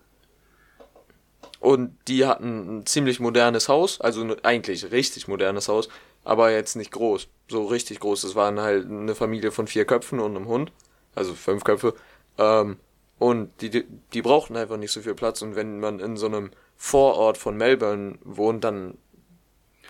Und 1.61 1.97
die 2.07 2.27
hatten 2.27 2.79
ein 2.79 2.87
ziemlich 2.87 3.19
modernes 3.19 3.69
Haus, 3.69 4.01
also 4.01 4.37
eigentlich 4.43 4.91
richtig 4.93 5.27
modernes 5.27 5.69
Haus, 5.69 5.89
aber 6.23 6.51
jetzt 6.51 6.77
nicht 6.77 6.93
groß, 6.93 7.29
so 7.49 7.67
richtig 7.67 8.01
groß. 8.01 8.25
Es 8.25 8.35
waren 8.35 8.61
halt 8.61 8.87
eine 8.87 9.15
Familie 9.15 9.53
von 9.53 9.67
vier 9.67 9.85
Köpfen 9.85 10.21
und 10.21 10.37
einem 10.37 10.49
Hund, 10.49 10.71
also 11.15 11.35
fünf 11.35 11.65
Köpfe. 11.65 11.95
Ähm, 12.39 12.77
und 13.19 13.51
die, 13.63 13.71
die, 13.71 13.87
die 14.13 14.23
brauchten 14.23 14.57
einfach 14.57 14.77
nicht 14.77 14.93
so 14.93 15.01
viel 15.01 15.15
Platz. 15.15 15.41
Und 15.43 15.57
wenn 15.57 15.81
man 15.81 16.01
in 16.01 16.17
so 16.17 16.27
einem 16.27 16.51
Vorort 16.77 17.39
von 17.39 17.57
Melbourne 17.57 18.19
wohnt, 18.23 18.65
dann 18.65 18.99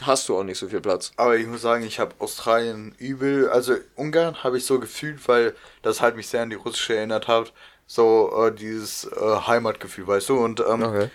hast 0.02 0.28
du 0.28 0.38
auch 0.38 0.44
nicht 0.44 0.58
so 0.58 0.68
viel 0.68 0.80
Platz. 0.80 1.12
Aber 1.16 1.36
ich 1.36 1.46
muss 1.46 1.62
sagen, 1.62 1.84
ich 1.84 1.98
habe 1.98 2.14
Australien 2.18 2.94
übel, 2.98 3.48
also 3.48 3.74
Ungarn 3.96 4.44
habe 4.44 4.58
ich 4.58 4.64
so 4.64 4.78
gefühlt, 4.78 5.26
weil 5.26 5.54
das 5.82 6.00
halt 6.00 6.16
mich 6.16 6.28
sehr 6.28 6.42
an 6.42 6.50
die 6.50 6.56
russische 6.56 6.96
erinnert 6.96 7.28
hat. 7.28 7.52
So 7.86 8.46
äh, 8.46 8.54
dieses 8.54 9.04
äh, 9.04 9.36
Heimatgefühl, 9.46 10.06
weißt 10.06 10.28
du? 10.30 10.38
Und 10.38 10.60
ähm, 10.60 10.82
Okay. 10.82 11.10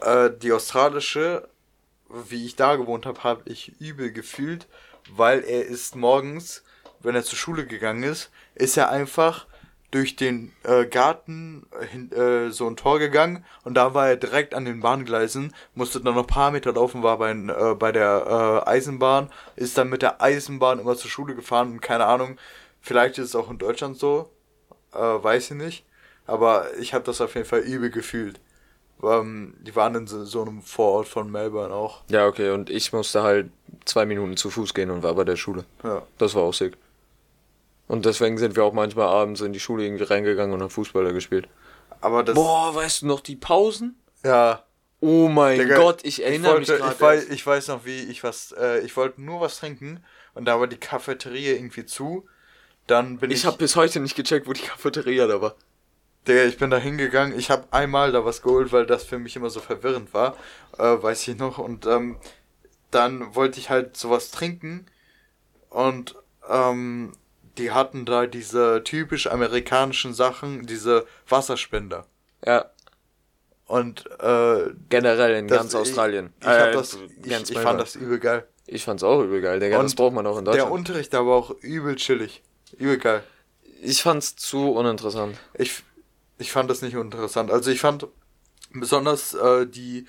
äh, 0.00 0.30
die 0.30 0.52
australische, 0.52 1.48
wie 2.08 2.46
ich 2.46 2.56
da 2.56 2.76
gewohnt 2.76 3.06
habe, 3.06 3.22
habe 3.24 3.42
ich 3.46 3.80
übel 3.80 4.12
gefühlt, 4.12 4.68
weil 5.08 5.40
er 5.44 5.64
ist 5.66 5.96
morgens, 5.96 6.64
wenn 7.00 7.14
er 7.14 7.24
zur 7.24 7.38
Schule 7.38 7.66
gegangen 7.66 8.02
ist, 8.02 8.30
ist 8.54 8.76
er 8.76 8.90
einfach 8.90 9.46
durch 9.90 10.14
den 10.16 10.52
äh, 10.62 10.86
Garten 10.86 11.66
hin, 11.90 12.12
äh, 12.12 12.50
so 12.50 12.68
ein 12.68 12.76
Tor 12.76 12.98
gegangen 13.00 13.44
und 13.64 13.74
da 13.74 13.92
war 13.94 14.08
er 14.08 14.16
direkt 14.16 14.54
an 14.54 14.64
den 14.64 14.80
Bahngleisen, 14.80 15.52
musste 15.74 16.00
dann 16.00 16.14
noch 16.14 16.22
ein 16.22 16.26
paar 16.28 16.52
Meter 16.52 16.72
laufen, 16.72 17.02
war 17.02 17.18
bei, 17.18 17.32
äh, 17.32 17.74
bei 17.74 17.90
der 17.90 18.62
äh, 18.66 18.70
Eisenbahn, 18.70 19.30
ist 19.56 19.76
dann 19.78 19.88
mit 19.88 20.02
der 20.02 20.22
Eisenbahn 20.22 20.78
immer 20.78 20.96
zur 20.96 21.10
Schule 21.10 21.34
gefahren 21.34 21.72
und 21.72 21.80
keine 21.82 22.06
Ahnung, 22.06 22.38
vielleicht 22.80 23.18
ist 23.18 23.26
es 23.30 23.34
auch 23.34 23.50
in 23.50 23.58
Deutschland 23.58 23.96
so, 23.98 24.30
äh, 24.92 24.98
weiß 24.98 25.50
ich 25.52 25.56
nicht, 25.56 25.84
aber 26.26 26.76
ich 26.78 26.94
habe 26.94 27.04
das 27.04 27.20
auf 27.20 27.34
jeden 27.34 27.46
Fall 27.46 27.60
übel 27.60 27.90
gefühlt. 27.90 28.40
Ähm, 29.02 29.54
die 29.60 29.74
waren 29.74 29.94
in 29.94 30.06
so, 30.06 30.24
so 30.24 30.42
einem 30.42 30.62
Vorort 30.62 31.08
von 31.08 31.30
Melbourne 31.30 31.74
auch. 31.74 32.02
Ja, 32.08 32.26
okay, 32.26 32.50
und 32.50 32.70
ich 32.70 32.92
musste 32.92 33.22
halt 33.22 33.50
zwei 33.84 34.04
Minuten 34.06 34.36
zu 34.36 34.50
Fuß 34.50 34.74
gehen 34.74 34.90
und 34.90 35.02
war 35.02 35.14
bei 35.14 35.24
der 35.24 35.36
Schule. 35.36 35.64
Ja. 35.82 36.02
Das 36.18 36.34
war 36.34 36.42
auch 36.42 36.54
sick. 36.54 36.76
Und 37.88 38.06
deswegen 38.06 38.38
sind 38.38 38.56
wir 38.56 38.64
auch 38.64 38.72
manchmal 38.72 39.08
abends 39.08 39.40
in 39.40 39.52
die 39.52 39.60
Schule 39.60 39.84
irgendwie 39.84 40.04
reingegangen 40.04 40.54
und 40.54 40.62
haben 40.62 40.70
Fußballer 40.70 41.12
gespielt. 41.12 41.48
Aber 42.00 42.22
das. 42.22 42.34
Boah, 42.34 42.74
weißt 42.74 43.02
du 43.02 43.06
noch 43.06 43.20
die 43.20 43.36
Pausen? 43.36 43.96
Ja. 44.24 44.64
Oh 45.00 45.28
mein 45.28 45.58
Digga, 45.58 45.76
Gott, 45.76 46.04
ich 46.04 46.22
erinnere 46.22 46.52
wollte, 46.52 46.72
mich 46.72 46.80
gerade. 46.80 46.94
ich, 46.94 47.00
weiß, 47.00 47.28
ich 47.30 47.46
weiß 47.46 47.68
noch, 47.68 47.84
wie 47.86 48.00
ich 48.02 48.22
was. 48.22 48.52
Äh, 48.52 48.80
ich 48.80 48.96
wollte 48.96 49.22
nur 49.22 49.40
was 49.40 49.58
trinken 49.58 50.04
und 50.34 50.44
da 50.44 50.60
war 50.60 50.66
die 50.66 50.76
Cafeteria 50.76 51.54
irgendwie 51.54 51.86
zu. 51.86 52.28
Dann 52.86 53.18
bin 53.18 53.30
ich. 53.30 53.38
Ich 53.38 53.46
habe 53.46 53.56
bis 53.56 53.76
heute 53.76 53.98
nicht 54.00 54.14
gecheckt, 54.14 54.46
wo 54.46 54.52
die 54.52 54.60
Cafeteria 54.60 55.26
da 55.26 55.40
war. 55.40 55.54
Digga, 56.28 56.44
ich 56.44 56.58
bin 56.58 56.70
da 56.70 56.76
hingegangen. 56.78 57.38
Ich 57.38 57.50
habe 57.50 57.64
einmal 57.70 58.12
da 58.12 58.24
was 58.24 58.42
geholt, 58.42 58.72
weil 58.72 58.86
das 58.86 59.04
für 59.04 59.18
mich 59.18 59.36
immer 59.36 59.50
so 59.50 59.60
verwirrend 59.60 60.12
war. 60.14 60.36
Äh, 60.78 60.82
weiß 61.02 61.26
ich 61.28 61.36
noch. 61.38 61.58
Und 61.58 61.86
ähm, 61.86 62.16
dann 62.90 63.34
wollte 63.34 63.58
ich 63.58 63.70
halt 63.70 63.96
sowas 63.96 64.30
trinken. 64.30 64.86
Und 65.70 66.16
ähm, 66.48 67.12
die 67.58 67.70
hatten 67.70 68.04
da 68.04 68.26
diese 68.26 68.82
typisch 68.84 69.26
amerikanischen 69.28 70.14
Sachen, 70.14 70.66
diese 70.66 71.06
Wasserspender. 71.28 72.06
Ja, 72.44 72.70
Und 73.66 74.04
äh, 74.20 74.70
generell 74.88 75.36
in 75.36 75.48
das- 75.48 75.58
ganz 75.58 75.74
Australien. 75.74 76.32
Ich, 76.40 76.46
ich, 76.46 76.52
Äh, 76.52 76.72
das, 76.72 76.94
ich, 76.94 77.30
ganz 77.30 77.50
ich 77.50 77.56
Melbourne. 77.56 77.78
fand 77.78 77.80
das 77.80 77.94
übel 77.96 78.18
geil. 78.18 78.46
Ich 78.66 78.84
fand's 78.84 79.02
auch 79.02 79.20
übel 79.22 79.40
geil, 79.40 79.58
Digga. 79.58 79.80
das 79.82 79.92
Und 79.92 79.96
braucht 79.96 80.12
man 80.14 80.26
auch 80.26 80.38
in 80.38 80.44
Der 80.44 80.54
Deutschland. 80.54 80.72
Unterricht 80.72 81.14
aber 81.14 81.34
auch 81.34 81.50
übel 81.60 81.96
chillig. 81.96 82.42
Übel 82.78 82.98
geil. 82.98 83.22
Ich 83.82 84.02
fand's 84.02 84.36
zu 84.36 84.72
uninteressant. 84.72 85.36
Ich, 85.54 85.82
ich 86.40 86.52
fand 86.52 86.70
das 86.70 86.82
nicht 86.82 86.96
uninteressant. 86.96 87.50
Also 87.50 87.70
ich 87.70 87.80
fand 87.80 88.08
besonders 88.72 89.34
äh, 89.34 89.66
die 89.66 90.06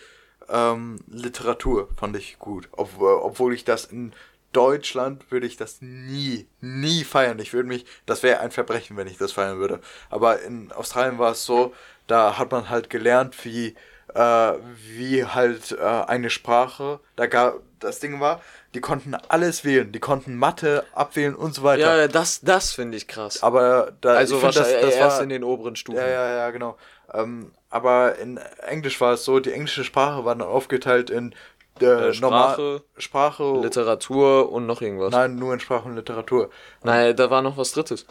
ähm, 0.49 0.99
Literatur 1.07 1.89
fand 1.97 2.15
ich 2.15 2.39
gut. 2.39 2.69
Ob, 2.71 2.99
obwohl 2.99 3.53
ich 3.53 3.65
das 3.65 3.85
in 3.85 4.13
Deutschland 4.51 5.31
würde 5.31 5.47
ich 5.47 5.57
das 5.57 5.81
nie, 5.81 6.47
nie 6.59 7.03
feiern. 7.03 7.39
Ich 7.39 7.53
würde 7.53 7.69
mich, 7.69 7.85
das 8.05 8.23
wäre 8.23 8.39
ein 8.39 8.51
Verbrechen, 8.51 8.97
wenn 8.97 9.07
ich 9.07 9.17
das 9.17 9.31
feiern 9.31 9.59
würde. 9.59 9.79
Aber 10.09 10.41
in 10.41 10.71
Australien 10.71 11.19
war 11.19 11.31
es 11.31 11.45
so, 11.45 11.73
da 12.07 12.37
hat 12.37 12.51
man 12.51 12.69
halt 12.69 12.89
gelernt, 12.89 13.35
wie, 13.45 13.75
äh, 14.15 14.53
wie 14.97 15.25
halt 15.25 15.71
äh, 15.71 15.83
eine 15.83 16.29
Sprache, 16.29 16.99
da 17.15 17.27
gab, 17.27 17.55
das 17.79 17.99
Ding 17.99 18.19
war, 18.19 18.41
die 18.73 18.79
konnten 18.81 19.15
alles 19.15 19.65
wählen, 19.65 19.91
die 19.91 19.99
konnten 19.99 20.35
Mathe 20.35 20.83
abwählen 20.93 21.35
und 21.35 21.53
so 21.55 21.63
weiter. 21.63 21.97
Ja, 22.01 22.07
das, 22.07 22.41
das 22.41 22.71
finde 22.73 22.97
ich 22.97 23.07
krass. 23.07 23.41
Aber 23.43 23.91
da, 24.01 24.13
also 24.15 24.35
ich 24.35 24.41
find, 24.41 24.55
wahrscheinlich 24.55 24.95
erst 24.95 25.17
war- 25.17 25.23
in 25.23 25.29
den 25.29 25.43
oberen 25.43 25.75
Stufen. 25.75 25.97
ja, 25.97 26.07
ja, 26.07 26.29
ja, 26.35 26.49
genau. 26.51 26.77
Ähm, 27.13 27.51
aber 27.69 28.17
in 28.19 28.37
Englisch 28.67 29.01
war 29.01 29.13
es 29.13 29.25
so, 29.25 29.39
die 29.39 29.51
englische 29.51 29.83
Sprache 29.83 30.23
war 30.25 30.35
dann 30.35 30.47
aufgeteilt 30.47 31.09
in 31.09 31.33
äh, 31.81 31.85
Äh, 31.85 32.13
normal 32.19 32.53
Sprache, 32.53 32.83
Sprache, 32.97 33.59
Literatur 33.61 34.51
und 34.51 34.65
noch 34.67 34.81
irgendwas. 34.81 35.11
nein, 35.11 35.35
nur 35.35 35.53
in 35.53 35.59
Sprache 35.59 35.87
und 35.89 35.95
Literatur. 35.95 36.49
Nein, 36.83 37.15
da 37.15 37.29
war 37.29 37.41
noch 37.41 37.57
was 37.57 37.71
drittes. 37.71 38.05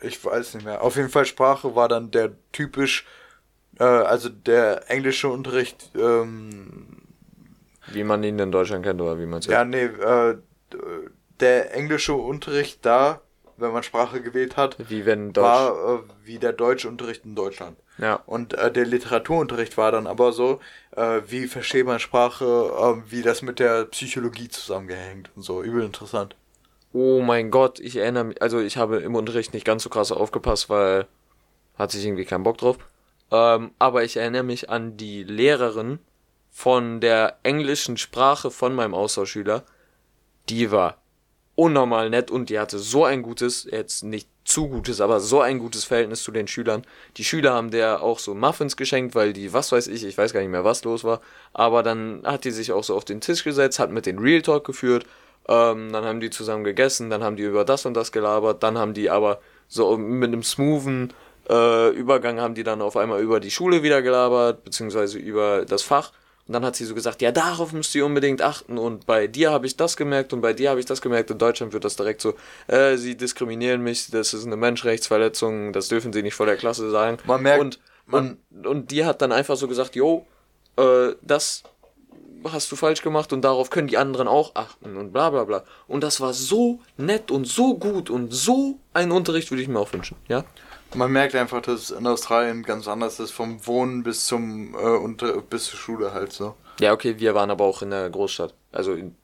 Ich 0.00 0.24
weiß 0.24 0.54
nicht 0.54 0.64
mehr. 0.64 0.82
Auf 0.82 0.96
jeden 0.96 1.10
Fall 1.10 1.26
Sprache 1.26 1.76
war 1.76 1.88
dann 1.88 2.10
der 2.10 2.30
typisch, 2.52 3.06
äh, 3.82 4.04
also 4.12 4.28
der 4.28 4.90
englische 4.90 5.28
Unterricht, 5.28 5.90
ähm, 5.94 6.86
Wie 7.88 8.04
man 8.04 8.22
ihn 8.24 8.38
in 8.38 8.52
Deutschland 8.52 8.84
kennt 8.84 9.00
oder 9.00 9.18
wie 9.18 9.26
man 9.26 9.40
es 9.40 9.46
ja, 9.46 9.64
nee, 9.64 9.84
äh, 9.84 10.36
der 11.40 11.74
englische 11.74 12.14
Unterricht 12.14 12.78
da, 12.86 13.20
wenn 13.56 13.72
man 13.72 13.82
Sprache 13.82 14.20
gewählt 14.22 14.56
hat, 14.56 14.76
Wie 14.88 15.04
wenn 15.06 15.32
Deutsch. 15.32 15.44
war 15.44 15.94
äh, 15.96 15.98
wie 16.24 16.38
der 16.38 16.52
deutsche 16.52 16.88
Unterricht 16.88 17.24
in 17.24 17.34
Deutschland. 17.34 17.76
ja. 17.98 18.14
Und 18.26 18.54
äh, 18.54 18.70
der 18.72 18.86
Literaturunterricht 18.86 19.76
war 19.76 19.92
dann 19.92 20.06
aber 20.06 20.32
so, 20.32 20.60
äh, 20.96 21.20
wie 21.26 21.46
versteht 21.46 21.86
man 21.86 21.98
Sprache, 21.98 22.44
äh, 22.44 23.10
wie 23.10 23.22
das 23.22 23.42
mit 23.42 23.58
der 23.58 23.84
Psychologie 23.86 24.48
zusammengehängt 24.48 25.30
und 25.36 25.42
so. 25.42 25.62
Übel 25.62 25.82
interessant. 25.84 26.36
Oh 26.94 27.20
mein 27.22 27.50
Gott, 27.50 27.80
ich 27.80 27.96
erinnere 27.96 28.24
mich, 28.24 28.42
also 28.42 28.60
ich 28.60 28.76
habe 28.76 28.98
im 28.98 29.14
Unterricht 29.14 29.54
nicht 29.54 29.64
ganz 29.66 29.82
so 29.82 29.88
krass 29.90 30.12
aufgepasst, 30.12 30.68
weil 30.70 31.06
hatte 31.78 31.96
ich 31.98 32.04
irgendwie 32.04 32.26
keinen 32.26 32.44
Bock 32.44 32.58
drauf. 32.58 32.76
Ähm, 33.32 33.72
aber 33.78 34.04
ich 34.04 34.18
erinnere 34.18 34.42
mich 34.42 34.68
an 34.68 34.98
die 34.98 35.24
Lehrerin 35.24 35.98
von 36.50 37.00
der 37.00 37.38
englischen 37.42 37.96
Sprache 37.96 38.50
von 38.50 38.74
meinem 38.74 38.94
Austauschschüler. 38.94 39.64
Die 40.50 40.70
war 40.70 40.98
unnormal 41.54 42.10
nett 42.10 42.30
und 42.30 42.50
die 42.50 42.58
hatte 42.58 42.78
so 42.78 43.04
ein 43.04 43.22
gutes, 43.22 43.66
jetzt 43.70 44.04
nicht 44.04 44.28
zu 44.44 44.68
gutes, 44.68 45.00
aber 45.00 45.20
so 45.20 45.40
ein 45.40 45.58
gutes 45.58 45.84
Verhältnis 45.84 46.22
zu 46.22 46.30
den 46.30 46.46
Schülern. 46.46 46.82
Die 47.16 47.24
Schüler 47.24 47.54
haben 47.54 47.70
der 47.70 48.02
auch 48.02 48.18
so 48.18 48.34
Muffins 48.34 48.76
geschenkt, 48.76 49.14
weil 49.14 49.32
die, 49.32 49.52
was 49.52 49.72
weiß 49.72 49.86
ich, 49.86 50.04
ich 50.04 50.18
weiß 50.18 50.34
gar 50.34 50.40
nicht 50.40 50.50
mehr, 50.50 50.64
was 50.64 50.84
los 50.84 51.04
war. 51.04 51.20
Aber 51.54 51.82
dann 51.82 52.22
hat 52.24 52.44
die 52.44 52.50
sich 52.50 52.72
auch 52.72 52.84
so 52.84 52.94
auf 52.94 53.04
den 53.04 53.20
Tisch 53.20 53.44
gesetzt, 53.44 53.78
hat 53.78 53.90
mit 53.90 54.04
den 54.04 54.18
Real 54.18 54.42
Talk 54.42 54.64
geführt. 54.64 55.06
Ähm, 55.48 55.92
dann 55.92 56.04
haben 56.04 56.20
die 56.20 56.30
zusammen 56.30 56.64
gegessen, 56.64 57.08
dann 57.08 57.22
haben 57.22 57.36
die 57.36 57.44
über 57.44 57.64
das 57.64 57.86
und 57.86 57.94
das 57.94 58.12
gelabert, 58.12 58.62
dann 58.62 58.78
haben 58.78 58.94
die 58.94 59.10
aber 59.10 59.40
so 59.68 59.96
mit 59.96 60.28
einem 60.28 60.42
smoothen 60.42 61.12
äh, 61.48 61.90
Übergang 61.90 62.40
haben 62.40 62.54
die 62.54 62.62
dann 62.62 62.82
auf 62.82 62.96
einmal 62.96 63.20
über 63.20 63.40
die 63.40 63.50
Schule 63.50 63.82
wieder 63.82 64.02
gelabert, 64.02 64.64
beziehungsweise 64.64 65.18
über 65.18 65.64
das 65.64 65.82
Fach. 65.82 66.12
Und 66.46 66.54
dann 66.54 66.64
hat 66.64 66.74
sie 66.74 66.84
so 66.84 66.94
gesagt, 66.94 67.22
ja, 67.22 67.30
darauf 67.30 67.72
müsst 67.72 67.94
ihr 67.94 68.04
unbedingt 68.04 68.42
achten. 68.42 68.76
Und 68.76 69.06
bei 69.06 69.28
dir 69.28 69.52
habe 69.52 69.66
ich 69.66 69.76
das 69.76 69.96
gemerkt 69.96 70.32
und 70.32 70.40
bei 70.40 70.52
dir 70.52 70.70
habe 70.70 70.80
ich 70.80 70.86
das 70.86 71.00
gemerkt. 71.00 71.30
In 71.30 71.38
Deutschland 71.38 71.72
wird 71.72 71.84
das 71.84 71.94
direkt 71.96 72.20
so, 72.20 72.34
äh, 72.66 72.96
sie 72.96 73.16
diskriminieren 73.16 73.80
mich, 73.82 74.10
das 74.10 74.34
ist 74.34 74.44
eine 74.46 74.56
Menschenrechtsverletzung, 74.56 75.72
das 75.72 75.88
dürfen 75.88 76.12
sie 76.12 76.22
nicht 76.22 76.34
vor 76.34 76.46
der 76.46 76.56
Klasse 76.56 76.90
sagen. 76.90 77.18
Man 77.26 77.42
merkt- 77.42 77.60
und, 77.60 77.78
man- 78.06 78.38
und, 78.50 78.66
und 78.66 78.90
die 78.90 79.04
hat 79.04 79.22
dann 79.22 79.30
einfach 79.30 79.56
so 79.56 79.68
gesagt, 79.68 79.94
jo, 79.94 80.26
äh, 80.76 81.12
das 81.22 81.62
hast 82.44 82.72
du 82.72 82.76
falsch 82.76 83.02
gemacht 83.02 83.32
und 83.32 83.42
darauf 83.42 83.70
können 83.70 83.86
die 83.86 83.96
anderen 83.98 84.26
auch 84.26 84.56
achten 84.56 84.96
und 84.96 85.12
bla 85.12 85.30
bla 85.30 85.44
bla. 85.44 85.62
Und 85.86 86.02
das 86.02 86.20
war 86.20 86.32
so 86.32 86.80
nett 86.96 87.30
und 87.30 87.46
so 87.46 87.76
gut 87.78 88.10
und 88.10 88.32
so 88.34 88.78
ein 88.94 89.12
Unterricht 89.12 89.50
würde 89.52 89.62
ich 89.62 89.68
mir 89.68 89.78
auch 89.78 89.92
wünschen, 89.92 90.16
ja? 90.28 90.44
Man 90.94 91.10
merkt 91.12 91.34
einfach, 91.34 91.62
dass 91.62 91.84
es 91.84 91.90
in 91.90 92.06
Australien 92.06 92.62
ganz 92.62 92.88
anders 92.88 93.18
ist, 93.20 93.30
vom 93.30 93.66
Wohnen 93.66 94.02
bis 94.02 94.26
zum 94.26 94.74
äh, 94.74 94.78
unter 94.78 95.40
bis 95.40 95.64
zur 95.66 95.78
Schule 95.78 96.12
halt 96.12 96.32
so. 96.32 96.54
Ja, 96.80 96.92
okay, 96.92 97.18
wir 97.18 97.34
waren 97.34 97.50
aber 97.50 97.64
auch 97.64 97.82
in 97.82 97.90
der 97.90 98.08
Großstadt. 98.10 98.54
Also 98.72 98.92
in 98.94 99.16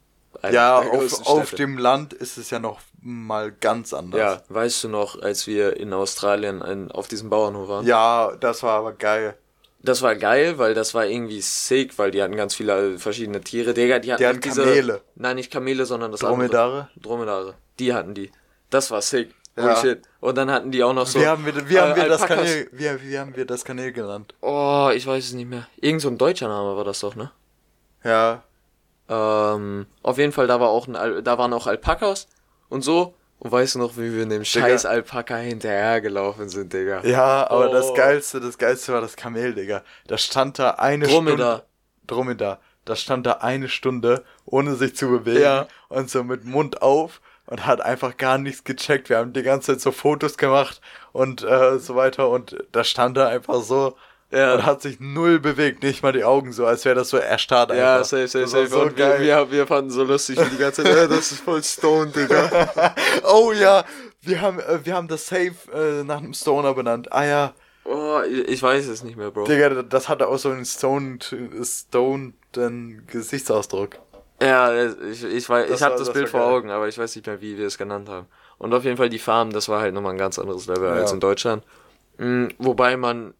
einer 0.42 0.54
Ja, 0.54 0.80
der 0.80 0.92
auf, 0.92 1.26
auf 1.26 1.50
dem 1.52 1.78
Land 1.78 2.12
ist 2.12 2.38
es 2.38 2.50
ja 2.50 2.58
noch 2.58 2.80
mal 3.00 3.52
ganz 3.52 3.92
anders. 3.92 4.20
Ja, 4.20 4.42
weißt 4.48 4.84
du 4.84 4.88
noch, 4.88 5.20
als 5.20 5.46
wir 5.46 5.76
in 5.76 5.92
Australien 5.92 6.60
in, 6.62 6.90
auf 6.90 7.08
diesem 7.08 7.30
Bauernhof 7.30 7.68
waren? 7.68 7.86
Ja, 7.86 8.32
das 8.38 8.62
war 8.62 8.78
aber 8.78 8.92
geil. 8.92 9.36
Das 9.80 10.02
war 10.02 10.16
geil, 10.16 10.58
weil 10.58 10.74
das 10.74 10.92
war 10.94 11.06
irgendwie 11.06 11.40
sick, 11.40 11.98
weil 11.98 12.10
die 12.10 12.20
hatten 12.22 12.34
ganz 12.34 12.54
viele 12.54 12.98
verschiedene 12.98 13.40
Tiere. 13.40 13.74
Digga, 13.74 14.00
die 14.00 14.12
hatten, 14.12 14.20
Die 14.22 14.26
hatten 14.26 14.40
diese, 14.40 14.64
Kamele. 14.64 15.02
Nein, 15.14 15.36
nicht 15.36 15.52
Kamele, 15.52 15.86
sondern 15.86 16.10
das 16.10 16.20
Dromedare? 16.20 16.80
andere. 16.80 16.88
Dromedare. 17.00 17.54
Die 17.78 17.94
hatten 17.94 18.14
die. 18.14 18.32
Das 18.70 18.90
war 18.90 19.00
sick. 19.02 19.32
Ja. 19.66 19.76
Shit. 19.76 20.02
Und 20.20 20.36
dann 20.36 20.50
hatten 20.50 20.70
die 20.70 20.82
auch 20.82 20.92
noch 20.92 21.06
so. 21.06 21.20
wie 21.20 21.26
haben 21.26 21.44
wir, 21.46 21.68
wie 21.68 21.78
haben 21.78 21.92
äh, 21.92 21.96
wir 21.96 22.08
das. 22.08 22.24
Kanal, 22.26 22.66
wie, 22.72 23.02
wie 23.02 23.18
haben 23.18 23.34
wir 23.36 23.44
das 23.46 23.64
Kanal 23.64 23.92
genannt? 23.92 24.34
Oh, 24.40 24.90
ich 24.94 25.06
weiß 25.06 25.24
es 25.26 25.32
nicht 25.32 25.48
mehr. 25.48 25.66
Irgend 25.80 26.02
so 26.02 26.08
ein 26.08 26.18
deutscher 26.18 26.48
Name 26.48 26.76
war 26.76 26.84
das 26.84 27.00
doch, 27.00 27.14
ne? 27.14 27.30
Ja, 28.04 28.42
Ähm, 29.08 29.86
auf 30.02 30.18
jeden 30.18 30.32
Fall, 30.32 30.46
da 30.46 30.60
war 30.60 30.68
auch 30.68 30.86
ein, 30.86 30.94
Al 30.96 31.22
da 31.22 31.38
waren 31.38 31.52
auch 31.52 31.66
Alpakas 31.66 32.28
und 32.68 32.82
so. 32.82 33.14
Und 33.40 33.52
weißt 33.52 33.76
du 33.76 33.78
noch, 33.78 33.96
wie 33.96 34.12
wir 34.12 34.24
in 34.24 34.30
dem 34.30 34.44
scheiß 34.44 34.84
Alpaka 34.84 35.36
hinterhergelaufen 35.36 36.48
sind, 36.48 36.72
Digga? 36.72 37.02
ja, 37.04 37.48
aber 37.48 37.70
Oh. 37.70 37.72
das 37.72 37.94
geilste, 37.94 38.40
das 38.40 38.58
geilste 38.58 38.92
war 38.92 39.00
das 39.00 39.14
Kamel, 39.14 39.54
Digga. 39.54 39.82
Da 40.08 40.18
stand 40.18 40.58
da 40.58 40.70
eine 40.72 41.06
Dromedar. 41.06 41.58
Stunde. 41.58 41.64
Dromedar. 42.08 42.60
Da 42.84 42.96
stand 42.96 43.26
da 43.26 43.32
eine 43.34 43.68
Stunde, 43.68 44.24
ohne 44.44 44.74
sich 44.74 44.96
zu 44.96 45.08
bewegen 45.08 45.40
Ja. 45.42 45.68
und 45.88 46.10
so 46.10 46.24
mit 46.24 46.44
Mund 46.46 46.82
auf 46.82 47.20
und 47.48 47.66
hat 47.66 47.80
einfach 47.80 48.16
gar 48.16 48.38
nichts 48.38 48.62
gecheckt. 48.64 49.08
Wir 49.08 49.18
haben 49.18 49.32
die 49.32 49.42
ganze 49.42 49.72
Zeit 49.72 49.80
so 49.80 49.90
Fotos 49.92 50.36
gemacht 50.38 50.80
und 51.12 51.42
äh, 51.42 51.78
so 51.78 51.96
weiter 51.96 52.28
und 52.30 52.56
da 52.72 52.84
stand 52.84 53.16
er 53.16 53.28
einfach 53.28 53.62
so 53.62 53.96
Ja. 54.30 54.54
und 54.54 54.66
hat 54.66 54.82
sich 54.82 55.00
null 55.00 55.40
bewegt, 55.40 55.82
nicht 55.82 56.02
mal 56.02 56.12
die 56.12 56.24
Augen 56.24 56.52
so, 56.52 56.66
als 56.66 56.84
wäre 56.84 56.94
das 56.94 57.08
so 57.08 57.16
erstarrt 57.16 57.70
einfach. 57.72 57.82
Ja, 57.82 58.04
safe, 58.04 58.28
safe, 58.28 58.46
safe. 58.46 58.66
So 58.68 58.82
und 58.82 58.96
wir, 58.98 59.18
wir, 59.20 59.50
wir 59.50 59.66
fanden 59.66 59.90
so 59.90 60.04
lustig 60.04 60.38
wie 60.38 60.50
die 60.50 60.58
ganze 60.58 60.82
Zeit, 60.84 60.94
äh, 60.94 61.08
das 61.08 61.32
ist 61.32 61.40
voll 61.40 61.62
stoned, 61.62 62.14
Digga. 62.14 62.94
oh 63.24 63.52
ja, 63.52 63.84
wir 64.20 64.40
haben, 64.42 64.60
äh, 64.60 64.84
wir 64.84 64.94
haben 64.94 65.08
das 65.08 65.26
Safe 65.26 65.54
äh, 65.72 66.04
nach 66.04 66.18
einem 66.18 66.34
Stoner 66.34 66.74
benannt. 66.74 67.10
Ah 67.12 67.24
ja, 67.24 67.52
Oh, 67.90 68.20
ich 68.28 68.46
ich 68.48 68.62
weiß 68.62 68.86
es 68.88 69.02
nicht 69.02 69.16
mehr, 69.16 69.30
Bro. 69.30 69.44
Digga, 69.44 69.82
das 69.82 70.10
hatte 70.10 70.28
auch 70.28 70.36
so 70.36 70.50
einen 70.50 70.66
stoned, 70.66 71.34
stoneden 71.62 73.06
Gesichtsausdruck. 73.06 73.98
Ja, 74.40 74.86
ich, 75.10 75.24
ich, 75.24 75.48
weiß, 75.48 75.70
ich 75.70 75.82
habe 75.82 75.96
das 75.96 76.06
das 76.06 76.12
Bild 76.12 76.28
vor 76.28 76.40
geil. 76.40 76.48
Augen, 76.50 76.70
aber 76.70 76.86
ich 76.88 76.96
weiß 76.96 77.16
nicht 77.16 77.26
mehr, 77.26 77.40
wie 77.40 77.58
wir 77.58 77.66
es 77.66 77.76
genannt 77.76 78.08
haben. 78.08 78.26
Und 78.58 78.72
auf 78.72 78.84
jeden 78.84 78.96
Fall 78.96 79.08
die 79.08 79.18
Farm, 79.18 79.52
das 79.52 79.68
war 79.68 79.80
halt 79.80 79.94
nochmal 79.94 80.12
ein 80.12 80.18
ganz 80.18 80.38
anderes 80.38 80.66
Level 80.66 80.88
als 80.88 81.10
Ja. 81.10 81.14
in 81.14 81.20
Deutschland. 81.20 81.64
Mhm, 82.18 82.48
wobei 82.58 82.96
man 82.96 83.34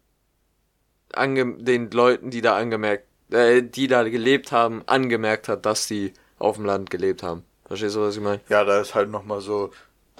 ange 1.13 1.55
den 1.57 1.89
Leuten, 1.91 2.31
die 2.31 2.41
da 2.41 2.57
angemerkt, 2.57 3.05
äh, 3.31 3.61
die 3.61 3.87
da 3.87 4.03
gelebt 4.03 4.51
haben, 4.51 4.83
angemerkt 4.87 5.47
hat, 5.47 5.65
dass 5.65 5.87
die 5.87 6.13
auf 6.37 6.55
dem 6.55 6.65
Land 6.65 6.89
gelebt 6.89 7.23
haben. 7.23 7.43
Verstehst 7.65 7.95
du, 7.95 8.01
was 8.01 8.15
ich 8.15 8.21
meine? 8.23 8.41
Ja, 8.49 8.63
da 8.63 8.79
ist 8.79 8.95
halt 8.95 9.09
nochmal 9.09 9.41
so 9.41 9.71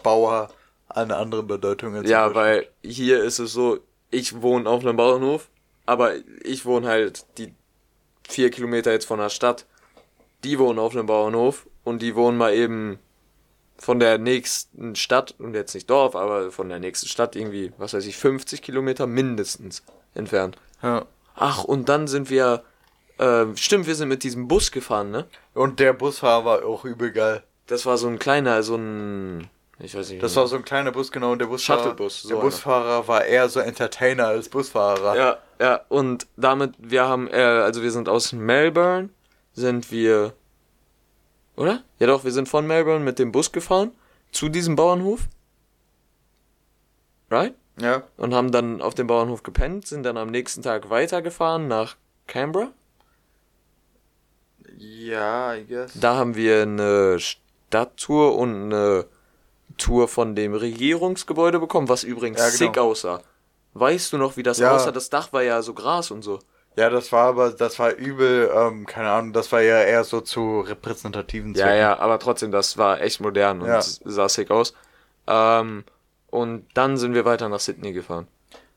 Bauer 0.03 0.49
eine 0.87 1.15
andere 1.17 1.43
Bedeutung. 1.43 1.95
als 1.95 2.09
Ja, 2.09 2.33
weil 2.35 2.67
hier 2.83 3.23
ist 3.23 3.39
es 3.39 3.53
so, 3.53 3.79
ich 4.11 4.41
wohne 4.41 4.69
auf 4.69 4.81
einem 4.85 4.97
Bauernhof, 4.97 5.49
aber 5.85 6.13
ich 6.43 6.65
wohne 6.65 6.87
halt 6.87 7.25
die 7.37 7.53
vier 8.27 8.49
Kilometer 8.51 8.91
jetzt 8.91 9.05
von 9.05 9.19
der 9.19 9.29
Stadt. 9.29 9.65
Die 10.43 10.59
wohnen 10.59 10.79
auf 10.79 10.95
einem 10.95 11.05
Bauernhof 11.05 11.67
und 11.83 12.01
die 12.01 12.15
wohnen 12.15 12.37
mal 12.37 12.53
eben 12.53 12.99
von 13.77 13.99
der 13.99 14.17
nächsten 14.17 14.95
Stadt, 14.95 15.35
und 15.39 15.53
jetzt 15.53 15.73
nicht 15.73 15.89
Dorf, 15.89 16.15
aber 16.15 16.51
von 16.51 16.69
der 16.69 16.79
nächsten 16.79 17.07
Stadt 17.07 17.35
irgendwie, 17.35 17.71
was 17.77 17.93
weiß 17.93 18.05
ich, 18.05 18.17
50 18.17 18.61
Kilometer 18.61 19.07
mindestens 19.07 19.83
entfernt. 20.13 20.57
Ja. 20.83 21.05
Ach, 21.35 21.63
und 21.63 21.87
dann 21.87 22.07
sind 22.07 22.29
wir, 22.29 22.63
äh, 23.17 23.45
stimmt, 23.55 23.87
wir 23.87 23.95
sind 23.95 24.09
mit 24.09 24.23
diesem 24.23 24.49
Bus 24.49 24.71
gefahren, 24.71 25.11
ne? 25.11 25.25
Und 25.53 25.79
der 25.79 25.93
Busfahrer 25.93 26.45
war 26.45 26.65
auch 26.65 26.83
übel 26.83 27.11
geil. 27.11 27.43
Das 27.67 27.85
war 27.85 27.97
so 27.97 28.07
ein 28.07 28.19
kleiner, 28.19 28.61
so 28.63 28.75
ein, 28.75 29.49
ich 29.79 29.95
weiß 29.95 30.09
nicht. 30.09 30.21
Das 30.21 30.35
war 30.35 30.47
so 30.47 30.57
ein 30.57 30.65
kleiner 30.65 30.91
Bus, 30.91 31.11
genau, 31.11 31.31
und 31.31 31.39
der 31.39 31.45
Busfahrer, 31.45 31.83
Shuttlebus, 31.83 32.23
so 32.23 32.27
der 32.27 32.37
einer. 32.37 32.45
Busfahrer 32.45 33.07
war 33.07 33.23
eher 33.23 33.47
so 33.47 33.61
Entertainer 33.61 34.27
als 34.27 34.49
Busfahrer. 34.49 35.15
Ja, 35.15 35.37
ja, 35.61 35.81
und 35.87 36.27
damit, 36.35 36.73
wir 36.79 37.07
haben, 37.07 37.29
äh, 37.29 37.41
also 37.41 37.81
wir 37.81 37.91
sind 37.91 38.09
aus 38.09 38.33
Melbourne, 38.33 39.09
sind 39.59 39.91
wir, 39.91 40.33
oder? 41.55 41.83
Ja 41.99 42.07
doch, 42.07 42.23
wir 42.23 42.31
sind 42.31 42.49
von 42.49 42.65
Melbourne 42.65 43.03
mit 43.03 43.19
dem 43.19 43.31
Bus 43.31 43.51
gefahren 43.51 43.91
zu 44.31 44.49
diesem 44.49 44.75
Bauernhof. 44.75 45.27
Right? 47.29 47.53
ja. 47.79 48.03
Und 48.17 48.33
haben 48.33 48.51
dann 48.51 48.81
auf 48.81 48.95
dem 48.95 49.07
Bauernhof 49.07 49.43
gepennt, 49.43 49.85
sind 49.87 50.03
dann 50.03 50.17
am 50.17 50.29
nächsten 50.31 50.61
Tag 50.63 50.89
weitergefahren 50.89 51.67
nach 51.67 51.95
Canberra. 52.27 52.71
Ja, 54.77 55.55
I 55.55 55.65
guess. 55.65 55.93
Da 55.99 56.15
haben 56.15 56.35
wir 56.35 56.61
eine 56.63 57.19
Stadttour 57.19 58.35
und 58.37 58.73
eine 58.73 59.05
Tour 59.77 60.07
von 60.07 60.35
dem 60.35 60.53
Regierungsgebäude 60.53 61.59
bekommen, 61.59 61.89
was 61.89 62.03
übrigens 62.03 62.39
Ja, 62.39 62.45
genau. 62.47 62.57
sick 62.57 62.77
aussah. 62.77 63.21
Weißt 63.73 64.11
du 64.13 64.17
noch, 64.17 64.35
wie 64.37 64.43
das 64.43 64.57
Ja. 64.59 64.75
aussah? 64.75 64.91
Das 64.91 65.09
Dach 65.09 65.31
war 65.33 65.43
ja 65.43 65.61
so 65.61 65.73
Gras 65.73 66.11
und 66.11 66.21
so. 66.23 66.39
Ja, 66.79 66.89
das 66.89 67.11
war 67.11 67.25
aber, 67.27 67.51
das 67.51 67.77
war 67.77 67.91
übel, 67.93 68.49
ähm, 68.55 68.85
keine 68.85 69.09
Ahnung, 69.11 69.33
das 69.33 69.51
war 69.51 69.59
ja 69.61 69.81
eher 69.81 70.03
so 70.05 70.21
zu 70.21 70.61
repräsentativen 70.61 71.53
Ja, 71.53 71.73
ja, 71.73 71.99
aber 71.99 72.19
trotzdem, 72.19 72.51
das 72.51 72.77
war 72.77 73.01
echt 73.01 73.19
modern 73.19 73.61
und 73.61 73.67
Ja. 73.67 73.81
sah 73.81 74.29
sick 74.29 74.49
aus. 74.49 74.73
Ähm, 75.27 75.83
und 76.29 76.65
dann 76.75 76.97
sind 76.97 77.13
wir 77.15 77.25
weiter 77.25 77.49
nach 77.49 77.59
Sydney 77.59 77.91
gefahren. 77.91 78.27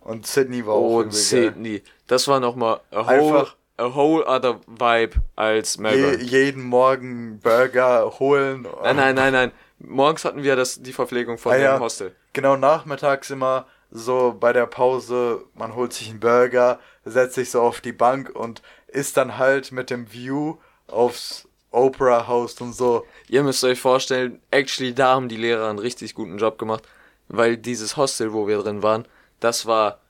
Und 0.01 0.27
Sydney 0.27 0.67
war 0.67 0.75
auch 0.75 0.97
Und 0.97 1.03
übel 1.07 1.11
geil. 1.13 1.21
Sydney, 1.21 1.83
das 2.09 2.27
war 2.27 2.41
nochmal 2.41 2.81
a 2.91 3.07
whole, 3.07 3.39
Einfach- 3.39 3.57
a 3.77 3.95
whole 3.95 4.27
other 4.27 4.61
vibe 4.67 5.17
als 5.37 5.77
Je, 5.77 5.83
Melbourne. 5.83 6.23
jeden 6.25 6.63
Morgen 6.65 7.39
Burger 7.41 8.19
holen. 8.19 8.67
nein, 8.83 8.97
nein, 8.97 9.15
nein, 9.15 9.33
nein. 9.33 9.53
Morgens 9.79 10.25
hatten 10.25 10.43
wir 10.43 10.57
das, 10.57 10.83
die 10.83 10.93
Verpflegung 10.93 11.39
von 11.39 11.53
Ah, 11.53 11.57
dem 11.57 11.63
ja. 11.65 11.79
Hostel. 11.81 12.15
Genau, 12.33 12.57
nachmittags 12.57 13.31
immer 13.31 13.67
so 13.91 14.35
bei 14.39 14.53
der 14.53 14.67
Pause, 14.67 15.45
man 15.55 15.75
holt 15.75 15.93
sich 15.93 16.09
einen 16.11 16.21
Burger, 16.21 16.79
setzt 17.05 17.35
sich 17.35 17.51
so 17.51 17.61
auf 17.63 17.81
die 17.81 17.93
Bank 17.93 18.31
und 18.35 18.63
isst 18.89 19.17
dann 19.17 19.39
halt 19.39 19.73
mit 19.73 19.91
dem 19.91 20.13
View 20.13 20.57
aufs 20.87 21.49
Opera 21.71 22.27
House 22.27 22.61
und 22.61 22.75
so. 22.75 23.07
Ihr 23.29 23.43
müsst 23.43 23.65
euch 23.65 23.81
vorstellen, 23.81 24.41
actually, 24.51 24.95
da 24.95 25.15
haben 25.15 25.29
die 25.29 25.37
Lehrer 25.37 25.71
einen 25.71 25.79
richtig 25.79 26.15
guten 26.15 26.39
Job 26.39 26.59
gemacht, 26.59 26.85
weil 27.29 27.57
dieses 27.57 27.97
Hostel, 27.97 28.33
wo 28.33 28.47
wir 28.47 28.59
drin 28.59 28.83
waren, 28.83 29.07
das 29.41 29.67
war, 29.67 30.01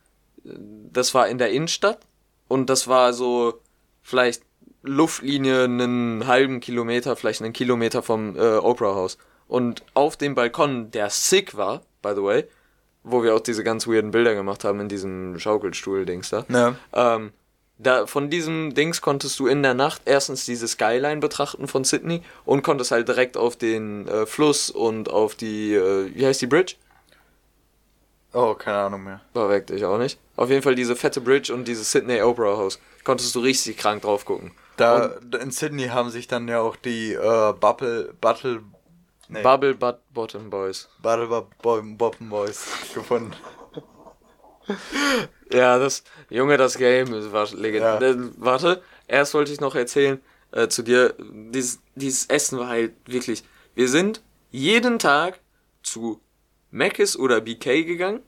das 0.45 1.15
war 1.15 1.29
in 1.29 1.39
der 1.39 1.51
Innenstadt 1.51 2.01
und 2.49 2.69
das 2.69 2.89
war 2.89 3.13
so 3.13 3.61
vielleicht 4.03 4.43
Luftlinie 4.83 5.65
einen 5.65 6.27
halben 6.27 6.61
Kilometer, 6.61 7.15
vielleicht 7.15 7.41
einen 7.41 7.53
Kilometer 7.53 8.03
vom 8.03 8.37
äh, 8.37 8.57
Opera 8.57 8.95
House. 8.95 9.17
Und 9.47 9.85
auf 9.95 10.17
dem 10.17 10.35
Balkon, 10.35 10.91
der 10.91 11.11
sick 11.11 11.57
war, 11.57 11.83
by 12.03 12.13
the 12.17 12.23
way, 12.23 12.45
wo 13.05 13.23
wir 13.23 13.35
auch 13.35 13.41
diese 13.41 13.65
ganz 13.65 13.87
weirden 13.87 14.11
Bilder 14.11 14.35
gemacht 14.35 14.65
haben 14.65 14.81
in 14.81 14.89
diesem 14.89 15.39
Schaukelstuhl-Dings 15.39 16.31
da. 16.31 16.45
Ne? 16.49 16.77
Ähm, 16.93 17.33
da, 17.79 18.07
von 18.07 18.31
diesem 18.31 18.75
Dings 18.75 19.01
konntest 19.01 19.39
du 19.41 19.47
in 19.47 19.63
der 19.63 19.75
Nacht 19.75 20.03
erstens 20.05 20.45
diese 20.45 20.69
Skyline 20.69 21.21
betrachten 21.21 21.67
von 21.67 21.85
Sydney 21.85 22.23
und 22.45 22.63
konntest 22.63 22.93
halt 22.93 23.09
direkt 23.09 23.37
auf 23.37 23.57
den 23.57 24.07
äh, 24.07 24.27
Fluss 24.27 24.71
und 24.71 25.11
auf 25.11 25.35
die, 25.35 25.75
äh, 25.75 26.15
wie 26.15 26.27
heißt 26.27 26.41
die 26.41 26.47
Bridge? 26.47 26.75
Oh, 28.33 28.55
keine 28.55 28.79
Ahnung 28.79 29.05
mehr. 29.05 29.21
War 29.35 29.51
weg, 29.51 29.71
ich 29.71 29.85
auch 29.85 29.99
nicht. 29.99 30.19
Auf 30.37 30.49
jeden 30.49 30.63
Fall 30.63 30.75
diese 30.75 30.97
fette 30.97 31.21
Bridge 31.21 31.53
und 31.53 31.67
dieses 31.67 31.91
Sydney 31.91 32.23
Opera 32.23 32.57
House. 32.57 32.79
Konntest 33.05 33.35
du 33.35 33.41
richtig 33.41 33.77
krank 33.77 34.03
drauf 34.03 34.25
gucken. 34.25 34.53
Da 34.77 35.17
in 35.41 35.51
Sydney 35.51 35.89
haben 35.89 36.11
sich 36.11 36.29
dann 36.29 36.49
ja 36.49 36.61
auch 36.61 36.77
die 36.77 37.13
äh, 37.13 37.53
Bubble, 37.53 38.15
Battle, 38.21 38.63
nee, 39.33 39.43
Bubble 39.43 39.75
Butt 39.75 40.01
Bottom 40.13 40.51
Boys. 40.51 40.89
Battle 41.01 41.27
Bo 41.27 41.83
Boppen 41.83 42.29
Boys 42.29 42.67
gefunden. 42.95 43.35
Ja, 45.53 45.79
das, 45.79 46.03
Junge, 46.31 46.57
das 46.57 46.79
Game 46.79 47.11
das 47.13 47.31
war 47.31 47.47
legendär. 47.53 48.01
Ja. 48.01 48.31
Warte, 48.39 48.81
erst 49.07 49.35
wollte 49.35 49.53
ich 49.53 49.61
noch 49.61 49.75
erzählen 49.75 50.19
äh, 50.53 50.69
zu 50.69 50.83
dir, 50.83 51.15
dieses, 51.19 51.81
dieses 51.95 52.27
Essen 52.27 52.59
war 52.59 52.69
halt 52.69 52.93
wirklich, 53.07 53.43
wir 53.75 53.89
sind 53.89 54.23
jeden 54.51 54.99
Tag 54.99 55.41
zu 55.83 56.21
Mc's 56.71 57.19
oder 57.19 57.41
BK 57.41 57.83
gegangen. 57.85 58.21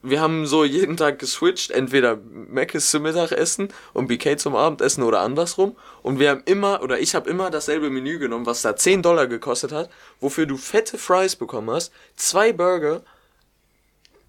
Wir 0.00 0.20
haben 0.20 0.46
so 0.46 0.64
jeden 0.64 0.96
Tag 0.96 1.18
geswitcht, 1.18 1.72
entweder 1.72 2.16
Mc's 2.16 2.90
zum 2.90 3.02
Mittagessen 3.02 3.68
und 3.94 4.06
BK 4.06 4.38
zum 4.38 4.54
Abendessen 4.54 5.02
oder 5.02 5.20
andersrum. 5.20 5.76
Und 6.02 6.20
wir 6.20 6.30
haben 6.30 6.42
immer, 6.44 6.82
oder 6.82 7.00
ich 7.00 7.16
habe 7.16 7.28
immer 7.28 7.50
dasselbe 7.50 7.90
Menü 7.90 8.20
genommen, 8.20 8.46
was 8.46 8.62
da 8.62 8.76
10 8.76 9.02
Dollar 9.02 9.26
gekostet 9.26 9.72
hat, 9.72 9.90
wofür 10.20 10.46
du 10.46 10.56
fette 10.56 10.98
Fries 10.98 11.34
bekommen 11.34 11.70
hast, 11.70 11.92
zwei 12.14 12.52
Burger 12.52 13.02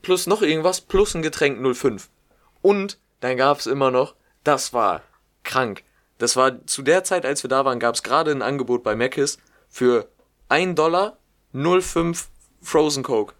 plus 0.01 0.25
noch 0.25 0.41
irgendwas, 0.41 0.81
plus 0.81 1.13
ein 1.13 1.21
Getränk 1.21 1.59
05. 1.75 2.09
Und 2.61 2.97
dann 3.19 3.37
gab's 3.37 3.67
immer 3.67 3.91
noch, 3.91 4.15
das 4.43 4.73
war 4.73 5.03
krank. 5.43 5.83
Das 6.17 6.35
war 6.35 6.65
zu 6.65 6.81
der 6.81 7.03
Zeit, 7.03 7.25
als 7.25 7.43
wir 7.43 7.49
da 7.49 7.63
waren, 7.63 7.79
gab's 7.79 8.01
gerade 8.01 8.31
ein 8.31 8.41
Angebot 8.41 8.83
bei 8.83 8.95
Mc's 8.95 9.37
für 9.69 10.09
1 10.49 10.75
Dollar 10.75 11.17
05 11.53 12.29
Frozen 12.61 13.03
Coke. 13.03 13.35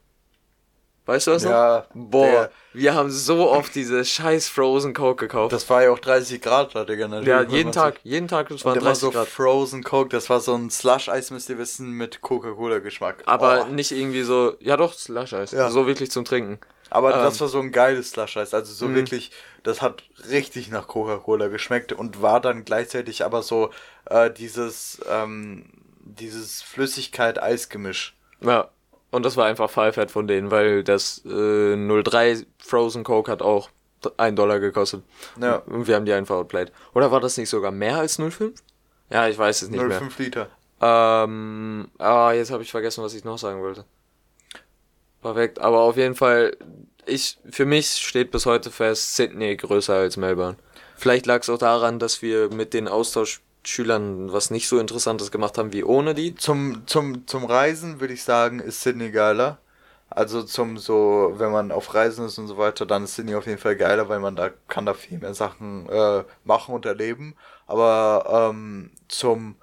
Weißt 1.10 1.26
du 1.26 1.32
noch? 1.32 1.42
Ja, 1.42 1.86
Boah, 1.96 2.26
der- 2.28 2.52
wir 2.74 2.94
haben 2.94 3.10
so 3.10 3.50
oft 3.50 3.74
diese 3.74 4.06
scheiß 4.06 4.48
Frozen 4.48 4.94
Coke 4.94 5.26
gekauft. 5.26 5.52
Das 5.52 5.68
war 5.70 5.82
ja 5.84 5.90
auch 5.92 5.98
30 5.98 6.40
Grad 6.40 6.76
da, 6.76 6.86
Digga. 6.86 7.08
ja, 7.22 7.42
jeden 7.42 7.72
Tag, 7.72 8.00
jeden 8.04 8.28
Tag, 8.28 8.50
das 8.50 8.64
war 8.64 8.76
30 8.76 9.02
so 9.02 9.10
Grad. 9.12 9.28
Frozen 9.28 9.84
Coke, 9.84 10.10
das 10.10 10.30
war 10.30 10.40
so 10.40 10.54
ein 10.54 10.70
Slush-Eis, 10.70 11.32
müsst 11.32 11.50
ihr 11.50 11.58
wissen, 11.58 11.90
mit 11.94 12.22
Coca-Cola-Geschmack. 12.22 13.24
Aber 13.26 13.66
Oh. 13.68 13.74
nicht 13.74 13.92
irgendwie 13.92 14.22
so, 14.22 14.54
ja 14.60 14.78
doch, 14.78 14.94
Slush-Eis. 14.94 15.52
Ja. 15.52 15.72
So 15.72 15.88
wirklich 15.88 16.12
zum 16.12 16.26
Trinken. 16.26 16.60
Aber 16.92 17.14
Ähm. 17.16 17.24
das 17.24 17.42
war 17.42 17.48
so 17.48 17.60
ein 17.60 17.72
geiles 17.72 18.12
Slush-Eis. 18.12 18.54
Also 18.54 18.72
so 18.74 18.88
Mhm. 18.88 18.96
wirklich, 18.96 19.32
das 19.64 19.82
hat 19.82 20.04
richtig 20.30 20.70
nach 20.70 20.88
Coca-Cola 20.88 21.48
geschmeckt 21.48 21.92
und 21.92 22.22
war 22.22 22.40
dann 22.40 22.66
gleichzeitig 22.66 23.26
aber 23.26 23.42
so 23.42 23.72
äh, 24.12 24.30
dieses, 24.32 25.00
ähm, 25.10 25.66
dieses 26.04 26.62
Flüssigkeit-Eis-Gemisch. 26.62 28.16
Ja. 28.42 28.70
Und 29.12 29.26
das 29.26 29.38
war 29.38 29.46
einfach 29.46 29.70
Pfeifert 29.70 30.12
von 30.12 30.28
denen, 30.28 30.52
weil 30.52 30.84
das 30.84 31.24
äh, 31.26 31.76
03 31.76 32.46
Frozen 32.60 33.04
Coke 33.04 33.32
hat 33.32 33.42
auch 33.42 33.70
1 34.18 34.36
Dollar 34.36 34.60
gekostet. 34.60 35.04
Ja. 35.42 35.58
Und 35.58 35.88
wir 35.88 35.96
haben 35.96 36.06
die 36.06 36.14
einfach 36.14 36.36
outplayed. 36.36 36.72
Oder 36.94 37.12
war 37.12 37.20
das 37.20 37.38
nicht 37.38 37.50
sogar 37.50 37.72
mehr 37.72 37.98
als 37.98 38.18
05? 38.18 38.54
Ja, 39.10 39.28
ich 39.28 39.38
weiß 39.38 39.64
es 39.64 39.70
nicht 39.70 39.82
mehr. 39.82 40.02
0,5 40.02 40.12
Liter. 40.20 40.50
Ähm, 40.82 41.90
ah, 41.98 42.32
jetzt 42.32 42.52
habe 42.52 42.64
ich 42.64 42.72
vergessen, 42.72 43.04
was 43.04 43.14
ich 43.14 43.24
noch 43.24 43.38
sagen 43.38 43.62
wollte. 43.62 43.86
Perfekt, 45.22 45.60
aber 45.60 45.80
auf 45.82 45.98
jeden 45.98 46.16
Fall, 46.16 46.56
ich, 47.06 47.38
für 47.50 47.66
mich 47.66 47.90
steht 47.90 48.32
bis 48.32 48.46
heute 48.46 48.72
fest, 48.72 49.16
Sydney 49.18 49.58
größer 49.58 49.96
als 49.96 50.16
Melbourne. 50.16 50.56
Vielleicht 50.96 51.26
lag 51.26 51.42
es 51.42 51.50
auch 51.50 51.58
daran, 51.58 52.00
dass 52.00 52.22
wir 52.22 52.54
mit 52.54 52.74
den 52.74 52.88
Austauschschülern 53.70 54.32
was 54.34 54.52
nicht 54.52 54.68
so 54.68 54.80
Interessantes 54.80 55.32
gemacht 55.32 55.58
haben 55.58 55.74
wie 55.74 55.84
ohne 55.84 56.14
die. 56.14 56.36
Zum, 56.36 56.88
zum, 56.88 57.28
zum 57.28 57.46
Reisen 57.46 58.00
würde 58.00 58.14
ich 58.14 58.24
sagen, 58.24 58.60
ist 58.60 58.82
Sydney 58.82 59.12
geiler. 59.12 59.60
Also 60.10 60.42
zum 60.42 60.78
so, 60.78 61.34
wenn 61.38 61.52
man 61.52 61.72
auf 61.72 61.94
Reisen 61.94 62.26
ist 62.26 62.40
und 62.40 62.48
so 62.48 62.58
weiter, 62.58 62.88
dann 62.88 63.04
ist 63.04 63.16
Sydney 63.16 63.36
auf 63.36 63.46
jeden 63.46 63.60
Fall 63.60 63.76
geiler, 63.76 64.10
weil 64.10 64.20
man 64.20 64.36
da 64.36 64.50
kann 64.68 64.86
da 64.88 64.96
viel 64.96 65.20
mehr 65.20 65.36
Sachen 65.36 65.88
äh, 65.88 66.24
machen 66.44 66.74
und 66.74 66.86
erleben. 66.86 67.36
Aber 67.68 68.50
ähm, 68.52 68.92
zum 69.08 69.56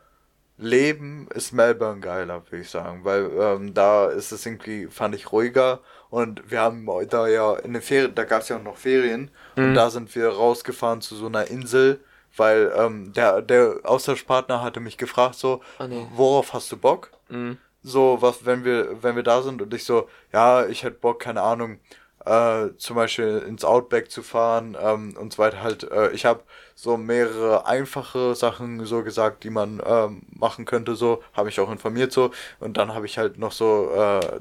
Leben 0.56 1.26
ist 1.34 1.52
Melbourne 1.52 2.00
geiler, 2.00 2.42
würde 2.48 2.62
ich 2.62 2.70
sagen, 2.70 3.00
weil 3.02 3.30
ähm, 3.38 3.74
da 3.74 4.06
ist 4.06 4.30
es 4.32 4.46
irgendwie, 4.46 4.86
fand 4.86 5.14
ich, 5.16 5.32
ruhiger 5.32 5.80
und 6.08 6.50
wir 6.50 6.60
haben 6.60 6.86
da 7.10 7.26
ja 7.26 7.56
in 7.56 7.72
den 7.74 7.82
Ferien, 7.82 8.14
da 8.14 8.24
gab 8.24 8.42
es 8.42 8.48
ja 8.48 8.56
auch 8.56 8.62
noch 8.62 8.76
Ferien 8.76 9.30
und 9.56 9.74
da 9.74 9.90
sind 9.90 10.14
wir 10.14 10.28
rausgefahren 10.28 11.02
zu 11.02 11.14
so 11.14 11.26
einer 11.26 11.50
Insel, 11.50 12.00
weil 12.36 12.72
ähm, 12.76 13.12
der, 13.12 13.42
der 13.42 13.76
Austauschpartner 13.84 14.62
hatte 14.62 14.80
mich 14.80 14.96
gefragt 14.98 15.36
so, 15.36 15.60
Ah, 15.78 15.86
nee. 15.86 16.06
worauf 16.14 16.52
hast 16.52 16.70
du 16.72 16.76
Bock? 16.76 17.10
Mhm. 17.28 17.58
So, 17.82 18.18
was, 18.20 18.44
wenn 18.44 18.64
wir, 18.64 19.02
wenn 19.02 19.14
wir 19.16 19.22
da 19.22 19.42
sind 19.42 19.62
und 19.62 19.72
ich 19.72 19.84
so, 19.84 20.08
ja, 20.32 20.66
ich 20.66 20.82
hätte 20.82 20.98
Bock, 20.98 21.20
keine 21.20 21.42
Ahnung, 21.42 21.78
äh, 22.24 22.70
zum 22.78 22.96
Beispiel 22.96 23.44
ins 23.46 23.64
Outback 23.64 24.10
zu 24.10 24.22
fahren 24.24 24.76
ähm, 24.80 25.16
und 25.16 25.32
so 25.34 25.38
weiter 25.38 25.62
halt. 25.62 25.88
Äh, 25.90 26.10
ich 26.10 26.24
habe 26.24 26.42
so 26.74 26.96
mehrere 26.96 27.66
einfache 27.66 28.34
Sachen 28.34 28.84
so 28.84 29.04
gesagt, 29.04 29.44
die 29.44 29.50
man 29.50 29.80
ähm, 29.86 30.22
machen 30.30 30.64
könnte, 30.64 30.96
so, 30.96 31.22
habe 31.34 31.48
ich 31.48 31.60
auch 31.60 31.70
informiert 31.70 32.10
so. 32.12 32.32
Und 32.58 32.76
dann 32.76 32.92
habe 32.94 33.06
ich 33.06 33.16
halt 33.18 33.38
noch 33.38 33.52
so 33.52 33.92
äh, 33.94 34.40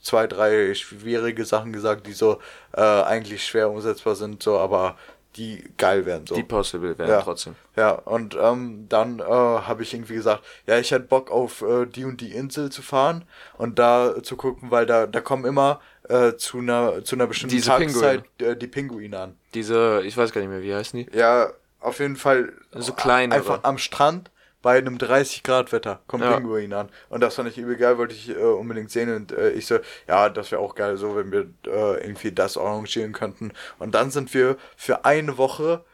zwei, 0.00 0.28
drei 0.28 0.72
schwierige 0.74 1.44
Sachen 1.44 1.72
gesagt, 1.72 2.06
die 2.06 2.12
so 2.12 2.38
äh, 2.72 2.80
eigentlich 2.80 3.44
schwer 3.44 3.68
umsetzbar 3.70 4.14
sind, 4.14 4.40
so, 4.42 4.56
aber 4.58 4.96
die 5.36 5.64
geil 5.76 6.06
wären 6.06 6.26
so. 6.26 6.34
Die 6.34 6.42
possible 6.42 6.96
wären 6.98 7.10
Ja. 7.10 7.22
trotzdem. 7.22 7.54
Ja, 7.76 7.90
und 7.92 8.36
ähm, 8.40 8.86
dann 8.88 9.18
äh, 9.18 9.22
habe 9.24 9.82
ich 9.82 9.92
irgendwie 9.94 10.14
gesagt, 10.14 10.42
ja, 10.66 10.78
ich 10.78 10.90
hätte 10.90 11.06
Bock 11.06 11.30
auf 11.30 11.62
äh, 11.62 11.86
die 11.86 12.04
und 12.04 12.20
die 12.20 12.32
Insel 12.32 12.70
zu 12.70 12.82
fahren 12.82 13.24
und 13.58 13.78
da 13.78 14.22
zu 14.22 14.36
gucken, 14.36 14.70
weil 14.70 14.86
da, 14.86 15.06
da 15.06 15.20
kommen 15.20 15.44
immer 15.44 15.80
äh, 16.08 16.34
zu 16.34 16.58
einer 16.58 17.02
zu 17.04 17.16
einer 17.16 17.26
bestimmten 17.26 17.54
Diese 17.56 17.68
Tageszeit 17.70 18.24
äh, 18.40 18.56
die 18.56 18.66
Pinguine 18.68 19.18
an. 19.18 19.36
Diese, 19.54 20.02
ich 20.04 20.16
weiß 20.16 20.32
gar 20.32 20.40
nicht 20.40 20.50
mehr, 20.50 20.62
wie 20.62 20.74
heißen 20.74 20.98
die? 21.04 21.16
Ja, 21.16 21.50
auf 21.80 21.98
jeden 21.98 22.16
Fall 22.16 22.52
So 22.72 22.92
kleine, 22.92 23.34
einfach 23.34 23.58
oder? 23.58 23.64
am 23.68 23.78
Strand 23.78 24.30
bei 24.64 24.78
einem 24.78 24.98
30 24.98 25.42
Grad 25.44 25.70
Wetter 25.72 26.00
kommen 26.08 26.24
Ja. 26.24 26.36
Pinguine 26.36 26.76
an 26.76 26.88
und 27.10 27.20
das 27.20 27.36
fand 27.36 27.48
ich 27.48 27.58
übel 27.58 27.76
geil, 27.76 27.98
wollte 27.98 28.14
ich 28.14 28.30
äh, 28.30 28.34
unbedingt 28.42 28.90
sehen 28.90 29.14
und 29.14 29.30
äh, 29.30 29.50
ich 29.50 29.66
so, 29.66 29.78
ja, 30.08 30.28
das 30.28 30.50
wäre 30.50 30.60
auch 30.60 30.74
geil, 30.74 30.96
so 30.96 31.14
wenn 31.14 31.30
wir 31.30 31.42
äh, 31.66 32.02
irgendwie 32.04 32.32
das 32.32 32.56
arrangieren 32.58 33.12
könnten 33.12 33.52
und 33.78 33.94
dann 33.94 34.10
sind 34.10 34.34
wir 34.34 34.56
für 34.76 35.04
eine 35.04 35.38
Woche 35.38 35.84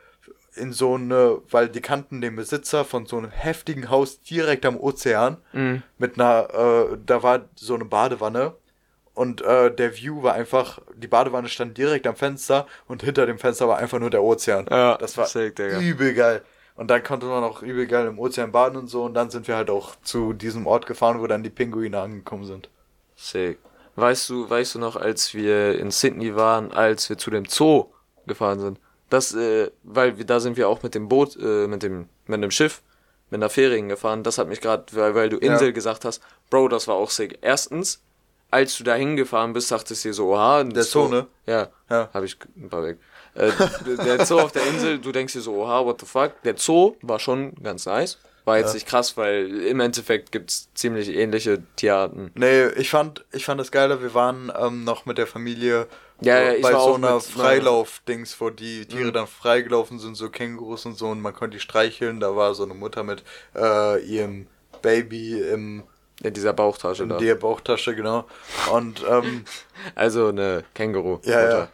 in 0.54 0.72
so 0.72 0.94
eine, 0.94 1.38
weil 1.50 1.68
die 1.68 1.80
kannten 1.80 2.20
den 2.20 2.36
Besitzer 2.36 2.84
von 2.84 3.06
so 3.06 3.18
einem 3.18 3.30
heftigen 3.30 3.90
Haus 3.90 4.20
direkt 4.20 4.64
am 4.66 4.76
Ozean 4.78 5.36
Mhm. 5.52 5.82
mit 5.98 6.14
einer, 6.18 6.48
äh, 6.92 6.96
da 7.04 7.22
war 7.22 7.40
so 7.56 7.74
eine 7.74 7.84
Badewanne 7.84 8.54
und 9.14 9.42
äh, 9.42 9.74
der 9.74 9.96
View 9.96 10.22
war 10.22 10.34
einfach, 10.34 10.78
die 10.94 11.08
Badewanne 11.08 11.48
stand 11.48 11.76
direkt 11.76 12.06
am 12.06 12.16
Fenster 12.16 12.66
und 12.86 13.02
hinter 13.02 13.26
dem 13.26 13.38
Fenster 13.38 13.68
war 13.68 13.78
einfach 13.78 13.98
nur 13.98 14.10
der 14.10 14.22
Ozean. 14.22 14.66
Ja, 14.70 14.96
das 14.96 15.16
war 15.18 15.26
sick, 15.26 15.58
übel 15.58 16.14
geil. 16.14 16.42
Und 16.80 16.88
dann 16.88 17.02
konnte 17.04 17.26
man 17.26 17.44
auch 17.44 17.60
übel 17.60 17.86
geil 17.86 18.06
im 18.06 18.18
Ozean 18.18 18.52
baden 18.52 18.78
und 18.78 18.86
so 18.86 19.04
und 19.04 19.12
dann 19.12 19.28
sind 19.28 19.46
wir 19.46 19.54
halt 19.54 19.68
auch 19.68 19.96
zu 20.02 20.32
diesem 20.32 20.66
Ort 20.66 20.86
gefahren, 20.86 21.20
wo 21.20 21.26
dann 21.26 21.42
die 21.42 21.50
Pinguine 21.50 22.00
angekommen 22.00 22.46
sind. 22.46 22.70
Sick. 23.16 23.58
Weißt 23.96 24.30
du, 24.30 24.48
weißt 24.48 24.76
du 24.76 24.78
noch, 24.78 24.96
als 24.96 25.34
wir 25.34 25.78
in 25.78 25.90
Sydney 25.90 26.36
waren, 26.36 26.72
als 26.72 27.10
wir 27.10 27.18
zu 27.18 27.30
dem 27.30 27.44
Zoo 27.44 27.88
gefahren 28.26 28.60
sind? 28.60 28.80
Das, 29.10 29.34
äh, 29.34 29.70
weil 29.82 30.16
wir, 30.16 30.24
da 30.24 30.40
sind 30.40 30.56
wir 30.56 30.70
auch 30.70 30.82
mit 30.82 30.94
dem 30.94 31.10
Boot, 31.10 31.36
äh, 31.36 31.66
mit 31.66 31.82
dem, 31.82 32.08
mit 32.24 32.42
dem 32.42 32.50
Schiff, 32.50 32.80
mit 33.28 33.40
einer 33.40 33.50
Fähre 33.50 33.74
hingefahren. 33.74 34.22
Das 34.22 34.38
hat 34.38 34.48
mich 34.48 34.62
gerade, 34.62 34.84
weil, 34.92 35.14
weil 35.14 35.28
du 35.28 35.36
Insel 35.36 35.68
Ja. 35.68 35.72
gesagt 35.74 36.06
hast, 36.06 36.22
Bro, 36.48 36.68
das 36.68 36.88
war 36.88 36.94
auch 36.94 37.10
sick. 37.10 37.40
Erstens, 37.42 38.02
als 38.50 38.78
du 38.78 38.84
da 38.84 38.94
hingefahren 38.94 39.52
bist, 39.52 39.70
dachtest 39.70 40.02
du 40.02 40.08
dir 40.08 40.14
so, 40.14 40.32
oha, 40.32 40.64
Der 40.64 40.82
Zoo, 40.84 41.08
ne? 41.08 41.26
Ja, 41.44 41.68
Ja. 41.90 42.08
habe 42.14 42.24
ich 42.24 42.38
ein 42.56 42.70
paar 42.70 42.84
weg. 42.84 42.98
Äh, 43.34 43.52
der 44.04 44.24
Zoo 44.26 44.38
auf 44.40 44.52
der 44.52 44.66
Insel, 44.66 44.98
du 44.98 45.12
denkst 45.12 45.32
dir 45.34 45.40
so, 45.40 45.54
oha, 45.54 45.84
what 45.84 46.00
the 46.00 46.06
fuck. 46.06 46.32
Der 46.42 46.56
Zoo 46.56 46.96
war 47.02 47.18
schon 47.18 47.54
ganz 47.62 47.86
nice. 47.86 48.18
War 48.44 48.56
jetzt 48.58 48.68
Ja. 48.68 48.74
nicht 48.74 48.86
krass, 48.88 49.16
weil 49.16 49.62
im 49.64 49.80
Endeffekt 49.80 50.32
gibt's 50.32 50.70
ziemlich 50.74 51.08
ähnliche 51.14 51.62
Tierarten. 51.76 52.30
Nee, 52.34 52.68
ich 52.68 52.88
fand, 52.90 53.24
ich 53.32 53.44
fand 53.44 53.60
das 53.60 53.70
geiler, 53.70 54.00
wir 54.02 54.14
waren 54.14 54.50
ähm, 54.58 54.82
noch 54.84 55.04
mit 55.06 55.18
der 55.18 55.26
Familie 55.26 55.86
Ja, 56.22 56.40
ja, 56.40 56.52
ich 56.54 56.62
bei 56.62 56.72
so 56.72 56.94
einer 56.94 57.20
Freilauf-Dings, 57.20 58.40
wo 58.40 58.50
die 58.50 58.86
Tiere 58.86 59.08
Mhm. 59.08 59.12
dann 59.12 59.26
freigelaufen 59.26 59.98
sind, 59.98 60.16
so 60.16 60.30
Kängurus 60.30 60.86
und 60.86 60.96
so, 60.96 61.08
und 61.08 61.20
man 61.20 61.34
konnte 61.34 61.56
die 61.58 61.60
streicheln. 61.62 62.18
Da 62.20 62.34
war 62.34 62.54
so 62.54 62.64
eine 62.64 62.74
Mutter 62.74 63.02
mit 63.04 63.22
äh, 63.54 64.02
ihrem 64.04 64.46
Baby 64.82 65.40
im, 65.42 65.82
In 66.22 66.34
dieser 66.34 66.52
Bauchtasche 66.52 67.04
in 67.04 67.08
da. 67.08 67.16
der 67.18 67.34
Bauchtasche, 67.34 67.94
genau. 67.94 68.26
Und 68.72 69.02
ähm, 69.08 69.44
Also 69.94 70.28
eine 70.28 70.64
Känguru. 70.74 71.20
ja, 71.24 71.48
ja. 71.50 71.68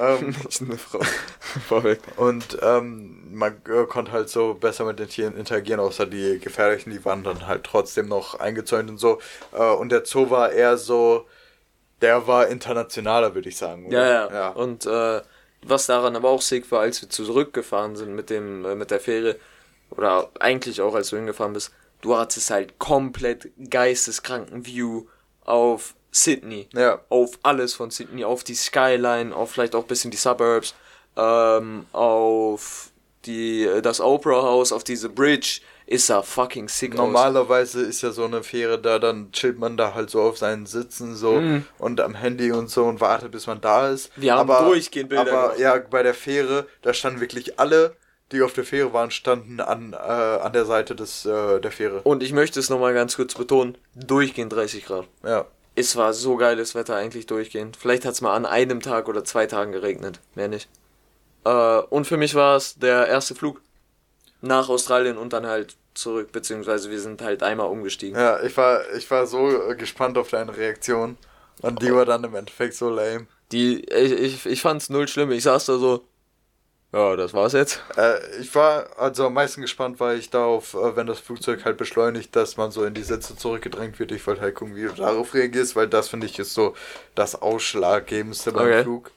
ähm, 0.00 0.34
Nicht 0.44 0.62
eine 0.62 0.76
Frau. 0.76 1.00
Vorweg. 1.68 2.00
und 2.16 2.58
ähm, 2.62 3.22
man 3.32 3.60
äh, 3.68 3.84
konnte 3.86 4.12
halt 4.12 4.28
so 4.28 4.54
besser 4.54 4.84
mit 4.84 4.98
den 4.98 5.08
Tieren 5.08 5.36
interagieren, 5.36 5.80
außer 5.80 6.06
die 6.06 6.38
gefährlichen, 6.40 6.90
die 6.90 7.04
waren 7.04 7.22
dann 7.22 7.46
halt 7.46 7.64
trotzdem 7.64 8.08
noch 8.08 8.38
eingezäunt 8.40 8.90
und 8.90 8.98
so. 8.98 9.20
Äh, 9.52 9.62
und 9.62 9.90
der 9.90 10.04
Zoo 10.04 10.30
war 10.30 10.50
eher 10.52 10.76
so, 10.76 11.26
der 12.00 12.26
war 12.26 12.48
internationaler, 12.48 13.34
würde 13.34 13.48
ich 13.48 13.56
sagen. 13.56 13.86
oder? 13.86 14.06
Ja, 14.06 14.32
ja. 14.32 14.48
Und 14.50 14.86
äh, 14.86 15.22
was 15.62 15.86
daran 15.86 16.16
aber 16.16 16.30
auch 16.30 16.42
sick 16.42 16.70
war, 16.70 16.80
als 16.80 17.02
wir 17.02 17.08
zurückgefahren 17.08 17.96
sind 17.96 18.14
mit 18.14 18.30
dem, 18.30 18.64
äh, 18.64 18.74
mit 18.74 18.90
der 18.90 19.00
Fähre, 19.00 19.36
oder 19.90 20.30
eigentlich 20.40 20.80
auch 20.80 20.94
als 20.94 21.10
du 21.10 21.16
hingefahren 21.16 21.52
bist, 21.52 21.72
du 22.00 22.16
hattest 22.16 22.50
halt 22.50 22.78
komplett 22.78 23.48
geisteskranken 23.70 24.66
View 24.66 25.04
auf 25.44 25.94
Sydney. 26.10 26.68
Ja. 26.72 27.00
Auf 27.08 27.38
alles 27.42 27.74
von 27.74 27.90
Sydney, 27.90 28.24
auf 28.24 28.42
die 28.44 28.54
Skyline, 28.54 29.34
auf 29.34 29.50
vielleicht 29.52 29.74
auch 29.74 29.82
ein 29.82 29.86
bisschen 29.88 30.10
die 30.10 30.16
Suburbs, 30.16 30.74
ähm, 31.16 31.86
auf 31.92 32.90
die, 33.24 33.64
äh, 33.64 33.82
das 33.82 34.00
Opera 34.00 34.42
House, 34.42 34.72
auf 34.72 34.84
diese 34.84 35.08
Bridge, 35.08 35.60
ist 35.86 36.10
da 36.10 36.22
fucking 36.22 36.68
sick 36.68 36.92
aus. 36.92 36.98
Normalerweise 36.98 37.82
ist 37.82 38.02
ja 38.02 38.10
so 38.10 38.24
eine 38.24 38.42
Fähre 38.42 38.80
da, 38.80 38.98
dann 38.98 39.30
chillt 39.32 39.58
man 39.58 39.76
da 39.76 39.94
halt 39.94 40.10
so 40.10 40.20
auf 40.22 40.36
seinen 40.38 40.66
Sitzen 40.66 41.14
so 41.14 41.32
Mhm. 41.40 41.64
und 41.78 42.00
am 42.00 42.14
Handy 42.14 42.50
und 42.50 42.70
so 42.70 42.84
und 42.84 43.00
wartet, 43.00 43.30
bis 43.32 43.46
man 43.46 43.60
da 43.60 43.88
ist. 43.90 44.10
Wir 44.16 44.34
haben 44.34 44.48
durchgehend 44.48 45.08
Bilder 45.10 45.22
Aber 45.32 45.42
gemacht. 45.54 45.58
ja, 45.60 45.78
bei 45.78 46.02
der 46.02 46.14
Fähre, 46.14 46.66
da 46.82 46.92
standen 46.92 47.20
wirklich 47.20 47.58
alle, 47.60 47.94
die 48.32 48.42
auf 48.42 48.52
der 48.52 48.64
Fähre 48.64 48.92
waren, 48.92 49.10
standen 49.10 49.60
an, 49.60 49.92
äh, 49.92 49.96
an 49.96 50.52
der 50.52 50.64
Seite 50.64 50.94
des, 50.94 51.24
äh, 51.24 51.60
der 51.60 51.70
Fähre. 51.70 52.00
Und 52.02 52.22
ich 52.22 52.32
möchte 52.32 52.58
es 52.58 52.70
nochmal 52.70 52.94
ganz 52.94 53.16
kurz 53.16 53.34
betonen, 53.34 53.78
durchgehend 53.94 54.52
30 54.52 54.84
Grad. 54.84 55.06
Ja. 55.24 55.46
Es 55.74 55.94
war 55.96 56.12
so 56.12 56.36
geiles 56.36 56.74
Wetter 56.74 56.96
eigentlich 56.96 57.26
durchgehend. 57.26 57.76
Vielleicht 57.76 58.04
hat 58.04 58.14
es 58.14 58.20
mal 58.20 58.34
an 58.34 58.46
einem 58.46 58.80
Tag 58.80 59.08
oder 59.08 59.24
zwei 59.24 59.46
Tagen 59.46 59.72
geregnet. 59.72 60.20
Mehr 60.34 60.48
nicht. 60.48 60.68
Äh, 61.44 61.50
und 61.50 62.06
für 62.06 62.16
mich 62.16 62.34
war 62.34 62.56
es 62.56 62.78
der 62.78 63.06
erste 63.06 63.34
Flug 63.34 63.60
nach 64.40 64.68
Australien 64.68 65.18
und 65.18 65.32
dann 65.32 65.46
halt 65.46 65.76
zurück, 65.94 66.32
beziehungsweise 66.32 66.90
wir 66.90 67.00
sind 67.00 67.22
halt 67.22 67.42
einmal 67.42 67.68
umgestiegen. 67.68 68.18
Ja, 68.18 68.42
ich 68.42 68.56
war, 68.56 68.80
ich 68.94 69.10
war 69.10 69.26
so 69.26 69.70
äh, 69.70 69.76
gespannt 69.76 70.18
auf 70.18 70.30
deine 70.30 70.56
Reaktion. 70.56 71.16
Und 71.62 71.80
die 71.80 71.94
war 71.94 72.04
dann 72.04 72.24
im 72.24 72.34
Endeffekt 72.34 72.74
so 72.74 72.90
lame. 72.90 73.26
Die, 73.52 73.84
ich, 73.84 74.12
ich, 74.12 74.46
ich 74.46 74.60
fand's 74.60 74.90
null 74.90 75.08
schlimm. 75.08 75.30
Ich 75.30 75.44
saß 75.44 75.66
da 75.66 75.78
so, 75.78 76.04
Ja, 76.96 77.14
das 77.14 77.34
war's 77.34 77.52
jetzt. 77.52 77.82
Äh, 77.98 78.14
ich 78.40 78.54
war, 78.54 78.86
also 78.96 79.26
am 79.26 79.34
meisten 79.34 79.60
gespannt 79.60 80.00
war 80.00 80.14
ich 80.14 80.30
darauf, 80.30 80.72
äh, 80.72 80.96
wenn 80.96 81.06
das 81.06 81.20
Flugzeug 81.20 81.66
halt 81.66 81.76
beschleunigt, 81.76 82.34
dass 82.34 82.56
man 82.56 82.70
so 82.70 82.84
in 82.84 82.94
die 82.94 83.02
Sitze 83.02 83.36
zurückgedrängt 83.36 83.98
wird. 83.98 84.12
Ich 84.12 84.26
wollte 84.26 84.40
halt 84.40 84.54
gucken, 84.54 84.76
wie 84.76 84.84
du 84.84 84.92
darauf 84.94 85.34
reagierst, 85.34 85.76
weil 85.76 85.88
das 85.88 86.08
finde 86.08 86.26
ich 86.26 86.38
ist 86.38 86.54
so 86.54 86.74
das 87.14 87.34
Ausschlaggebendste 87.42 88.52
beim 88.52 88.66
Okay. 88.68 88.82
Flug. 88.82 89.10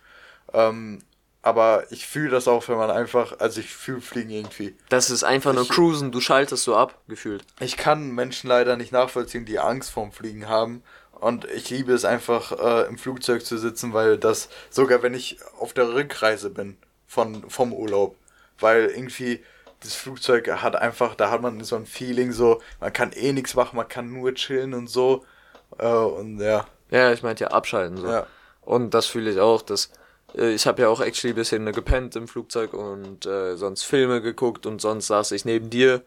Ähm, 0.51 0.99
aber 1.41 1.85
ich 1.89 2.05
fühle 2.05 2.31
das 2.31 2.49
auch, 2.49 2.67
wenn 2.67 2.75
man 2.75 2.91
einfach, 2.91 3.39
also 3.39 3.61
ich 3.61 3.73
fühle 3.73 4.01
Fliegen 4.01 4.31
irgendwie. 4.31 4.75
Das 4.89 5.09
ist 5.09 5.23
einfach 5.23 5.53
nur 5.53 5.63
Ich- 5.63 5.69
Cruisen, 5.69 6.11
du 6.11 6.19
schaltest 6.19 6.65
so 6.65 6.75
ab, 6.75 6.99
gefühlt. 7.07 7.45
Ich 7.61 7.77
kann 7.77 8.11
Menschen 8.11 8.49
leider 8.49 8.75
nicht 8.75 8.91
nachvollziehen, 8.91 9.45
die 9.45 9.57
Angst 9.57 9.91
vorm 9.91 10.11
Fliegen 10.11 10.49
haben. 10.49 10.83
Und 11.13 11.45
ich 11.45 11.69
liebe 11.69 11.93
es 11.93 12.03
einfach, 12.03 12.51
äh, 12.59 12.87
im 12.89 12.97
Flugzeug 12.97 13.45
zu 13.45 13.57
sitzen, 13.57 13.93
weil 13.93 14.17
das, 14.17 14.49
sogar 14.69 15.01
wenn 15.01 15.13
ich 15.13 15.37
auf 15.57 15.71
der 15.73 15.93
Rückreise 15.93 16.49
bin 16.49 16.75
von, 17.09 17.49
vom 17.49 17.73
Urlaub, 17.73 18.15
weil 18.59 18.85
irgendwie 18.85 19.43
das 19.81 19.95
Flugzeug 19.95 20.47
hat 20.49 20.75
einfach, 20.77 21.15
da 21.15 21.31
hat 21.31 21.41
man 21.41 21.61
so 21.63 21.75
ein 21.75 21.85
Feeling, 21.85 22.31
so, 22.31 22.61
man 22.79 22.93
kann 22.93 23.11
eh 23.13 23.33
nichts 23.33 23.55
machen, 23.55 23.75
man 23.77 23.87
kann 23.89 24.13
nur 24.13 24.33
chillen 24.35 24.73
und 24.73 24.87
so. 24.89 25.25
Äh, 25.77 25.87
und 25.87 26.39
ja, 26.39 26.65
Ja, 26.91 27.11
ich 27.11 27.23
meinte 27.23 27.45
ja 27.45 27.51
abschalten 27.51 27.97
so. 27.97 28.07
Ja. 28.07 28.27
Und 28.61 28.93
das 28.93 29.07
fühle 29.07 29.31
ich 29.31 29.39
auch, 29.39 29.61
dass 29.61 29.89
äh, 30.37 30.53
ich 30.53 30.67
habe 30.67 30.81
ja 30.83 30.89
auch 30.89 31.01
actually 31.01 31.33
ein 31.33 31.35
bisschen 31.35 31.71
gepennt 31.71 32.15
im 32.15 32.27
Flugzeug 32.27 32.73
und 32.73 33.25
äh, 33.25 33.55
sonst 33.57 33.83
Filme 33.83 34.21
geguckt 34.21 34.65
und 34.65 34.79
sonst 34.81 35.07
saß 35.07 35.31
ich 35.31 35.45
neben 35.45 35.69
dir. 35.69 36.03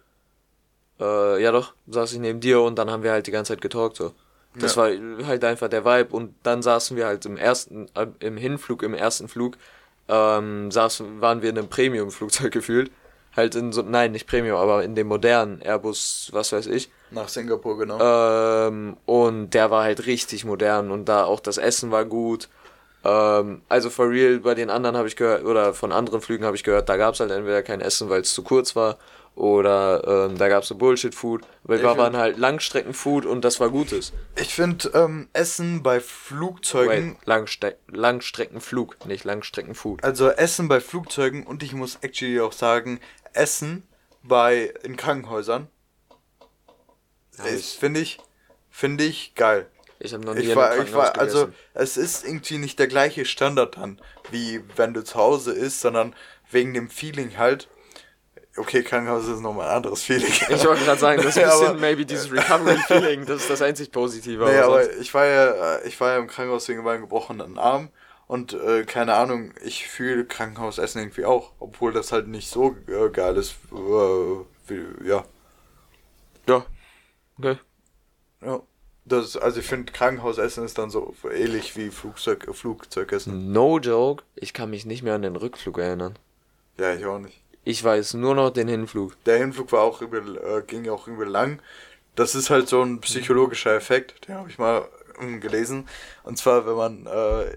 Äh, 1.00 1.42
ja 1.42 1.50
doch, 1.52 1.74
saß 1.88 2.12
ich 2.12 2.18
neben 2.18 2.40
dir 2.40 2.60
und 2.60 2.76
dann 2.76 2.90
haben 2.90 3.02
wir 3.02 3.12
halt 3.12 3.26
die 3.26 3.30
ganze 3.30 3.52
Zeit 3.54 3.60
getalkt 3.62 3.96
so. 3.96 4.12
Das 4.58 4.74
Ja. 4.76 4.82
war 4.82 5.26
halt 5.26 5.44
einfach 5.44 5.68
der 5.68 5.84
Vibe 5.86 6.14
und 6.14 6.34
dann 6.42 6.62
saßen 6.62 6.96
wir 6.96 7.06
halt 7.06 7.24
im 7.24 7.38
ersten, 7.38 7.88
äh, 7.94 8.06
im 8.20 8.36
Hinflug, 8.36 8.82
im 8.82 8.92
ersten 8.94 9.28
Flug, 9.28 9.56
ähm, 10.08 10.70
saßen, 10.70 11.20
waren 11.20 11.42
wir 11.42 11.50
in 11.50 11.58
einem 11.58 11.68
Premium-Flugzeug 11.68 12.52
gefühlt. 12.52 12.90
Halt 13.34 13.54
in 13.54 13.72
so, 13.72 13.80
nein, 13.80 14.12
nicht 14.12 14.26
Premium, 14.26 14.56
aber 14.58 14.84
in 14.84 14.94
dem 14.94 15.06
modernen 15.06 15.62
Airbus, 15.62 16.28
was 16.32 16.52
weiß 16.52 16.66
ich. 16.66 16.90
nach 17.10 17.28
Singapur 17.28 17.78
genau. 17.78 17.98
Ähm, 18.68 18.96
und 19.06 19.50
der 19.50 19.70
war 19.70 19.84
halt 19.84 20.06
richtig 20.06 20.44
modern 20.44 20.90
und 20.90 21.06
da 21.08 21.24
auch 21.24 21.40
das 21.40 21.56
Essen 21.56 21.90
war 21.90 22.04
gut. 22.04 22.48
Ähm, 23.04 23.62
also 23.70 23.88
for 23.88 24.10
real, 24.10 24.40
bei 24.40 24.54
den 24.54 24.68
anderen 24.68 24.96
habe 24.98 25.08
ich 25.08 25.16
gehört, 25.16 25.44
oder 25.44 25.72
von 25.72 25.92
anderen 25.92 26.20
Flügen 26.20 26.44
habe 26.44 26.56
ich 26.56 26.62
gehört, 26.64 26.88
da 26.90 26.96
gab 26.98 27.14
es 27.14 27.20
halt 27.20 27.30
entweder 27.30 27.62
kein 27.62 27.80
Essen, 27.80 28.10
weil 28.10 28.20
es 28.20 28.34
zu 28.34 28.42
kurz 28.42 28.76
war, 28.76 28.98
oder 29.34 30.28
ähm, 30.28 30.38
da 30.38 30.48
gab 30.48 30.62
es 30.62 30.68
so 30.68 30.74
Bullshit-Food. 30.74 31.42
Weil 31.64 31.78
Ich 31.78 31.82
wir 31.82 31.96
waren 31.96 32.16
halt 32.16 32.38
Langstrecken-Food 32.38 33.24
und 33.24 33.44
das 33.44 33.60
war 33.60 33.70
Gutes. 33.70 34.12
Ich 34.36 34.54
finde 34.54 34.90
ähm, 34.94 35.28
Essen 35.32 35.82
bei 35.82 36.00
Flugzeugen 36.00 37.16
Wait, 37.18 37.26
Langste 37.26 37.76
Langstreckenflug, 37.88 39.06
nicht 39.06 39.24
Langstreckenfood. 39.24 40.04
Also 40.04 40.28
Essen 40.28 40.68
bei 40.68 40.80
Flugzeugen 40.80 41.46
und 41.46 41.62
ich 41.62 41.72
muss 41.72 41.96
actually 42.02 42.40
auch 42.40 42.52
sagen, 42.52 43.00
Essen 43.32 43.86
bei 44.22 44.72
in 44.82 44.96
Krankenhäusern 44.96 45.68
finde 47.78 48.00
ich 48.00 48.18
finde 48.70 49.04
ich 49.04 49.34
geil. 49.34 49.66
Ich 49.98 50.12
habe 50.12 50.24
noch 50.24 50.34
nie 50.34 50.40
Ich 50.40 50.56
war, 50.56 50.76
ich 50.78 50.92
war, 50.92 51.16
also 51.18 51.48
es 51.74 51.96
ist 51.96 52.24
irgendwie 52.24 52.58
nicht 52.58 52.78
der 52.78 52.88
gleiche 52.88 53.24
Standard 53.24 53.76
dann, 53.76 54.00
wie 54.30 54.60
wenn 54.76 54.94
du 54.94 55.04
zu 55.04 55.14
Hause 55.14 55.52
isst, 55.52 55.80
sondern 55.80 56.14
wegen 56.50 56.74
dem 56.74 56.90
Feeling 56.90 57.38
halt. 57.38 57.68
Okay, 58.56 58.82
Krankenhaus 58.82 59.26
ist 59.28 59.40
nochmal 59.40 59.68
ein 59.70 59.76
anderes 59.76 60.02
Feeling. 60.02 60.30
Ich 60.50 60.64
wollte 60.66 60.84
gerade 60.84 61.00
sagen, 61.00 61.22
das 61.22 61.36
ist 61.36 61.42
ein 61.42 61.48
Aber- 61.50 61.60
bisschen 61.60 61.80
maybe 61.80 62.04
dieses 62.04 62.30
Recovery-Feeling, 62.30 63.24
das 63.24 63.42
ist 63.42 63.50
das 63.50 63.62
einzig 63.62 63.90
Positive. 63.90 64.44
Nee, 64.44 64.58
aber 64.58 64.74
aber 64.80 64.92
ich 64.96 65.14
war 65.14 65.24
ja, 65.26 65.78
ich 65.84 65.98
war 66.00 66.10
ja 66.12 66.18
im 66.18 66.26
Krankenhaus 66.26 66.68
wegen 66.68 66.82
meinem 66.82 67.00
gebrochenen 67.02 67.58
Arm 67.58 67.88
und 68.26 68.52
äh, 68.52 68.84
keine 68.84 69.14
Ahnung, 69.14 69.52
ich 69.64 69.88
fühle 69.88 70.26
Krankenhausessen 70.26 71.00
irgendwie 71.00 71.24
auch, 71.24 71.52
obwohl 71.60 71.92
das 71.92 72.12
halt 72.12 72.28
nicht 72.28 72.50
so 72.50 72.76
äh, 72.88 73.08
geil 73.10 73.36
ist. 73.38 73.52
Äh, 73.72 73.76
wie, 74.68 75.08
ja, 75.08 75.24
ja. 76.46 76.64
Okay. 77.38 77.58
ja. 78.42 78.60
Das, 79.04 79.36
also 79.36 79.58
ich 79.60 79.66
finde 79.66 79.92
Krankenhausessen 79.92 80.64
ist 80.64 80.78
dann 80.78 80.90
so 80.90 81.14
ähnlich 81.34 81.74
wie 81.76 81.90
Flugzeug, 81.90 82.46
Flugzeugessen. 82.54 83.50
No 83.50 83.78
joke, 83.80 84.22
ich 84.36 84.52
kann 84.52 84.70
mich 84.70 84.86
nicht 84.86 85.02
mehr 85.02 85.14
an 85.14 85.22
den 85.22 85.34
Rückflug 85.36 85.78
erinnern. 85.78 86.16
Ja, 86.78 86.94
ich 86.94 87.04
auch 87.04 87.18
nicht. 87.18 87.41
Ich 87.64 87.82
weiß 87.82 88.14
nur 88.14 88.34
noch 88.34 88.50
den 88.50 88.68
Hinflug. 88.68 89.22
Der 89.24 89.38
Hinflug 89.38 89.70
war 89.72 89.82
auch 89.82 90.02
übel, 90.02 90.36
äh, 90.38 90.62
ging 90.62 90.88
auch 90.88 91.06
übel 91.06 91.28
lang. 91.28 91.60
Das 92.16 92.34
ist 92.34 92.50
halt 92.50 92.68
so 92.68 92.82
ein 92.82 93.00
psychologischer 93.00 93.74
Effekt, 93.74 94.28
den 94.28 94.34
habe 94.34 94.50
ich 94.50 94.58
mal 94.58 94.88
ähm, 95.20 95.40
gelesen. 95.40 95.88
Und 96.24 96.38
zwar, 96.38 96.66
wenn 96.66 96.74
man 96.74 97.06
äh, 97.06 97.56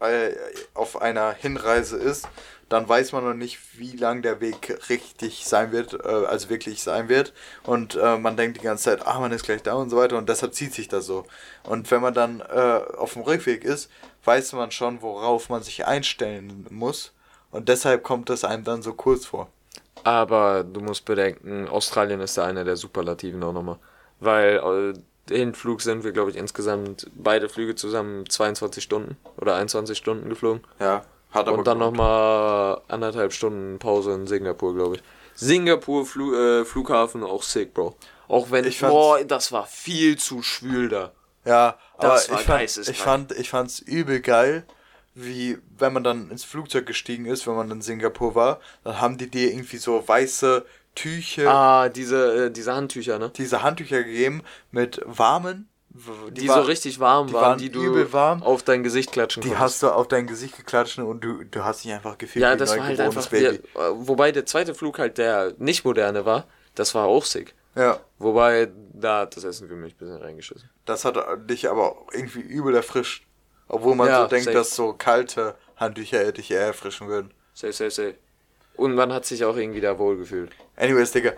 äh, 0.00 0.34
auf 0.74 1.00
einer 1.00 1.32
Hinreise 1.32 1.96
ist, 1.96 2.28
dann 2.68 2.88
weiß 2.88 3.12
man 3.12 3.24
noch 3.24 3.34
nicht, 3.34 3.58
wie 3.78 3.96
lang 3.96 4.22
der 4.22 4.40
Weg 4.40 4.78
richtig 4.88 5.46
sein 5.46 5.70
wird, 5.70 5.94
äh, 5.94 6.26
also 6.26 6.48
wirklich 6.48 6.82
sein 6.82 7.08
wird. 7.08 7.32
Und 7.62 7.94
äh, 7.94 8.18
man 8.18 8.36
denkt 8.36 8.58
die 8.58 8.64
ganze 8.64 8.84
Zeit, 8.84 9.06
ah, 9.06 9.20
man 9.20 9.32
ist 9.32 9.44
gleich 9.44 9.62
da 9.62 9.74
und 9.74 9.90
so 9.90 9.96
weiter. 9.96 10.18
Und 10.18 10.28
deshalb 10.28 10.54
zieht 10.54 10.74
sich 10.74 10.88
das 10.88 11.06
so. 11.06 11.26
Und 11.62 11.90
wenn 11.90 12.00
man 12.00 12.14
dann 12.14 12.40
äh, 12.40 12.80
auf 12.96 13.12
dem 13.12 13.22
Rückweg 13.22 13.64
ist, 13.64 13.90
weiß 14.24 14.54
man 14.54 14.70
schon, 14.72 15.02
worauf 15.02 15.48
man 15.48 15.62
sich 15.62 15.86
einstellen 15.86 16.66
muss. 16.70 17.12
Und 17.50 17.68
deshalb 17.68 18.02
kommt 18.02 18.28
das 18.28 18.44
einem 18.44 18.64
dann 18.64 18.82
so 18.82 18.92
kurz 18.92 19.26
vor. 19.26 19.48
Aber 20.04 20.62
du 20.64 20.80
musst 20.80 21.04
bedenken, 21.04 21.68
Australien 21.68 22.20
ist 22.20 22.36
da 22.38 22.44
einer 22.44 22.64
der 22.64 22.76
Superlativen 22.76 23.42
auch 23.42 23.52
nochmal. 23.52 23.78
Weil 24.20 24.94
äh, 25.28 25.34
Hinflug 25.34 25.82
sind 25.82 26.04
wir, 26.04 26.12
glaube 26.12 26.30
ich, 26.30 26.36
insgesamt 26.36 27.08
beide 27.14 27.48
Flüge 27.48 27.74
zusammen 27.74 28.28
22 28.28 28.82
Stunden 28.82 29.16
oder 29.36 29.56
21 29.56 29.96
Stunden 29.98 30.28
geflogen. 30.28 30.62
Ja, 30.78 31.04
hat 31.32 31.48
aber 31.48 31.58
Und 31.58 31.66
dann 31.66 31.78
nochmal 31.78 32.80
anderthalb 32.88 33.32
Stunden 33.32 33.78
Pause 33.78 34.12
in 34.12 34.26
Singapur, 34.26 34.74
glaube 34.74 34.96
ich. 34.96 35.02
Singapur 35.34 36.06
Flu 36.06 36.34
äh, 36.34 36.64
Flughafen 36.64 37.22
auch 37.22 37.42
sick, 37.42 37.74
Bro. 37.74 37.96
Auch 38.28 38.50
wenn, 38.50 38.64
Ich 38.64 38.80
boah, 38.80 39.22
das 39.24 39.52
war 39.52 39.66
viel 39.66 40.16
zu 40.16 40.42
schwül 40.42 40.88
da. 40.88 41.12
Ja, 41.44 41.76
aber 41.96 42.08
Das 42.08 42.30
war 42.30 42.40
ich 42.40 42.46
fand, 42.46 42.88
ich 42.88 42.98
fand, 42.98 43.32
ich 43.32 43.50
fand's 43.50 43.78
übel 43.80 44.20
geil, 44.20 44.64
wie 45.18 45.58
wenn 45.78 45.92
man 45.94 46.04
dann 46.04 46.30
ins 46.30 46.44
Flugzeug 46.44 46.84
gestiegen 46.86 47.24
ist, 47.26 47.46
wenn 47.46 47.54
man 47.56 47.70
in 47.70 47.80
Singapur 47.82 48.34
war, 48.34 48.60
dann 48.84 49.00
haben 49.00 49.16
die 49.18 49.30
dir 49.30 49.50
irgendwie 49.50 49.78
so 49.78 50.06
weiße 50.06 50.64
Tücher, 50.94 51.50
Ah, 51.50 51.88
diese, 51.88 52.46
äh, 52.46 52.50
diese 52.50 52.74
Handtücher, 52.74 53.18
ne? 53.18 53.30
diese 53.36 53.62
Handtücher 53.62 54.02
gegeben 54.02 54.42
mit 54.70 55.00
warmen, 55.04 55.68
w- 55.90 56.30
Die, 56.30 56.48
war- 56.48 56.62
so 56.62 56.68
richtig 56.68 57.00
warm 57.00 57.26
die 57.28 57.32
waren, 57.34 57.42
waren 57.42 57.58
die 57.58 57.70
du 57.70 57.82
übel 57.82 58.12
warm. 58.12 58.42
auf 58.42 58.62
dein 58.62 58.82
Gesicht 58.82 59.12
klatschen 59.12 59.42
Die 59.42 59.48
konntest. 59.48 59.62
hast 59.62 59.82
du 59.82 59.88
auf 59.90 60.08
dein 60.08 60.26
Gesicht 60.26 60.56
geklatscht 60.56 60.98
und 60.98 61.20
du, 61.24 61.44
du 61.44 61.64
hast 61.64 61.84
dich 61.84 61.92
einfach 61.92 62.16
gefühlt 62.18 62.42
Ja, 62.42 62.48
wie 62.48 62.52
ein 62.52 62.58
das 62.58 62.76
war 62.76 62.84
halt 62.84 63.00
einfach. 63.00 63.26
Baby. 63.28 63.56
äh, 63.56 63.60
wobei 63.94 64.32
der 64.32 64.46
zweite 64.46 64.74
Flug 64.74 64.98
halt 64.98 65.18
der 65.18 65.52
nicht 65.58 65.84
moderne 65.84 66.24
war, 66.24 66.46
das 66.74 66.94
war 66.94 67.04
auch 67.06 67.24
sick. 67.24 67.54
Ja, 67.74 68.00
Wobei, 68.18 68.68
da 68.94 69.20
hat 69.20 69.36
das 69.36 69.44
Essen 69.44 69.68
für 69.68 69.76
mich 69.76 69.92
ein 69.94 69.98
bisschen 69.98 70.16
reingeschissen. 70.16 70.70
das 70.86 71.04
hat 71.04 71.18
dich 71.50 71.68
aber 71.68 71.94
irgendwie 72.12 72.40
übel 72.40 72.74
erfrischt. 72.74 73.25
Obwohl 73.68 73.94
man 73.94 74.08
Ja, 74.08 74.22
so 74.22 74.28
denkt, 74.28 74.44
safe. 74.44 74.56
dass 74.56 74.74
so 74.74 74.92
kalte 74.92 75.54
Handtücher 75.76 76.30
dich 76.32 76.50
eher 76.50 76.60
erfrischen 76.66 77.08
würden. 77.08 77.30
Safe, 77.54 77.72
safe, 77.72 77.90
safe. 77.90 78.14
Und 78.76 78.94
man 78.94 79.12
hat 79.12 79.24
sich 79.24 79.44
auch 79.44 79.56
irgendwie 79.56 79.80
da 79.80 79.98
wohl 79.98 80.16
gefühlt. 80.18 80.50
Anyways, 80.76 81.12
Digga, 81.12 81.32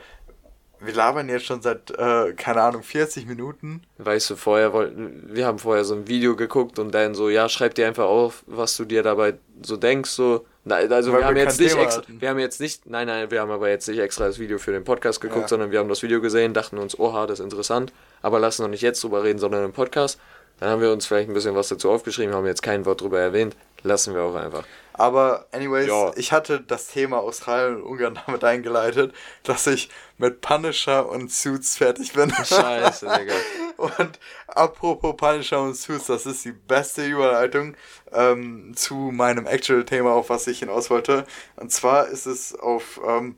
wir 0.81 0.93
labern 0.95 1.29
jetzt 1.29 1.47
schon 1.47 1.61
seit, 1.63 1.91
äh, 1.91 2.33
keine 2.35 2.63
Ahnung, 2.63 2.83
40 2.83 3.27
Minuten. 3.27 3.83
Weißt 3.99 4.31
du, 4.31 4.37
vorher 4.37 4.73
wollten, 4.73 5.29
wir 5.33 5.47
haben 5.47 5.59
vorher 5.59 5.85
so 5.85 5.95
ein 5.95 6.07
Video 6.07 6.37
geguckt 6.37 6.79
und 6.79 6.93
dann 6.95 7.15
so, 7.15 7.29
ja, 7.29 7.49
schreib 7.49 7.75
dir 7.75 7.87
einfach 7.87 8.05
auf, 8.07 8.45
was 8.47 8.77
du 8.77 8.85
dir 8.85 9.03
dabei 9.03 9.35
so 9.63 9.77
denkst, 9.77 10.11
so. 10.11 10.45
Also 10.69 11.13
Weil 11.13 11.21
wir 11.21 11.27
haben 11.27 11.35
wir 11.37 11.43
jetzt 11.45 11.59
nicht 11.59 11.71
Thema 11.71 11.83
extra, 11.85 12.03
hatten. 12.03 12.21
wir 12.21 12.29
haben 12.29 12.39
jetzt 12.39 12.61
nicht, 12.61 12.85
nein, 12.91 13.07
nein, 13.07 13.31
wir 13.31 13.41
haben 13.41 13.51
aber 13.51 13.71
jetzt 13.71 13.89
nicht 13.89 13.99
extra 14.01 14.27
das 14.27 14.39
Video 14.39 14.59
für 14.59 14.71
den 14.71 14.85
Podcast 14.85 15.21
geguckt, 15.23 15.43
Ja. 15.43 15.49
sondern 15.49 15.71
wir 15.71 15.79
haben 15.79 15.89
das 15.89 16.03
Video 16.03 16.21
gesehen, 16.21 16.53
dachten 16.53 16.77
uns, 16.79 16.99
oha, 16.99 17.27
das 17.27 17.39
ist 17.41 17.45
interessant, 17.45 17.91
aber 18.21 18.39
lassen 18.39 18.63
noch 18.63 18.69
nicht 18.69 18.83
jetzt 18.83 19.03
drüber 19.03 19.25
reden, 19.25 19.39
sondern 19.39 19.65
im 19.65 19.73
Podcast. 19.73 20.21
Dann 20.61 20.71
haben 20.71 20.83
wir 20.83 20.93
uns 20.93 21.07
vielleicht 21.07 21.29
ein 21.29 21.35
bisschen 21.35 21.55
was 21.55 21.69
dazu 21.69 21.91
aufgeschrieben, 21.91 22.35
haben 22.35 22.47
jetzt 22.47 22.63
kein 22.63 22.85
Wort 22.85 23.01
drüber 23.01 23.21
erwähnt, 23.21 23.57
lassen 23.83 24.15
wir 24.15 24.23
auch 24.23 24.35
einfach. 24.35 24.65
Aber, 24.93 25.47
anyways, 25.53 25.87
Ja. 25.87 26.11
ich 26.17 26.33
hatte 26.33 26.61
das 26.61 26.89
Thema 26.89 27.19
Australien 27.19 27.77
und 27.77 27.83
Ungarn 27.85 28.19
damit 28.27 28.43
eingeleitet, 28.43 29.15
dass 29.45 29.69
ich 29.69 29.89
mit 30.17 30.41
Punisher 30.41 31.09
und 31.09 31.31
Suits 31.31 31.77
fertig 31.77 32.13
bin. 32.15 32.33
Scheiße, 32.33 33.07
Digga. 33.19 33.35
Und 33.77 34.19
apropos 34.49 35.17
Punisher 35.17 35.61
und 35.63 35.77
Suits, 35.77 36.07
das 36.07 36.27
ist 36.27 36.45
die 36.45 36.51
beste 36.51 37.07
Überleitung 37.07 37.77
ähm, 38.13 38.73
zu 38.75 38.95
meinem 38.97 39.47
Actual-Thema, 39.47 40.11
auf 40.11 40.31
was 40.31 40.49
ich 40.49 40.59
hinaus 40.59 40.91
wollte. 40.91 41.25
Und 41.55 41.71
zwar 41.71 42.09
ist 42.09 42.27
es 42.27 42.59
auf 42.59 43.01
ähm, 43.07 43.37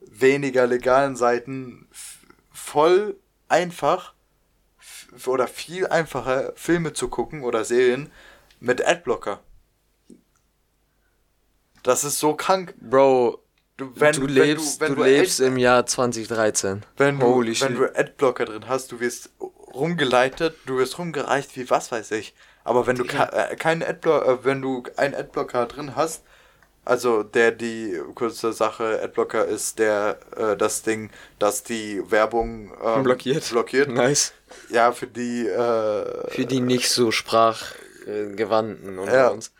weniger 0.00 0.66
legalen 0.66 1.16
Seiten 1.16 1.88
voll 2.52 3.16
einfach 3.48 4.12
oder 5.26 5.48
viel 5.48 5.86
einfacher, 5.86 6.52
Filme 6.56 6.92
zu 6.92 7.08
gucken 7.08 7.42
oder 7.42 7.64
Serien 7.64 8.10
mit 8.60 8.86
Adblocker. 8.86 9.40
Das 11.82 12.04
ist 12.04 12.18
so 12.18 12.34
krank. 12.34 12.74
Bro, 12.80 13.42
Du, 13.76 13.92
wenn, 13.94 14.12
du 14.12 14.22
wenn 14.22 14.34
lebst, 14.34 14.80
wenn 14.80 14.96
du, 14.96 15.02
Ad- 15.02 15.10
lebst 15.10 15.38
im 15.38 15.56
Jahr 15.56 15.86
2013. 15.86 16.84
wenn 16.96 17.20
du, 17.20 17.26
Holy 17.26 17.60
wenn 17.60 17.76
du 17.76 17.84
Adblocker 17.96 18.44
drin 18.46 18.66
hast, 18.68 18.90
du 18.90 18.98
wirst 18.98 19.30
rumgeleitet, 19.72 20.56
du 20.66 20.78
wirst 20.78 20.98
rumgereicht 20.98 21.56
wie 21.56 21.70
was 21.70 21.92
weiß 21.92 22.10
ich. 22.10 22.34
Aber 22.64 22.88
wenn 22.88 22.96
du 22.96 23.04
ke- 23.04 23.30
äh, 23.32 23.54
keinen 23.54 23.84
Adblocker, 23.84 24.26
äh, 24.32 24.44
wenn 24.44 24.60
du 24.60 24.82
einen 24.96 25.14
Adblocker 25.14 25.66
drin 25.66 25.94
hast, 25.94 26.24
Also 26.88 27.22
der 27.22 27.52
die 27.52 28.00
kurze 28.14 28.52
Sache 28.54 29.00
Adblocker 29.02 29.44
ist 29.44 29.78
der 29.78 30.18
äh, 30.36 30.56
das 30.56 30.82
Ding, 30.82 31.10
das 31.38 31.62
die 31.62 32.02
Werbung 32.10 32.72
ähm, 32.82 33.02
Blockiert. 33.02 33.46
blockiert. 33.50 33.90
Nice. 33.90 34.32
Ja, 34.70 34.92
für 34.92 35.06
die 35.06 35.46
äh, 35.46 36.30
Für 36.30 36.46
die 36.46 36.60
nicht 36.60 36.88
so 36.90 37.10
sprachgewandten 37.10 38.98
unter 38.98 39.14
Ja. 39.14 39.28
uns. 39.28 39.52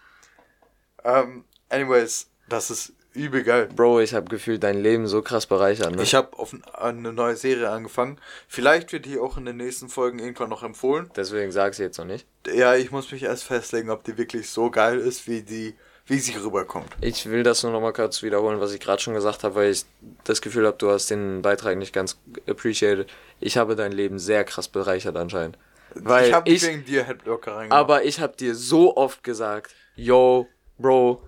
ähm, 1.05 1.45
anyways, 1.69 2.29
das 2.49 2.71
ist 2.71 2.93
übel 3.13 3.43
geil. 3.43 3.69
Bro, 3.75 4.01
ich 4.01 4.15
habe 4.15 4.27
gefühlt 4.31 4.63
dein 4.63 4.81
Leben 4.81 5.07
so 5.07 5.21
krass 5.21 5.45
bereichert, 5.47 5.95
ne? 5.95 6.03
Ich 6.03 6.15
habe 6.15 6.39
auf 6.39 6.53
ein- 6.55 6.65
eine 6.73 7.13
neue 7.13 7.37
Serie 7.37 7.69
angefangen. 7.69 8.19
Vielleicht 8.47 8.93
wird 8.93 9.05
die 9.07 9.19
auch 9.19 9.37
in 9.37 9.45
den 9.45 9.57
nächsten 9.59 9.89
Folgen 9.91 10.19
irgendwann 10.19 10.49
noch 10.51 10.63
empfohlen. 10.63 11.11
Deswegen 11.17 11.51
sag 11.53 11.73
ich 11.73 11.79
jetzt 11.79 11.99
noch 11.99 12.05
nicht. 12.07 12.27
Ja, 12.55 12.75
ich 12.75 12.91
muss 12.91 13.11
mich 13.13 13.25
erst 13.25 13.45
festlegen, 13.45 13.91
ob 13.91 14.05
die 14.05 14.17
wirklich 14.17 14.49
so 14.49 14.71
geil 14.71 14.99
ist, 14.99 15.27
wie 15.27 15.43
die, 15.43 15.75
wie 16.09 16.19
sie 16.19 16.35
rüberkommt. 16.35 16.89
Ich 17.01 17.31
will 17.31 17.43
das 17.43 17.63
nur 17.63 17.73
noch 17.73 17.81
mal 17.81 17.93
kurz 17.93 18.23
wiederholen, 18.23 18.61
was 18.61 18.73
ich 18.73 18.81
gerade 18.81 19.01
schon 19.01 19.15
gesagt 19.15 19.45
habe, 19.45 19.55
weil 19.55 19.71
ich 19.71 19.85
das 20.25 20.41
Gefühl 20.41 20.67
habe, 20.67 20.77
du 20.79 20.91
hast 20.91 21.11
den 21.11 21.43
Beitrag 21.43 21.77
nicht 21.77 21.93
ganz 21.93 22.19
appreciated. 22.49 23.09
Ich 23.41 23.57
habe 23.57 23.77
dein 23.77 23.93
Leben 23.93 24.19
sehr 24.19 24.45
krass 24.45 24.69
bereichert 24.69 25.17
anscheinend. 25.17 25.59
Weil 25.95 26.29
ich 26.29 26.35
habe 26.35 26.51
ich, 26.51 26.63
wegen 26.67 26.85
dir 26.85 27.05
Headblocker 27.05 27.57
reingemacht. 27.57 27.79
aber 27.79 28.05
ich 28.05 28.21
habe 28.21 28.37
dir 28.37 28.55
so 28.55 28.97
oft 28.97 29.23
gesagt, 29.23 29.75
yo, 29.97 30.47
Bro, 30.79 31.23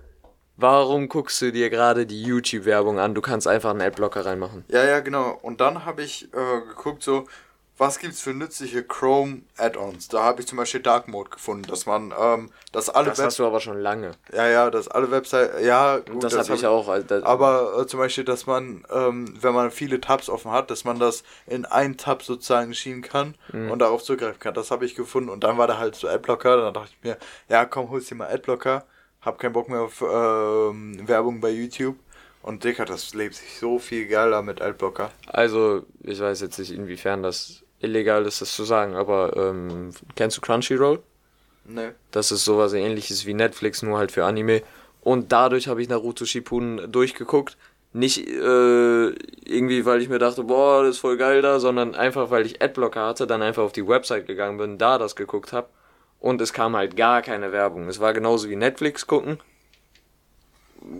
warum 0.57 1.09
guckst 1.09 1.41
du 1.41 1.51
dir 1.51 1.69
gerade 1.69 2.05
die 2.05 2.23
YouTube-Werbung 2.23 2.99
an? 2.99 3.13
Du 3.13 3.21
kannst 3.21 3.47
einfach 3.47 3.71
einen 3.71 3.81
Adblocker 3.81 4.25
reinmachen. 4.25 4.63
Ja, 4.69 4.83
ja, 4.83 4.99
genau. 4.99 5.37
Und 5.41 5.61
dann 5.61 5.85
habe 5.85 6.03
ich 6.03 6.29
äh, 6.33 6.61
geguckt, 6.67 7.03
so, 7.03 7.27
was 7.81 7.97
gibt's 7.97 8.21
für 8.21 8.33
nützliche 8.33 8.83
Chrome-Add-ons? 8.83 10.07
Da 10.09 10.21
habe 10.23 10.41
ich 10.41 10.47
zum 10.47 10.57
Beispiel 10.59 10.81
Dark 10.81 11.07
Mode 11.07 11.31
gefunden, 11.31 11.63
dass 11.67 11.85
man, 11.87 12.13
ähm, 12.17 12.51
dass 12.71 12.89
alle 12.89 13.09
Das 13.09 13.19
hast 13.19 13.39
du 13.39 13.45
aber 13.45 13.59
schon 13.59 13.79
lange. 13.79 14.11
ja, 14.33 14.47
ja, 14.47 14.69
dass 14.69 14.87
alle 14.87 15.09
Webseiten, 15.09 15.65
ja, 15.65 15.97
gut, 15.97 16.23
das, 16.23 16.37
habe 16.37 16.47
hab 16.47 16.55
ich 16.55 16.65
auch. 16.67 16.87
also 16.87 17.07
das- 17.07 17.23
Aber 17.23 17.79
äh, 17.79 17.87
zum 17.87 17.99
Beispiel, 17.99 18.23
dass 18.23 18.45
man, 18.45 18.85
ähm, 18.91 19.35
wenn 19.41 19.53
man 19.53 19.71
viele 19.71 19.99
Tabs 19.99 20.29
offen 20.29 20.51
hat, 20.51 20.69
dass 20.69 20.83
man 20.85 20.99
das 20.99 21.23
in 21.47 21.65
einen 21.65 21.97
Tab 21.97 22.21
sozusagen 22.23 22.73
schieben 22.73 23.01
kann 23.01 23.35
Mhm. 23.51 23.71
und 23.71 23.79
darauf 23.79 24.03
zugreifen 24.03 24.39
kann. 24.39 24.53
Das 24.53 24.69
habe 24.71 24.85
ich 24.85 24.95
gefunden. 24.95 25.29
Und 25.29 25.43
dann 25.43 25.57
war 25.57 25.67
da 25.67 25.77
halt 25.79 25.95
so 25.95 26.07
Adblocker. 26.07 26.57
Dann 26.57 26.73
dachte 26.75 26.91
ich 26.95 27.03
mir, 27.03 27.17
ja, 27.49 27.65
komm, 27.65 27.89
holst 27.89 28.11
dir 28.11 28.15
mal 28.15 28.29
Adblocker. 28.31 28.85
Hab 29.21 29.39
keinen 29.39 29.53
Bock 29.53 29.69
mehr 29.69 29.81
auf 29.81 30.01
ähm, 30.01 31.07
Werbung 31.07 31.41
bei 31.41 31.49
YouTube. 31.49 31.97
Und 32.43 32.63
Dicker, 32.63 32.85
das 32.85 33.13
lebt 33.13 33.35
sich 33.35 33.59
so 33.59 33.77
viel 33.77 34.07
geiler 34.07 34.41
mit 34.41 34.61
Adblocker. 34.61 35.11
Also, 35.27 35.83
ich 36.01 36.19
weiß 36.19 36.41
jetzt 36.41 36.57
nicht, 36.57 36.71
inwiefern 36.71 37.21
das 37.21 37.63
illegal 37.81 38.25
ist, 38.25 38.41
das 38.41 38.55
zu 38.55 38.63
sagen, 38.63 38.95
aber 38.95 39.35
ähm, 39.35 39.91
kennst 40.15 40.37
du 40.37 40.41
Crunchyroll? 40.41 40.99
Ne. 41.65 41.95
Das 42.11 42.31
ist 42.31 42.45
sowas 42.45 42.73
ähnliches 42.73 43.25
wie 43.25 43.33
Netflix, 43.33 43.81
nur 43.81 43.97
halt 43.97 44.11
für 44.11 44.25
Anime. 44.25 44.61
Und 45.01 45.31
dadurch 45.31 45.67
habe 45.67 45.81
ich 45.81 45.89
Naruto 45.89 46.25
Shippuden 46.25 46.91
durchgeguckt. 46.91 47.57
Nicht 47.93 48.25
äh, 48.25 49.07
irgendwie, 49.09 49.85
weil 49.85 50.01
ich 50.01 50.07
mir 50.07 50.19
dachte, 50.19 50.43
boah, 50.43 50.83
das 50.83 50.95
ist 50.95 50.99
voll 50.99 51.17
geil 51.17 51.41
da, 51.41 51.59
sondern 51.59 51.93
einfach, 51.93 52.29
weil 52.29 52.45
ich 52.45 52.61
Adblocker 52.61 53.05
hatte, 53.05 53.27
dann 53.27 53.41
einfach 53.41 53.63
auf 53.63 53.73
die 53.73 53.87
Website 53.87 54.27
gegangen 54.27 54.57
bin, 54.57 54.77
da 54.77 54.97
das 54.97 55.15
geguckt 55.15 55.51
habe. 55.51 55.67
Und 56.19 56.39
es 56.39 56.53
kam 56.53 56.75
halt 56.75 56.95
gar 56.95 57.21
keine 57.21 57.51
Werbung. 57.51 57.89
Es 57.89 57.99
war 57.99 58.13
genauso 58.13 58.47
wie 58.47 58.55
Netflix 58.55 59.07
gucken. 59.07 59.39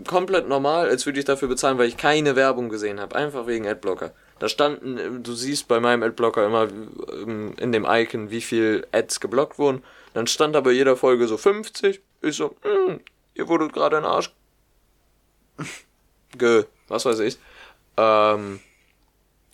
Komplett 0.06 0.48
normal, 0.48 0.88
als 0.88 1.06
würde 1.06 1.18
ich 1.18 1.24
dafür 1.24 1.48
bezahlen, 1.48 1.78
weil 1.78 1.88
ich 1.88 1.96
keine 1.96 2.36
Werbung 2.36 2.68
gesehen 2.68 3.00
habe. 3.00 3.16
Einfach 3.16 3.46
wegen 3.46 3.66
Adblocker. 3.66 4.12
Da 4.42 4.48
standen, 4.48 4.98
äh, 4.98 5.08
du 5.20 5.34
siehst 5.34 5.68
bei 5.68 5.78
meinem 5.78 6.02
Adblocker 6.02 6.44
immer 6.44 6.66
ähm, 7.12 7.54
in 7.58 7.70
dem 7.70 7.86
Icon, 7.88 8.32
wie 8.32 8.40
viel 8.40 8.84
Ads 8.90 9.20
geblockt 9.20 9.56
wurden. 9.56 9.84
Dann 10.14 10.26
stand 10.26 10.56
aber 10.56 10.72
jeder 10.72 10.96
Folge 10.96 11.28
so 11.28 11.36
50. 11.36 12.00
Ich 12.22 12.34
so, 12.34 12.56
hm, 12.62 12.98
ihr 13.34 13.46
wurdet 13.46 13.72
gerade 13.72 13.98
ein 13.98 14.04
Arsch. 14.04 14.34
Ge, 16.36 16.64
was 16.88 17.04
weiß 17.04 17.20
ich. 17.20 17.38
Ähm, 17.96 18.58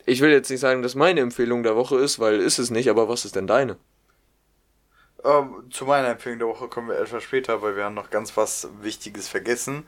ich 0.07 0.23
will 0.23 0.31
jetzt 0.31 0.49
nicht 0.49 0.61
sagen, 0.61 0.81
dass 0.81 0.95
meine 0.95 1.21
Empfehlung 1.21 1.63
der 1.63 1.77
Woche 1.77 1.99
ist, 1.99 2.19
weil 2.19 2.41
ist 2.41 2.59
es 2.59 2.71
nicht, 2.71 2.89
aber 2.89 3.11
was 3.11 3.27
ist 3.27 3.37
denn 3.37 3.47
deine? 3.47 3.77
Ähm, 5.23 5.67
zu 5.71 5.85
meiner 5.85 6.09
Empfehlung 6.09 6.39
der 6.39 6.49
Woche 6.49 6.69
kommen 6.69 6.89
wir 6.89 6.99
etwas 6.99 7.25
später, 7.25 7.61
weil 7.61 7.77
wir 7.77 7.85
haben 7.85 7.95
noch 7.95 8.09
ganz 8.09 8.39
was 8.39 8.71
Wichtiges 8.81 9.29
vergessen. 9.29 9.87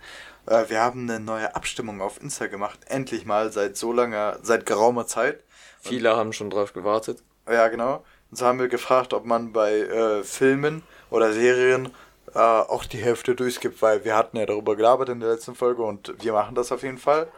Äh, 0.50 0.68
wir 0.68 0.80
haben 0.80 1.08
eine 1.08 1.20
neue 1.20 1.54
Abstimmung 1.54 2.02
auf 2.02 2.20
Insta 2.20 2.48
gemacht. 2.48 2.80
Endlich 2.86 3.24
mal 3.24 3.52
seit 3.52 3.76
so 3.76 3.92
langer, 3.92 4.38
seit 4.42 4.66
geraumer 4.66 5.06
Zeit. 5.06 5.42
Viele 5.80 6.16
haben 6.16 6.32
schon 6.32 6.50
drauf 6.50 6.72
gewartet. 6.72 7.22
Ja, 7.48 7.68
genau. 7.68 8.04
Und 8.30 8.36
so 8.36 8.44
haben 8.44 8.58
wir 8.58 8.68
gefragt, 8.68 9.14
ob 9.14 9.24
man 9.24 9.52
bei 9.52 9.72
äh, 9.78 10.24
Filmen 10.24 10.82
oder 11.10 11.32
Serien 11.32 11.90
äh, 12.34 12.38
auch 12.38 12.84
die 12.84 12.98
Hälfte 12.98 13.34
durchskippt, 13.34 13.80
weil 13.80 14.04
wir 14.04 14.16
hatten 14.16 14.36
ja 14.36 14.46
darüber 14.46 14.76
gelabert 14.76 15.08
in 15.08 15.20
der 15.20 15.30
letzten 15.30 15.54
Folge 15.54 15.82
und 15.82 16.14
wir 16.22 16.32
machen 16.32 16.54
das 16.54 16.72
auf 16.72 16.82
jeden 16.82 16.98
Fall. 16.98 17.28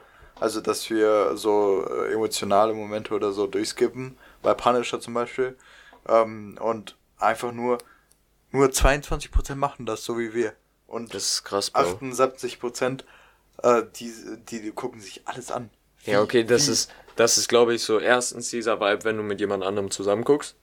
Also, 0.41 0.61
dass 0.61 0.89
wir 0.91 1.37
so 1.37 1.87
äh, 1.87 2.13
emotionale 2.15 2.73
Momente 2.73 3.15
oder 3.15 3.33
so 3.33 3.47
durchskippen, 3.47 4.17
bei 4.43 4.55
Punisher 4.55 5.01
zum 5.01 5.15
Beispiel. 5.15 5.57
Ähm, 6.09 6.59
und 6.61 6.97
einfach 7.19 7.53
nur, 7.53 7.79
nur 8.51 8.67
22% 8.69 9.55
machen 9.55 9.87
das, 9.87 10.03
so 10.03 10.19
wie 10.19 10.35
wir. 10.35 10.55
Und 10.93 11.15
Das 11.15 11.23
ist 11.25 11.45
krass, 11.45 11.71
Bro. 11.71 11.81
78% 11.81 13.01
äh, 13.63 13.83
die, 13.97 14.13
die, 14.49 14.61
die 14.61 14.71
gucken 14.73 15.01
sich 15.01 15.23
alles 15.25 15.51
an. 15.51 15.71
Ja, 16.05 16.21
okay, 16.21 16.45
das 16.45 16.67
Wie- 16.69 16.73
ist, 16.73 16.91
das 17.17 17.39
ist, 17.39 17.49
glaube 17.49 17.75
ich, 17.75 17.83
so 17.83 17.99
erstens 17.99 18.51
dieser 18.51 18.79
Vibe, 18.81 19.05
wenn 19.05 19.17
du 19.17 19.23
mit 19.23 19.41
jemand 19.41 19.65
anderem 19.65 19.91
zusammen 19.91 20.25
guckst. 20.25 20.55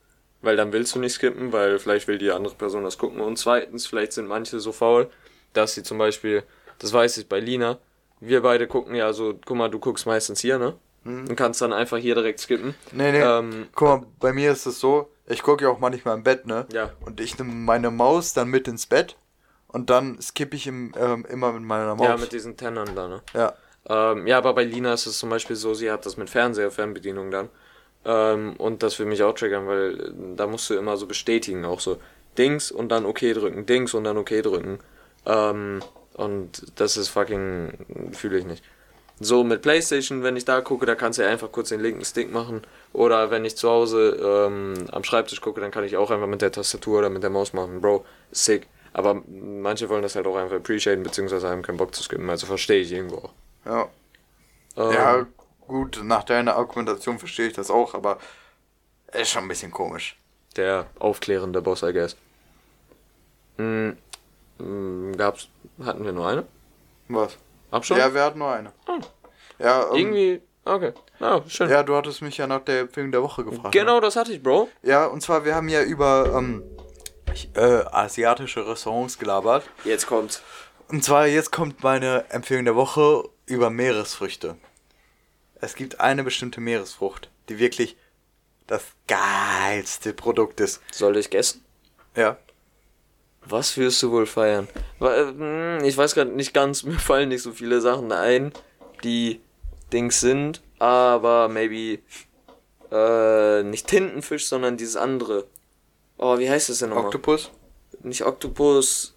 Weil 0.42 0.56
dann 0.56 0.72
willst 0.72 0.94
du 0.94 0.98
nicht 1.00 1.12
skippen, 1.14 1.52
weil 1.52 1.78
vielleicht 1.78 2.08
will 2.08 2.16
die 2.18 2.30
andere 2.30 2.54
Person 2.54 2.84
das 2.84 2.96
gucken. 2.96 3.20
Und 3.20 3.38
zweitens, 3.38 3.86
vielleicht 3.86 4.12
sind 4.12 4.26
manche 4.26 4.58
so 4.60 4.72
faul, 4.72 5.10
dass 5.52 5.74
sie 5.74 5.82
zum 5.82 5.98
Beispiel, 5.98 6.44
das 6.78 6.92
weiß 6.92 7.18
ich 7.18 7.28
bei 7.28 7.40
Lina, 7.40 7.78
wir 8.20 8.40
beide 8.42 8.66
gucken 8.66 8.94
ja 8.94 9.12
so, 9.12 9.34
guck 9.44 9.56
mal, 9.56 9.68
du 9.68 9.78
guckst 9.78 10.06
meistens 10.06 10.40
hier, 10.40 10.58
ne? 10.58 10.76
Und 11.04 11.34
kannst 11.34 11.60
dann 11.62 11.72
einfach 11.72 11.96
hier 11.98 12.14
direkt 12.14 12.40
skippen. 12.40 12.74
Nee, 12.92 13.12
nee. 13.12 13.20
Ähm, 13.20 13.68
Guck 13.74 13.88
mal, 13.88 14.06
bei 14.20 14.32
mir 14.34 14.52
ist 14.52 14.66
es 14.66 14.78
so, 14.80 15.10
ich 15.26 15.42
gucke 15.42 15.64
ja 15.64 15.70
auch 15.70 15.78
manchmal 15.78 16.16
im 16.16 16.22
Bett, 16.22 16.46
ne? 16.46 16.66
Ja. 16.72 16.90
Und 17.04 17.20
ich 17.20 17.38
nehme 17.38 17.52
meine 17.52 17.90
Maus 17.90 18.32
dann 18.34 18.48
mit 18.48 18.68
ins 18.68 18.86
Bett 18.86 19.16
und 19.72 19.90
dann 19.90 20.20
skippe 20.20 20.56
ich 20.56 20.66
im, 20.66 20.92
ähm, 20.98 21.24
immer 21.28 21.52
mit 21.52 21.62
meiner 21.62 21.94
Maus. 21.94 22.06
ja, 22.06 22.16
mit 22.16 22.32
diesen 22.32 22.56
Tennern 22.56 22.94
da, 22.94 23.08
ne? 23.08 23.22
ja. 23.34 23.54
Ähm, 23.88 24.26
ja, 24.26 24.38
aber 24.38 24.54
bei 24.54 24.64
Lina 24.64 24.92
ist 24.92 25.06
es 25.06 25.18
zum 25.18 25.30
Beispiel 25.30 25.56
so, 25.56 25.74
sie 25.74 25.90
hat 25.90 26.04
das 26.04 26.16
mit 26.16 26.28
Fernseher, 26.28 26.70
Fernbedienung 26.70 27.30
dann. 27.30 27.48
Ähm, 28.04 28.54
und 28.56 28.82
das 28.82 28.98
will 28.98 29.06
mich 29.06 29.22
auch 29.22 29.34
triggern, 29.34 29.66
weil 29.66 30.00
äh, 30.00 30.12
da 30.36 30.46
musst 30.46 30.68
du 30.70 30.74
immer 30.74 30.96
so 30.96 31.06
bestätigen, 31.06 31.64
auch 31.64 31.80
so 31.80 31.98
Dings 32.38 32.70
und 32.70 32.90
dann 32.90 33.04
OK 33.04 33.20
drücken, 33.20 33.66
Dings 33.66 33.94
und 33.94 34.04
dann 34.04 34.16
OK 34.16 34.42
drücken. 34.42 34.78
Ähm, 35.26 35.80
und 36.14 36.66
das 36.76 36.96
ist 36.96 37.08
fucking, 37.08 38.12
fühle 38.12 38.38
ich 38.38 38.44
nicht. 38.44 38.64
So 39.22 39.44
mit 39.44 39.60
Playstation, 39.60 40.22
wenn 40.22 40.36
ich 40.36 40.46
da 40.46 40.62
gucke, 40.62 40.86
da 40.86 40.94
kannst 40.94 41.18
du 41.18 41.22
ja 41.22 41.28
einfach 41.28 41.52
kurz 41.52 41.68
den 41.68 41.80
linken 41.80 42.04
Stick 42.06 42.32
machen. 42.32 42.62
Oder 42.94 43.30
wenn 43.30 43.44
ich 43.44 43.56
zu 43.56 43.68
Hause 43.68 44.18
ähm, 44.22 44.86
am 44.92 45.04
Schreibtisch 45.04 45.42
gucke, 45.42 45.60
dann 45.60 45.70
kann 45.70 45.84
ich 45.84 45.98
auch 45.98 46.10
einfach 46.10 46.26
mit 46.26 46.40
der 46.40 46.52
Tastatur 46.52 47.00
oder 47.00 47.10
mit 47.10 47.22
der 47.22 47.28
Maus 47.28 47.52
machen. 47.52 47.82
Bro, 47.82 48.06
sick. 48.32 48.66
Aber 48.92 49.22
manche 49.28 49.88
wollen 49.88 50.02
das 50.02 50.16
halt 50.16 50.26
auch 50.26 50.36
einfach 50.36 50.56
appreciaten, 50.56 51.02
beziehungsweise 51.02 51.48
haben 51.48 51.62
keinen 51.62 51.76
Bock 51.76 51.94
zu 51.94 52.02
skippen. 52.02 52.28
Also 52.28 52.46
verstehe 52.46 52.80
ich 52.80 52.92
irgendwo 52.92 53.18
auch. 53.18 53.32
Ja. 53.64 53.88
Ähm, 54.76 54.92
ja, 54.92 55.26
gut, 55.66 56.00
nach 56.02 56.24
deiner 56.24 56.56
Argumentation 56.56 57.18
verstehe 57.18 57.48
ich 57.48 57.52
das 57.52 57.70
auch, 57.70 57.94
aber 57.94 58.18
ist 59.12 59.30
schon 59.30 59.42
ein 59.42 59.48
bisschen 59.48 59.70
komisch. 59.70 60.16
Der 60.56 60.86
aufklärende 60.98 61.62
Boss, 61.62 61.82
I 61.82 61.92
guess. 61.92 62.16
Hm, 63.56 63.96
hm, 64.58 65.16
gab's, 65.16 65.48
hatten 65.84 66.04
wir 66.04 66.12
nur 66.12 66.26
eine? 66.26 66.44
Was? 67.08 67.36
Abschau? 67.70 67.96
Ja, 67.96 68.12
wir 68.12 68.22
hatten 68.22 68.38
nur 68.38 68.52
eine. 68.52 68.72
Hm. 68.86 69.00
Ja, 69.58 69.90
ähm, 69.90 69.96
Irgendwie, 69.96 70.40
okay. 70.64 70.92
Ah, 71.20 71.40
schön. 71.46 71.68
ja, 71.68 71.82
du 71.82 71.94
hattest 71.94 72.22
mich 72.22 72.36
ja 72.38 72.46
nach 72.46 72.60
der 72.60 72.80
Empfehlung 72.80 73.12
der 73.12 73.22
Woche 73.22 73.44
gefragt. 73.44 73.72
Genau, 73.72 74.00
das 74.00 74.16
hatte 74.16 74.32
ich, 74.32 74.42
Bro. 74.42 74.68
Ne? 74.82 74.90
Ja, 74.90 75.06
und 75.06 75.20
zwar, 75.20 75.44
wir 75.44 75.54
haben 75.54 75.68
ja 75.68 75.82
über 75.82 76.32
ähm, 76.36 76.62
äh, 77.54 77.84
asiatische 77.90 78.66
Restaurants 78.66 79.18
gelabert. 79.18 79.64
Jetzt 79.84 80.06
kommt. 80.06 80.42
Und 80.88 81.04
zwar, 81.04 81.26
jetzt 81.26 81.52
kommt 81.52 81.82
meine 81.82 82.24
Empfehlung 82.30 82.64
der 82.64 82.76
Woche 82.76 83.28
über 83.46 83.70
Meeresfrüchte. 83.70 84.56
Es 85.60 85.74
gibt 85.74 86.00
eine 86.00 86.24
bestimmte 86.24 86.60
Meeresfrucht, 86.60 87.30
die 87.48 87.58
wirklich 87.58 87.96
das 88.66 88.82
geilste 89.06 90.12
Produkt 90.12 90.60
ist. 90.60 90.80
Soll 90.90 91.16
ich 91.16 91.30
gessen? 91.30 91.64
Ja. 92.16 92.38
Was 93.44 93.76
wirst 93.76 94.02
du 94.02 94.10
wohl 94.10 94.26
feiern? 94.26 94.68
Weil, 94.98 95.28
hm, 95.28 95.84
Ich 95.84 95.96
weiß 95.96 96.14
gerade 96.14 96.30
nicht 96.30 96.54
ganz, 96.54 96.82
mir 96.84 96.98
fallen 96.98 97.28
nicht 97.28 97.42
so 97.42 97.52
viele 97.52 97.80
Sachen 97.80 98.12
ein, 98.12 98.52
die 99.02 99.40
Dings 99.92 100.20
sind, 100.20 100.62
aber 100.78 101.48
maybe 101.48 101.98
äh, 102.90 103.62
nicht 103.62 103.86
Tintenfisch, 103.86 104.46
sondern 104.46 104.76
dieses 104.76 104.96
andere. 104.96 105.46
Oh, 106.22 106.38
wie 106.38 106.50
heißt 106.50 106.68
das 106.68 106.78
denn 106.80 106.90
nochmal? 106.90 107.06
Oktopus? 107.06 107.50
nicht 108.02 108.24
Oktopus. 108.24 109.14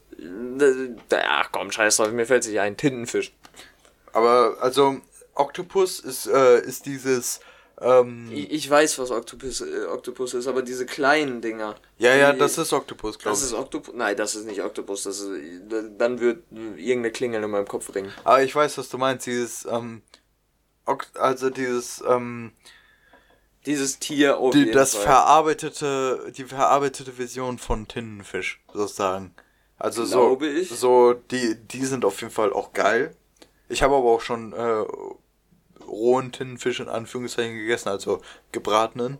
Ach 1.12 1.50
komm, 1.52 1.72
scheiß 1.72 1.98
drauf, 1.98 2.12
mir 2.12 2.26
fällt 2.26 2.44
sich 2.44 2.60
ein. 2.60 2.78
Tintenfisch. 2.78 3.34
Aber, 4.14 4.58
also, 4.62 4.98
Oktopus 5.36 6.00
ist, 6.00 6.28
äh, 6.28 6.62
ist 6.62 6.86
dieses 6.86 7.40
Ähm, 7.82 8.30
Ich, 8.32 8.52
ich 8.52 8.70
weiß, 8.70 9.00
was 9.00 9.10
Oktopus, 9.12 9.62
äh, 9.62 9.86
Oktopus 9.88 10.36
ist, 10.36 10.46
aber 10.48 10.62
diese 10.62 10.86
kleinen 10.86 11.42
Dinger. 11.42 11.76
ja, 11.98 12.16
ja, 12.16 12.32
die- 12.32 12.38
das 12.40 12.58
ist 12.60 12.72
Oktopus, 12.72 13.18
glaube 13.18 13.32
Das 13.34 13.40
ich. 13.42 13.48
ist 13.48 13.54
Oktopus. 13.54 13.94
Nein, 13.96 14.16
das 14.16 14.36
ist 14.36 14.46
nicht 14.46 14.62
Oktopus. 14.64 15.04
Das 15.04 15.20
ist, 15.20 15.32
dann 15.98 16.20
wird 16.20 16.44
irgendeine 16.52 17.12
Klingel 17.12 17.44
in 17.44 17.50
meinem 17.50 17.68
Kopf 17.68 17.94
ringen. 17.96 18.14
Aber 18.24 18.44
ich 18.44 18.56
weiß, 18.56 18.78
was 18.78 18.90
du 18.90 18.98
meinst. 19.00 19.26
Dieses, 19.26 19.66
ähm, 19.66 20.04
also 21.16 21.50
dieses, 21.50 22.02
ähm, 22.08 22.52
Dieses 23.66 24.00
Tier 24.00 24.38
auf 24.38 24.52
die, 24.52 24.72
das 24.72 24.94
Fall. 24.94 25.04
verarbeitete, 25.04 26.34
die 26.36 26.44
verarbeitete 26.44 27.14
Version 27.14 27.58
von 27.58 27.88
Tintenfisch, 27.88 28.62
sozusagen. 28.74 29.34
Also 29.78 30.06
so, 30.06 30.20
Glaube 30.20 30.48
ich. 30.48 30.70
so, 30.70 31.14
die, 31.14 31.56
die 31.56 31.86
sind 31.86 32.06
auf 32.06 32.20
jeden 32.22 32.34
Fall 32.34 32.52
auch 32.52 32.74
geil. 32.74 33.16
Ich 33.70 33.82
habe 33.82 33.96
aber 33.96 34.12
auch 34.12 34.22
schon 34.22 34.54
äh, 34.54 34.86
rohen 35.86 36.32
Tintenfisch 36.32 36.80
in 36.80 36.90
Anführungszeichen 36.90 37.58
gegessen, 37.58 37.90
also 37.90 38.22
gebratenen. 38.52 39.18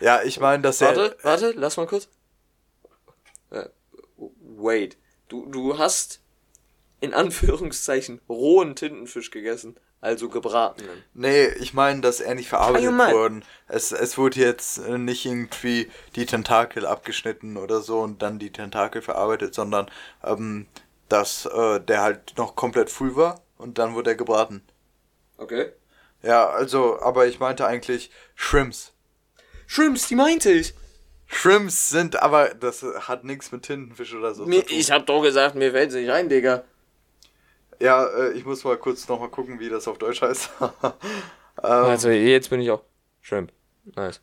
Ja, 0.00 0.22
ich 0.22 0.40
meine, 0.40 0.62
dass 0.62 0.78
der. 0.78 0.88
Warte, 0.88 1.16
warte, 1.22 1.52
lass 1.56 1.76
mal 1.76 1.86
kurz. 1.86 2.08
Äh, 3.50 3.66
wait. 4.16 4.96
Du, 5.28 5.46
du 5.46 5.78
hast 5.78 6.20
in 7.00 7.14
Anführungszeichen 7.14 8.20
rohen 8.28 8.76
Tintenfisch 8.76 9.30
gegessen, 9.30 9.76
also 10.00 10.28
gebratenen. 10.28 11.02
Nee, 11.14 11.48
ich 11.60 11.74
meine, 11.74 12.00
dass 12.00 12.20
er 12.20 12.34
nicht 12.34 12.48
verarbeitet 12.48 12.92
wurden. 12.92 13.44
Es, 13.66 13.92
es 13.92 14.16
wurde 14.16 14.40
jetzt 14.40 14.78
äh, 14.78 14.96
nicht 14.98 15.26
irgendwie 15.26 15.90
die 16.14 16.26
Tentakel 16.26 16.86
abgeschnitten 16.86 17.56
oder 17.56 17.80
so 17.80 18.00
und 18.00 18.22
dann 18.22 18.38
die 18.38 18.52
Tentakel 18.52 19.02
verarbeitet, 19.02 19.54
sondern 19.54 19.90
ähm, 20.22 20.66
dass 21.08 21.46
äh, 21.46 21.80
der 21.80 22.02
halt 22.02 22.34
noch 22.36 22.54
komplett 22.54 22.90
full 22.90 23.16
war 23.16 23.42
und 23.56 23.78
dann 23.78 23.94
wurde 23.94 24.10
er 24.10 24.16
gebraten. 24.16 24.62
Okay. 25.36 25.72
Ja, 26.22 26.48
also, 26.48 27.00
aber 27.00 27.26
ich 27.26 27.40
meinte 27.40 27.66
eigentlich 27.66 28.10
Shrimps. 28.34 28.92
Shrimps, 29.66 30.08
die 30.08 30.14
meinte 30.14 30.50
ich. 30.50 30.74
Shrimps 31.26 31.90
sind 31.90 32.20
aber, 32.22 32.54
das 32.54 32.82
hat 32.82 33.24
nichts 33.24 33.52
mit 33.52 33.62
Tintenfisch 33.62 34.14
oder 34.14 34.34
so 34.34 34.46
Mir, 34.46 34.62
zu 34.62 34.68
tun. 34.68 34.78
ich 34.78 34.90
hab 34.90 35.06
doch 35.06 35.22
gesagt, 35.22 35.54
mir 35.54 35.72
fällt's 35.72 35.94
nicht 35.94 36.10
ein, 36.10 36.28
Digga. 36.28 36.64
Ja, 37.80 38.06
äh, 38.06 38.32
ich 38.32 38.44
muss 38.44 38.64
mal 38.64 38.76
kurz 38.76 39.06
nochmal 39.08 39.28
gucken, 39.28 39.60
wie 39.60 39.68
das 39.68 39.86
auf 39.88 39.98
Deutsch 39.98 40.22
heißt. 40.22 40.50
ähm, 40.82 40.92
Also, 41.62 42.10
jetzt 42.10 42.50
bin 42.50 42.60
ich 42.60 42.70
auch. 42.70 42.82
Shrimp. 43.20 43.52
Nice. 43.96 44.20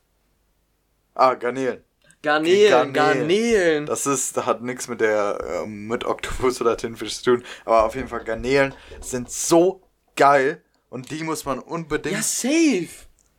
ah, 1.13 1.33
Garnelen. 1.35 1.83
Garnelen, 2.21 2.91
Garnelen. 2.91 2.93
Garnelen. 2.93 3.85
Das 3.85 4.07
ist, 4.07 4.35
hat 4.45 4.61
nichts 4.61 4.87
mit 4.87 4.99
der, 4.99 5.37
ähm, 5.63 5.87
mit 5.87 6.05
Oktopus 6.05 6.59
oder 6.59 6.75
Tintenfisch 6.75 7.17
zu 7.21 7.35
tun. 7.35 7.43
Aber 7.65 7.83
auf 7.85 7.95
jeden 7.95 8.07
Fall, 8.07 8.23
Garnelen 8.23 8.73
sind 8.99 9.29
so 9.29 9.81
geil. 10.15 10.61
Und 10.89 11.11
die 11.11 11.23
muss 11.23 11.45
man 11.45 11.59
unbedingt, 11.59 12.15
Ja, 12.15 12.21
safe. 12.21 12.87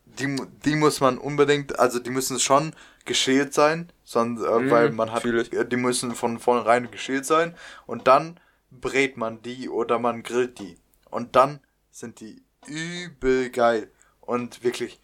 die, 0.04 0.36
die 0.64 0.76
muss 0.76 1.00
man 1.00 1.18
unbedingt, 1.18 1.78
also 1.78 1.98
die 1.98 2.10
müssen 2.10 2.38
schon 2.38 2.74
geschält 3.06 3.54
sein, 3.54 3.90
sonst, 4.04 4.42
äh, 4.42 4.70
weil 4.70 4.92
man 4.92 5.10
hat, 5.12 5.24
äh, 5.24 5.64
die 5.64 5.76
müssen 5.76 6.14
von 6.14 6.38
vornherein 6.38 6.90
geschält 6.90 7.24
sein. 7.26 7.56
Und 7.86 8.06
dann 8.08 8.38
brät 8.70 9.16
man 9.16 9.42
die 9.42 9.68
oder 9.68 9.98
man 9.98 10.22
grillt 10.22 10.58
die. 10.58 10.76
Und 11.10 11.36
dann 11.36 11.60
sind 11.90 12.20
die 12.20 12.42
übel 12.66 13.50
geil. 13.50 13.90
Und 14.20 14.64
wirklich, 14.64 15.00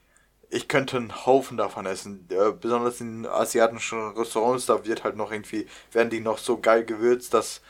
ich 0.51 0.69
könnte 0.69 0.97
einen 0.97 1.27
Haufen 1.27 1.57
davon 1.57 1.87
essen. 1.87 2.27
Äh, 2.31 2.53
besonders 2.53 3.01
in 3.01 3.27
asiatischen 3.27 4.13
Restaurants, 4.13 4.67
da 4.67 4.85
wird 4.85 5.05
halt 5.05 5.17
noch 5.17 5.33
irgendwie, 5.33 5.67
werden 5.93 6.11
die 6.11 6.21
noch 6.21 6.39
so 6.39 6.59
geil 6.59 6.85
gewürzt, 6.85 7.33
dass 7.35 7.63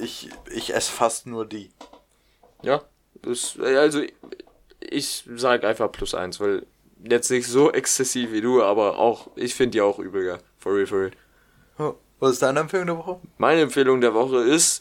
ich, 0.00 0.30
ich 0.50 0.74
esse 0.74 0.90
fast 0.90 1.26
nur 1.26 1.46
die. 1.46 1.70
Ja, 2.62 2.82
das, 3.22 3.58
also 3.60 4.02
ich 4.80 5.24
sag 5.36 5.64
einfach 5.64 5.92
plus 5.92 6.14
eins, 6.14 6.40
weil 6.40 6.66
jetzt 7.02 7.30
nicht 7.30 7.46
so 7.46 7.72
exzessiv 7.72 8.32
wie 8.32 8.40
du, 8.40 8.62
aber 8.62 8.98
auch, 8.98 9.30
ich 9.36 9.54
finde 9.54 9.72
die 9.72 9.80
auch 9.80 9.98
übel, 9.98 10.24
geil. 10.24 10.38
For 10.58 10.74
real, 10.74 10.86
for 10.86 10.98
real. 10.98 11.12
Was 12.20 12.32
ist 12.32 12.42
deine 12.42 12.60
Empfehlung 12.60 12.86
der 12.86 12.98
Woche? 12.98 13.20
Meine 13.38 13.62
Empfehlung 13.62 14.00
der 14.02 14.12
Woche 14.12 14.42
ist, 14.42 14.79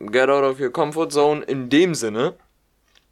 get 0.00 0.28
out 0.28 0.44
of 0.44 0.60
your 0.60 0.70
comfort 0.70 1.10
zone 1.10 1.42
in 1.42 1.68
dem 1.68 1.94
Sinne, 1.94 2.34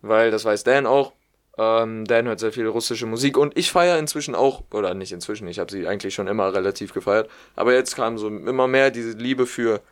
weil 0.00 0.30
das 0.30 0.44
weiß 0.44 0.64
Dan 0.64 0.86
auch. 0.86 1.12
Ähm, 1.58 2.06
Dan 2.06 2.26
hört 2.26 2.40
sehr 2.40 2.52
viel 2.52 2.66
russische 2.66 3.04
Musik 3.06 3.36
und 3.36 3.56
ich 3.58 3.70
feiere 3.70 3.98
inzwischen 3.98 4.34
auch, 4.34 4.62
oder 4.72 4.94
nicht 4.94 5.12
inzwischen, 5.12 5.46
ich 5.48 5.58
habe 5.58 5.70
sie 5.70 5.86
eigentlich 5.86 6.14
schon 6.14 6.26
immer 6.26 6.54
relativ 6.54 6.94
gefeiert, 6.94 7.28
aber 7.56 7.74
jetzt 7.74 7.94
kam 7.94 8.16
so 8.16 8.28
immer 8.28 8.68
mehr 8.68 8.90
diese 8.90 9.18
Liebe 9.18 9.46
für 9.46 9.82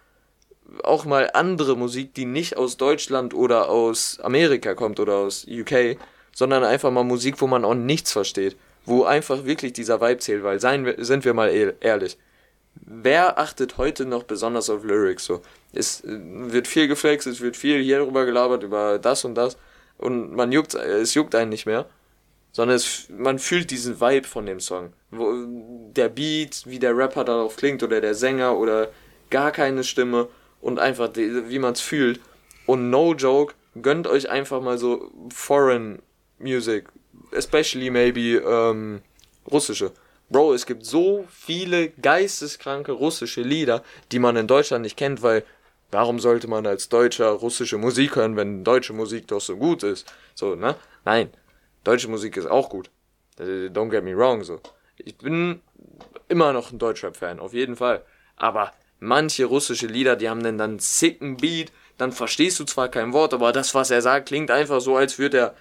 auch 0.84 1.05
mal 1.05 1.30
andere 1.34 1.76
Musik, 1.76 2.14
die 2.14 2.24
nicht 2.24 2.57
aus 2.57 2.76
Deutschland 2.76 3.34
oder 3.34 3.68
aus 3.68 4.20
Amerika 4.20 4.74
kommt 4.74 5.01
oder 5.01 5.16
aus 5.16 5.47
UK, 5.47 5.99
sondern 6.32 6.64
einfach 6.64 6.91
mal 6.91 7.05
Musik, 7.05 7.41
wo 7.41 7.47
man 7.47 7.64
auch 7.64 7.74
nichts 7.74 8.12
versteht, 8.12 8.57
wo 8.86 9.05
einfach 9.05 9.45
wirklich 9.45 9.72
dieser 9.74 10.01
Vibe 10.01 10.18
zählt, 10.18 10.43
weil 10.43 10.61
seien 10.61 10.86
wir, 10.86 11.05
sind 11.05 11.24
wir 11.24 11.34
mal 11.34 11.51
ehr- 11.51 11.74
ehrlich, 11.80 12.16
wer 12.81 13.39
achtet 13.39 13.78
heute 13.78 14.05
noch 14.05 14.24
besonders 14.24 14.70
auf 14.70 14.85
Lyrics 14.85 15.24
so? 15.24 15.43
Es 15.72 16.03
äh, 16.03 16.18
wird 16.20 16.66
viel 16.66 16.89
geflext, 16.89 17.26
es 17.26 17.41
wird 17.41 17.57
viel 17.57 17.83
hier 17.83 18.01
drüber 18.01 18.24
gelabert 18.26 18.62
über 18.62 18.99
das 18.99 19.24
und 19.24 19.35
das 19.35 19.57
und 20.01 20.33
man 20.33 20.51
juckt, 20.51 20.74
es 20.74 21.14
juckt 21.14 21.35
einen 21.35 21.51
nicht 21.51 21.66
mehr, 21.66 21.87
sondern 22.53 22.76
es, 22.76 23.09
man 23.11 23.39
fühlt 23.39 23.70
diesen 23.70 24.01
Vibe 24.01 24.26
von 24.26 24.47
dem 24.47 24.59
Song. 24.59 24.93
Wo, 25.11 25.33
der 25.93 26.09
Beat, 26.09 26.62
wie 26.66 26.78
der 26.78 26.97
Rapper 26.97 27.24
darauf 27.24 27.57
klingt 27.57 27.83
oder 27.83 28.01
der 28.01 28.14
Sänger 28.14 28.57
oder 28.57 28.89
gar 29.28 29.53
keine 29.53 29.85
Stimme 29.85 30.28
und 30.61 30.78
einfach 30.78 31.09
die, 31.09 31.51
wie 31.51 31.59
man 31.59 31.74
es 31.74 31.81
fühlt. 31.81 32.20
Und 32.66 32.91
no 32.91 33.14
joke, 33.14 33.55
gönnt 33.81 34.07
euch 34.07 34.31
einfach 34.31 34.61
mal 34.62 34.78
so 34.78 35.11
Foreign 35.35 36.01
Music, 36.39 36.89
especially 37.33 37.91
maybe 37.91 38.43
ähm, 38.43 39.03
russische. 39.51 39.93
Bro, 40.31 40.55
es 40.55 40.64
gibt 40.64 40.87
so 40.87 41.26
viele 41.28 41.89
geisteskranke 41.91 42.93
russische 42.93 43.43
Lieder, 43.43 43.83
die 44.12 44.20
man 44.20 44.37
in 44.37 44.47
Deutschland 44.47 44.83
nicht 44.83 44.97
kennt, 44.97 45.22
weil 45.22 45.45
warum 45.91 46.20
sollte 46.20 46.47
man 46.47 46.68
als 46.68 46.89
Deutscher 46.89 47.31
russische 47.31 47.78
Musik 47.78 48.14
hören, 48.14 48.37
wenn 48.37 48.62
deutsche 48.62 48.93
Musik 48.93 49.26
doch 49.26 49.41
so 49.41 49.57
gut 49.57 49.83
ist? 49.83 50.07
So, 50.37 50.55
ne? 50.55 50.76
Nein, 51.05 51.31
deutsche 51.83 52.07
Musik 52.07 52.37
ist 52.37 52.47
auch 52.47 52.68
gut. 52.68 52.91
Äh, 53.41 53.70
Don't 53.70 53.91
get 53.91 54.05
me 54.05 54.16
wrong, 54.16 54.45
so. 54.45 54.61
Ich 54.99 55.16
bin 55.16 55.62
immer 56.28 56.53
noch 56.53 56.70
ein 56.70 56.78
Deutschrap-Fan, 56.78 57.41
auf 57.41 57.53
jeden 57.53 57.74
Fall. 57.74 58.05
Aber 58.37 58.72
manche 59.01 59.47
russische 59.47 59.89
Lieder, 59.89 60.14
die 60.14 60.28
haben 60.28 60.45
dann 60.45 60.59
dann 60.59 60.78
sicken 60.78 61.39
Beat, 61.39 61.72
dann 61.99 62.12
verstehst 62.12 62.61
du 62.61 62.64
zwar 62.64 62.89
kein 62.89 63.12
Wort, 63.12 63.35
aber 63.35 63.51
das, 63.51 63.74
was 63.74 63.91
er 63.91 64.01
sagt, 64.01 64.28
klingt 64.28 64.53
einfach 64.53 64.81
so, 64.81 64.97
als 64.97 65.18
würde 65.18 65.39
er, 65.39 65.55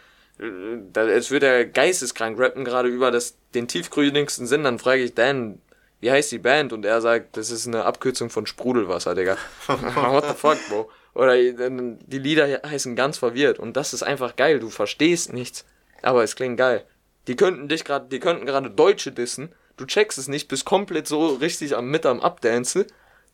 als 0.96 1.32
würde 1.32 1.48
er 1.48 1.66
geisteskrank 1.66 2.40
rappen, 2.40 2.64
gerade 2.66 2.90
über 2.90 3.12
das, 3.12 3.36
den 3.54 3.68
tiefgründigsten 3.68 4.48
Sinn. 4.48 4.64
Dann 4.64 4.80
frage 4.80 5.04
ich 5.04 5.14
Dan, 5.14 5.60
wie 6.00 6.12
heißt 6.12 6.32
die 6.32 6.40
Band? 6.40 6.72
Und 6.74 6.86
er 6.86 7.02
sagt, 7.02 7.36
das 7.38 7.52
ist 7.52 7.68
eine 7.68 7.84
Abkürzung 7.86 8.30
von 8.30 8.46
Sprudelwasser, 8.46 9.16
Digga. 9.16 9.38
What 9.68 10.26
the 10.28 10.34
fuck, 10.36 10.58
Bro? 10.70 10.90
Oder 11.14 11.36
die 11.36 12.20
Lieder 12.20 12.62
heißen 12.66 12.96
ganz 12.96 13.18
verwirrt 13.18 13.60
und 13.60 13.76
das 13.76 13.94
ist 13.94 14.04
einfach 14.04 14.36
geil. 14.36 14.60
Du 14.60 14.70
verstehst 14.70 15.34
nichts, 15.34 15.66
aber 16.02 16.24
es 16.24 16.36
klingt 16.36 16.58
geil. 16.58 16.86
Die 17.28 17.36
könnten 17.36 17.68
dich 17.68 17.84
gerade, 17.84 18.08
die 18.08 18.20
könnten 18.20 18.46
gerade 18.46 18.70
Deutsche 18.70 19.12
dissen. 19.12 19.52
Du 19.76 19.86
checkst 19.86 20.18
es 20.18 20.28
nicht, 20.28 20.48
bist 20.48 20.66
komplett 20.66 21.08
so 21.08 21.28
richtig 21.36 21.76
am 21.76 21.90
mit 21.90 22.06
am 22.06 22.22
Abdance. 22.22 22.86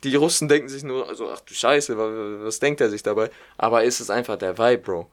Die 0.03 0.16
Russen 0.16 0.47
denken 0.47 0.70
sich 0.70 0.84
nur, 0.84 1.08
also 1.08 1.30
ach 1.32 1.41
du 1.41 1.53
Scheiße, 1.53 1.97
wa- 1.97 2.45
was 2.45 2.60
denkt 2.60 2.82
er 2.82 2.89
sich 2.89 3.03
dabei? 3.03 3.30
Aber 3.58 3.84
ist 3.84 3.99
es 3.99 4.10
einfach 4.10 4.38
der 4.38 4.58
Vibe, 4.58 4.82
Bro. 4.84 5.12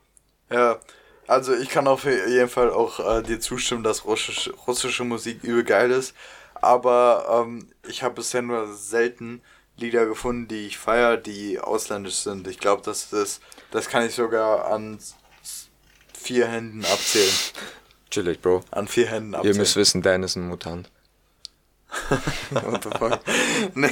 Ja, 0.50 0.78
also 1.26 1.54
ich 1.54 1.68
kann 1.68 1.86
auf 1.86 2.04
jeden 2.04 2.48
Fall 2.48 2.70
auch 2.70 2.98
äh, 3.18 3.22
dir 3.22 3.40
zustimmen, 3.40 3.82
dass 3.82 4.04
russische, 4.04 4.52
russische 4.66 5.04
Musik 5.04 5.42
übel 5.44 5.64
geil 5.64 5.90
ist. 5.90 6.14
Aber 6.54 7.44
ähm, 7.46 7.68
ich 7.88 8.02
habe 8.02 8.14
bisher 8.16 8.42
nur 8.42 8.72
selten 8.74 9.42
Lieder 9.76 10.06
gefunden, 10.06 10.48
die 10.48 10.66
ich 10.66 10.78
feiere, 10.78 11.16
die 11.16 11.58
ausländisch 11.58 12.16
sind. 12.16 12.46
Ich 12.46 12.58
glaube, 12.58 12.82
das 12.84 13.12
ist, 13.12 13.40
das 13.70 13.88
kann 13.88 14.06
ich 14.06 14.14
sogar 14.14 14.66
an 14.70 14.98
vier 16.16 16.46
Händen 16.46 16.84
abzählen. 16.84 17.32
Chillig, 18.10 18.40
Bro. 18.42 18.62
An 18.70 18.86
vier 18.86 19.08
Händen 19.08 19.32
Ihr 19.32 19.38
abzählen. 19.38 19.56
müsst 19.56 19.76
wissen, 19.76 20.02
Dan 20.02 20.22
ist 20.22 20.36
ein 20.36 20.46
Mutant. 20.46 20.90
What 22.50 22.84
the 22.84 22.90
fuck? 22.98 23.20
nee. 23.74 23.90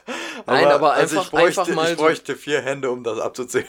Nein, 0.46 0.66
aber 0.66 0.92
also 0.94 1.18
einfach- 1.20 1.24
ich 1.26 1.30
bräuchte, 1.30 1.60
einfach 1.62 1.74
mal 1.74 1.90
ich 1.92 1.98
so- 1.98 2.04
bräuchte 2.04 2.36
vier 2.36 2.62
Hände, 2.62 2.90
um 2.90 3.04
das 3.04 3.18
abzuzählen. 3.20 3.66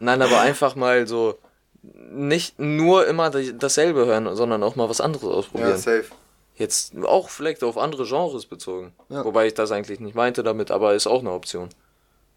Nein, 0.00 0.22
aber 0.22 0.40
einfach 0.40 0.74
mal 0.74 1.06
so 1.06 1.38
nicht 1.82 2.58
nur 2.58 3.06
immer 3.06 3.30
dasselbe 3.30 4.06
hören, 4.06 4.34
sondern 4.36 4.62
auch 4.62 4.76
mal 4.76 4.88
was 4.88 5.00
anderes 5.00 5.24
ausprobieren. 5.24 5.76
safe. 5.76 6.06
Jetzt 6.54 6.94
auch 7.04 7.28
vielleicht 7.28 7.64
auf 7.64 7.78
andere 7.78 8.04
Genres 8.04 8.46
bezogen. 8.46 8.92
Ja. 9.08 9.24
Wobei 9.24 9.46
ich 9.46 9.54
das 9.54 9.72
eigentlich 9.72 10.00
nicht 10.00 10.14
meinte 10.14 10.42
damit, 10.42 10.70
aber 10.70 10.94
ist 10.94 11.06
auch 11.06 11.20
eine 11.20 11.32
Option. 11.32 11.70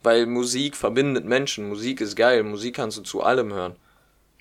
Weil 0.04 0.26
Musik 0.26 0.76
verbindet 0.76 1.26
Menschen, 1.26 1.68
Musik 1.70 2.02
ist 2.02 2.16
geil, 2.16 2.44
Musik 2.44 2.76
kannst 2.76 2.98
du 2.98 3.02
zu 3.02 3.22
allem 3.22 3.54
hören. 3.54 3.76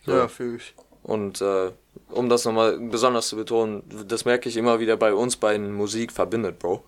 Ja, 0.07 0.29
fühl 0.29 0.57
ich. 0.57 0.75
Und 1.03 1.41
äh, 1.41 1.71
um 2.11 2.29
das 2.29 2.45
nochmal 2.45 2.79
besonders 2.79 3.29
zu 3.29 3.37
betonen, 3.37 3.83
das 4.07 4.25
merke 4.25 4.49
ich 4.49 4.57
immer 4.57 4.81
wieder 4.81 4.97
bei 4.97 5.13
uns 5.13 5.37
beiden, 5.37 5.73
Musik 5.73 6.13
verbindet, 6.13 6.59
Bro. 6.59 6.85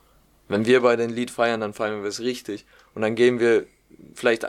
Wenn 0.49 0.65
wir 0.65 0.81
beide 0.81 1.03
ein 1.03 1.11
Lied 1.11 1.31
feiern, 1.31 1.61
dann 1.61 1.75
feiern 1.75 2.03
wir 2.03 2.09
es 2.09 2.21
richtig. 2.21 2.67
Und 2.95 3.03
dann 3.03 3.15
gehen 3.15 3.41
wir 3.41 3.67
vielleicht 4.15 4.47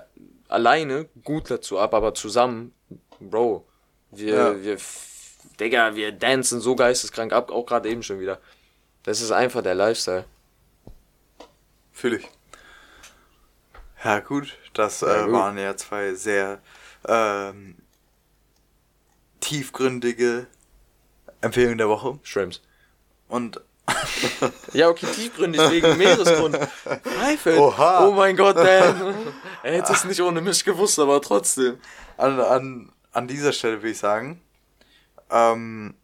alleine 0.47 1.07
gut 1.23 1.49
dazu 1.49 1.79
ab, 1.79 1.93
aber 1.93 2.13
zusammen, 2.13 2.73
Bro, 3.19 3.65
wir, 4.11 4.33
Ja. 4.35 4.61
wir 4.63 4.77
Digga, 5.59 5.95
wir 5.95 6.11
dancen 6.11 6.59
so 6.61 6.75
geisteskrank 6.75 7.33
ab, 7.33 7.51
auch 7.51 7.65
gerade 7.65 7.89
eben 7.89 8.03
schon 8.03 8.19
wieder. 8.19 8.39
Das 9.03 9.21
ist 9.21 9.31
einfach 9.31 9.61
der 9.63 9.75
Lifestyle. 9.75 10.25
Fühle 11.91 12.17
ich. 12.17 12.29
Ja, 14.03 14.19
gut. 14.19 14.55
Das 14.73 15.01
Ja, 15.01 15.21
äh, 15.21 15.23
gut. 15.25 15.33
waren 15.33 15.57
ja 15.57 15.75
zwei 15.75 16.13
sehr 16.13 16.59
ähm, 17.07 17.75
tiefgründige 19.39 20.47
Empfehlungen 21.41 21.77
der 21.77 21.89
Woche. 21.89 22.19
Shrimps. 22.23 22.61
Und 23.27 23.61
Ja, 24.73 24.89
okay, 24.89 25.05
tiefgründig 25.15 25.61
wegen 25.71 25.97
Meeresgrund. 25.97 26.57
Pfeife. 27.03 27.57
Oha. 27.59 28.05
Oh 28.05 28.11
mein 28.11 28.35
Gott, 28.35 28.57
Dan. 28.57 29.15
Er 29.63 29.73
hätte 29.73 29.93
es 29.93 30.03
nicht 30.03 30.21
ohne 30.21 30.41
mich 30.41 30.63
gewusst, 30.65 30.99
aber 30.99 31.21
trotzdem. 31.21 31.79
an, 32.17 32.39
an, 32.39 32.91
an 33.11 33.27
dieser 33.27 33.51
Stelle 33.53 33.81
will 33.83 33.91
ich 33.91 33.97
sagen, 33.99 34.41
ähm, 35.29 35.95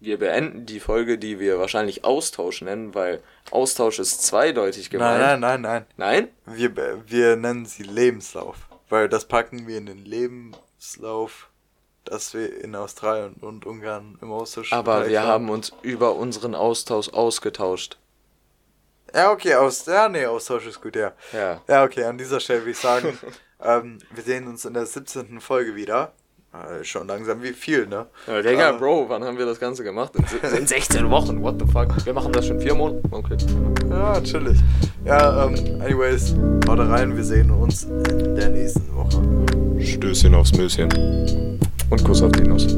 Wir 0.00 0.18
beenden 0.18 0.66
die 0.66 0.80
Folge, 0.80 1.16
die 1.18 1.38
wir 1.38 1.58
wahrscheinlich 1.60 2.04
Austausch 2.04 2.62
nennen, 2.62 2.94
weil 2.94 3.22
Austausch 3.52 3.98
ist 4.00 4.24
zweideutig 4.24 4.90
gemeint. 4.90 5.20
nein, 5.20 5.40
nein, 5.40 5.60
nein, 5.60 5.86
nein. 5.96 6.28
Nein? 6.46 6.56
Wir, 6.56 7.02
wir 7.06 7.36
nennen 7.36 7.66
sie 7.66 7.84
Lebenslauf. 7.84 8.56
Weil 8.88 9.08
das 9.08 9.26
packen 9.26 9.66
wir 9.68 9.78
in 9.78 9.86
den 9.86 10.04
Lebenslauf, 10.04 11.48
dass 12.04 12.34
wir 12.34 12.62
in 12.64 12.74
Australien 12.74 13.34
und 13.40 13.64
Ungarn 13.64 14.18
im 14.20 14.32
Austausch 14.32 14.72
Aber 14.72 15.08
wir 15.08 15.18
waren. 15.20 15.28
haben 15.28 15.50
uns 15.50 15.72
über 15.82 16.16
unseren 16.16 16.54
Austausch 16.56 17.08
ausgetauscht. 17.10 17.98
Ja, 19.14 19.30
okay, 19.30 19.54
aus, 19.54 19.86
ja, 19.86 20.08
nee, 20.08 20.26
Austausch 20.26 20.66
ist 20.66 20.80
gut, 20.80 20.96
ja. 20.96 21.12
Ja. 21.32 21.60
Ja, 21.68 21.84
okay, 21.84 22.04
an 22.04 22.18
dieser 22.18 22.40
Stelle 22.40 22.64
will 22.64 22.72
ich 22.72 22.78
sagen, 22.78 23.16
ähm, 23.62 23.98
wir 24.10 24.22
sehen 24.24 24.48
uns 24.48 24.64
in 24.64 24.74
der 24.74 24.86
17. 24.86 25.40
Folge 25.40 25.76
wieder. 25.76 26.12
Äh, 26.52 26.84
schon 26.84 27.06
langsam 27.08 27.42
wie 27.42 27.52
viel, 27.54 27.86
ne? 27.86 28.06
Ja, 28.26 28.42
Digga, 28.42 28.70
Äh, 28.70 28.78
Bro, 28.78 29.06
wann 29.08 29.24
haben 29.24 29.38
wir 29.38 29.46
das 29.46 29.58
Ganze 29.58 29.82
gemacht? 29.82 30.12
In, 30.16 30.58
in 30.58 30.66
16 30.66 31.08
Wochen, 31.10 31.42
what 31.42 31.54
the 31.58 31.66
fuck? 31.66 31.88
Wir 32.04 32.12
machen 32.12 32.30
das 32.30 32.46
schon 32.46 32.60
vier 32.60 32.74
Monate? 32.74 33.00
Okay. 33.10 33.36
Ja, 33.88 34.20
chillig. 34.20 34.58
Ja, 35.04 35.46
ähm, 35.46 35.80
anyways, 35.80 36.34
haut 36.68 36.78
rein, 36.78 37.16
wir 37.16 37.24
sehen 37.24 37.50
uns 37.50 37.84
in 37.84 38.34
der 38.34 38.50
nächsten 38.50 38.94
Woche. 38.94 39.22
Stößchen 39.82 40.34
aufs 40.34 40.52
Möschen. 40.52 40.90
Und 41.88 42.04
Kuss 42.04 42.22
auf 42.22 42.32
die 42.32 42.42
Nuss. 42.42 42.76